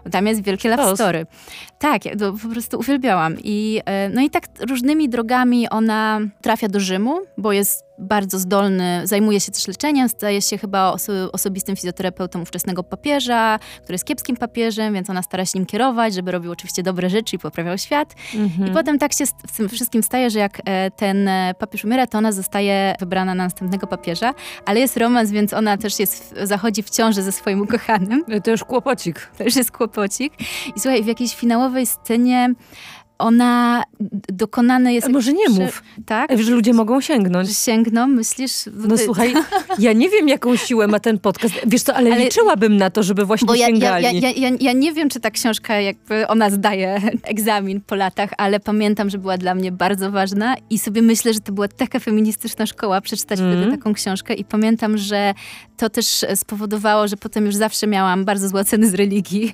Bo 0.03 0.09
tam 0.09 0.27
jest 0.27 0.43
wielkie 0.43 0.69
love 0.69 0.95
story. 0.95 1.25
Tak, 1.79 2.05
ja 2.05 2.15
to 2.15 2.33
po 2.33 2.47
prostu 2.47 2.79
uwielbiałam. 2.79 3.35
I, 3.43 3.81
e, 3.85 4.09
no 4.09 4.21
i 4.21 4.29
tak 4.29 4.43
różnymi 4.69 5.09
drogami 5.09 5.69
ona 5.69 6.19
trafia 6.41 6.67
do 6.67 6.79
Rzymu, 6.79 7.19
bo 7.38 7.53
jest 7.53 7.85
bardzo 7.97 8.39
zdolny, 8.39 9.01
zajmuje 9.03 9.39
się 9.39 9.51
też 9.51 9.67
leczeniem, 9.67 10.10
staje 10.10 10.41
się 10.41 10.58
chyba 10.58 10.91
oso 10.91 11.13
osobistym 11.31 11.75
fizjoterapeutą 11.75 12.41
ówczesnego 12.41 12.84
papieża, 12.84 13.60
który 13.84 13.93
jest 13.93 14.05
kiepskim 14.05 14.38
papieżem, 14.38 14.93
więc 14.93 15.10
ona 15.10 15.21
stara 15.21 15.45
się 15.45 15.60
nim 15.60 15.65
kierować, 15.65 16.13
żeby 16.13 16.31
robił 16.31 16.51
oczywiście 16.51 16.84
dobre 16.84 17.10
rzeczy 17.10 17.36
i 17.36 17.39
poprawiał 17.39 17.77
świat. 17.77 18.15
Mhm. 18.36 18.69
I 18.69 18.73
potem 18.73 18.99
tak 18.99 19.13
się 19.13 19.25
z 19.25 19.34
tym 19.58 19.69
wszystkim 19.69 20.03
staje, 20.03 20.29
że 20.29 20.39
jak 20.39 20.62
e, 20.65 20.91
ten 20.91 21.27
e, 21.27 21.53
papież 21.60 21.86
umiera, 21.86 22.08
to 22.08 22.17
ona 22.17 22.31
zostaje 22.31 22.95
wybrana 22.99 23.36
na 23.36 23.43
następnego 23.43 23.88
papieża, 23.88 24.34
ale 24.65 24.79
jest 24.79 24.97
romans, 24.97 25.31
więc 25.31 25.53
ona 25.53 25.77
też 25.77 25.99
jest, 25.99 26.36
zachodzi 26.43 26.84
w 26.84 26.89
ciąży 26.89 27.21
ze 27.21 27.31
swoim 27.31 27.62
ukochanym. 27.62 28.23
To 28.43 28.51
już 28.51 28.63
kłopocik. 28.63 29.31
To 29.38 29.43
już 29.43 29.55
jest 29.55 29.71
kłopocik. 29.71 30.34
I 30.75 30.79
słuchaj, 30.79 31.03
w 31.03 31.08
jakiejś 31.08 31.36
finałowej 31.36 31.86
scenie 31.86 32.53
ona 33.17 33.84
dokonane 34.28 34.93
jest... 34.93 35.08
A 35.08 35.10
może 35.10 35.34
nie 35.34 35.49
mów. 35.49 35.84
Tak? 36.06 36.38
Że 36.39 36.51
ludzie 36.51 36.73
mogą 36.73 37.01
sięgnąć. 37.01 37.58
Sięgną, 37.58 38.08
myślisz? 38.08 38.54
No 38.73 38.97
słuchaj, 38.97 39.34
ja 39.80 39.93
nie 39.93 40.10
wiem, 40.10 40.28
jaką 40.28 40.56
siłę 40.56 40.88
ma 40.88 40.99
ten 40.99 41.19
podcast. 41.19 41.54
Wiesz 41.67 41.84
co, 41.84 41.95
ale, 41.95 42.13
ale 42.13 42.23
liczyłabym 42.23 42.78
na 42.78 42.89
to, 42.89 43.04
żeby 43.04 43.25
właśnie 43.25 43.45
bo 43.45 43.56
ja, 43.56 43.67
sięgali. 43.67 44.04
Ja, 44.04 44.12
ja, 44.12 44.32
ja, 44.32 44.58
ja, 44.60 44.73
nie 44.73 44.93
wiem, 44.93 45.10
czy 45.10 45.19
ta 45.19 45.32
książka 45.32 45.80
jakby, 45.80 46.28
ona 46.28 46.49
zdaje 46.49 47.01
egzamin 47.23 47.82
po 47.82 47.95
latach, 47.95 48.30
ale 48.38 48.60
pamiętam, 48.60 49.10
że 49.10 49.17
była 49.17 49.38
dla 49.38 49.56
mnie 49.56 49.71
bardzo 49.71 50.12
ważna 50.12 50.56
i 50.69 50.80
sobie 50.80 51.01
myślę, 51.01 51.34
że 51.34 51.39
to 51.39 51.51
była 51.51 51.67
taka 51.67 51.99
feministyczna 51.99 52.65
szkoła, 52.65 53.01
przeczytać 53.01 53.39
mm. 53.39 53.51
wtedy 53.51 53.78
taką 53.78 53.93
książkę 53.93 54.34
i 54.34 54.45
pamiętam, 54.45 54.97
że 54.97 55.34
to 55.78 55.89
też 55.89 56.25
spowodowało, 56.36 57.08
że 57.08 57.17
potem 57.17 57.45
już 57.45 57.56
zawsze 57.56 57.88
miałam 57.88 58.25
bardzo 58.25 58.49
złe 58.49 58.65
ceny 58.65 58.89
z 58.89 58.93
religii. 58.93 59.54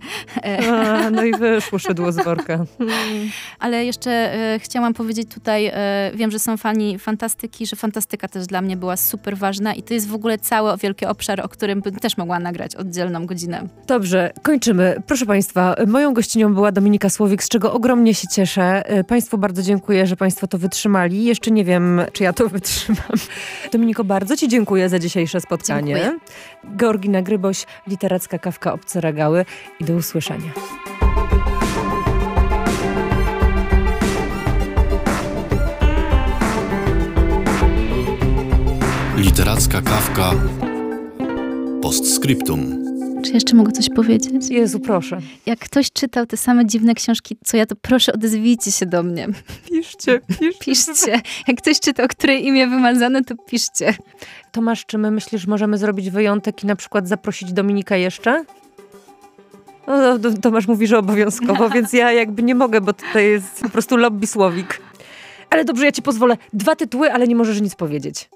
A, 0.71 1.09
no 1.09 1.23
i 1.23 1.31
wyszło 1.31 1.79
szydło 1.79 2.11
z 2.11 2.15
worka. 2.15 2.65
Ale 3.59 3.85
jeszcze 3.85 4.11
e, 4.11 4.59
chciałam 4.59 4.93
powiedzieć 4.93 5.29
tutaj, 5.33 5.65
e, 5.73 6.11
wiem, 6.15 6.31
że 6.31 6.39
są 6.39 6.57
fani 6.57 6.99
fantastyki, 6.99 7.65
że 7.65 7.75
fantastyka 7.75 8.27
też 8.27 8.47
dla 8.47 8.61
mnie 8.61 8.77
była 8.77 8.97
super 8.97 9.37
ważna 9.37 9.73
i 9.73 9.83
to 9.83 9.93
jest 9.93 10.07
w 10.07 10.13
ogóle 10.13 10.37
cały 10.37 10.77
wielki 10.77 11.05
obszar, 11.05 11.41
o 11.41 11.49
którym 11.49 11.81
bym 11.81 11.95
też 11.95 12.17
mogła 12.17 12.39
nagrać 12.39 12.75
oddzielną 12.75 13.25
godzinę. 13.25 13.67
Dobrze, 13.87 14.33
kończymy. 14.41 14.95
Proszę 15.07 15.25
Państwa, 15.25 15.75
moją 15.87 16.13
gościnią 16.13 16.53
była 16.53 16.71
Dominika 16.71 17.09
Słowik, 17.09 17.43
z 17.43 17.49
czego 17.49 17.73
ogromnie 17.73 18.13
się 18.13 18.27
cieszę. 18.27 18.89
E, 18.89 19.03
państwu 19.03 19.37
bardzo 19.37 19.61
dziękuję, 19.61 20.07
że 20.07 20.15
Państwo 20.15 20.47
to 20.47 20.57
wytrzymali. 20.57 21.23
Jeszcze 21.23 21.51
nie 21.51 21.65
wiem, 21.65 22.01
czy 22.13 22.23
ja 22.23 22.33
to 22.33 22.49
wytrzymam. 22.59 23.17
Dominiko, 23.71 24.03
bardzo 24.03 24.37
Ci 24.37 24.47
dziękuję 24.47 24.89
za 24.89 24.99
dzisiejsze 24.99 25.41
spotkanie. 25.41 25.95
Dziękuję. 25.95 26.19
Georgina 26.77 27.21
Gryboś, 27.21 27.65
Literacka 27.87 28.39
Kawka 28.39 28.73
Obce 28.73 29.01
Regały 29.01 29.45
i 29.79 29.85
do 29.85 29.93
usłyszenia. 29.93 30.51
Literacka 39.21 39.81
kawka 39.81 40.31
postscriptum. 41.81 42.85
Czy 43.25 43.31
jeszcze 43.31 43.55
mogę 43.55 43.71
coś 43.71 43.89
powiedzieć? 43.89 44.49
Jezu, 44.49 44.79
proszę. 44.79 45.19
Jak 45.45 45.59
ktoś 45.59 45.91
czytał 45.91 46.25
te 46.25 46.37
same 46.37 46.65
dziwne 46.65 46.93
książki, 46.93 47.37
co 47.45 47.57
ja, 47.57 47.65
to 47.65 47.75
proszę 47.75 48.13
odezwijcie 48.13 48.71
się 48.71 48.85
do 48.85 49.03
mnie. 49.03 49.27
Piszcie, 49.69 50.19
piszcie. 50.39 50.59
Piszcie. 50.59 51.21
Jak 51.47 51.57
ktoś 51.57 51.79
czytał, 51.79 52.07
które 52.07 52.35
imię 52.35 52.67
wymazane, 52.67 53.23
to 53.23 53.35
piszcie. 53.35 53.93
Tomasz, 54.51 54.85
czy 54.85 54.97
my 54.97 55.11
myślisz, 55.11 55.47
możemy 55.47 55.77
zrobić 55.77 56.09
wyjątek 56.09 56.63
i 56.63 56.67
na 56.67 56.75
przykład 56.75 57.07
zaprosić 57.07 57.53
Dominika 57.53 57.95
jeszcze? 57.97 58.45
No, 59.87 60.19
to- 60.19 60.33
Tomasz 60.33 60.67
mówi, 60.67 60.87
że 60.87 60.97
obowiązkowo, 60.97 61.69
więc 61.75 61.93
ja 61.93 62.11
jakby 62.11 62.43
nie 62.43 62.55
mogę, 62.55 62.81
bo 62.81 62.93
tutaj 62.93 63.25
jest 63.29 63.61
po 63.61 63.69
prostu 63.69 63.97
lobby 63.97 64.27
słowik. 64.27 64.81
Ale 65.49 65.65
dobrze, 65.65 65.85
ja 65.85 65.91
ci 65.91 66.01
pozwolę. 66.01 66.37
Dwa 66.53 66.75
tytuły, 66.75 67.13
ale 67.13 67.27
nie 67.27 67.35
możesz 67.35 67.61
nic 67.61 67.75
powiedzieć. 67.75 68.29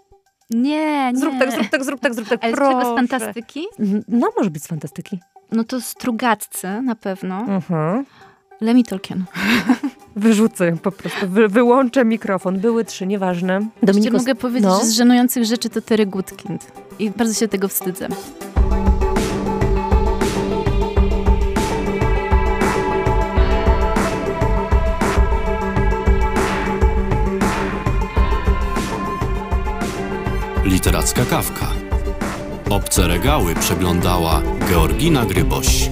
Nie, 0.50 1.12
nie. 1.14 1.20
Zrób 1.20 1.34
tak, 1.40 1.52
zrób 1.52 1.70
tak, 1.70 1.84
zrób 1.84 2.00
tak, 2.00 2.14
zrób 2.14 2.28
tak, 2.28 2.44
Ale 2.44 2.54
z 2.54 2.56
proszę. 2.56 2.78
czego 2.78 2.94
z 2.94 2.96
fantastyki? 2.96 3.66
No, 4.08 4.30
może 4.38 4.50
być 4.50 4.64
z 4.64 4.68
fantastyki. 4.68 5.20
No 5.52 5.64
to 5.64 5.82
Strugatce 5.82 6.82
na 6.82 6.96
pewno. 6.96 7.40
Mhm. 7.40 8.06
Lemmy 8.62 8.84
Tolkien. 8.84 9.24
Wyrzucę 10.16 10.66
ją 10.68 10.78
po 10.78 10.92
prostu, 10.92 11.30
wy, 11.30 11.48
wyłączę 11.48 12.06
mikrofon. 12.06 12.60
Były 12.60 12.86
trzy, 12.86 13.08
nieważne. 13.08 13.54
Jeszcze 13.54 13.86
Dominiko, 13.86 14.18
mogę 14.18 14.36
powiedzieć, 14.36 14.70
no. 14.70 14.80
że 14.80 14.86
z 14.86 14.92
żenujących 14.92 15.46
rzeczy 15.46 15.70
to 15.70 15.82
Terry 15.82 16.06
Goodkind. 16.06 16.72
I 17.00 17.10
bardzo 17.10 17.34
się 17.34 17.48
tego 17.48 17.68
wstydzę. 17.68 18.08
Literacka 30.96 31.26
kawka. 31.26 31.68
Obce 32.70 33.08
regały 33.08 33.56
przeglądała 33.56 34.42
Georgina 34.70 35.26
Gryboś. 35.26 35.90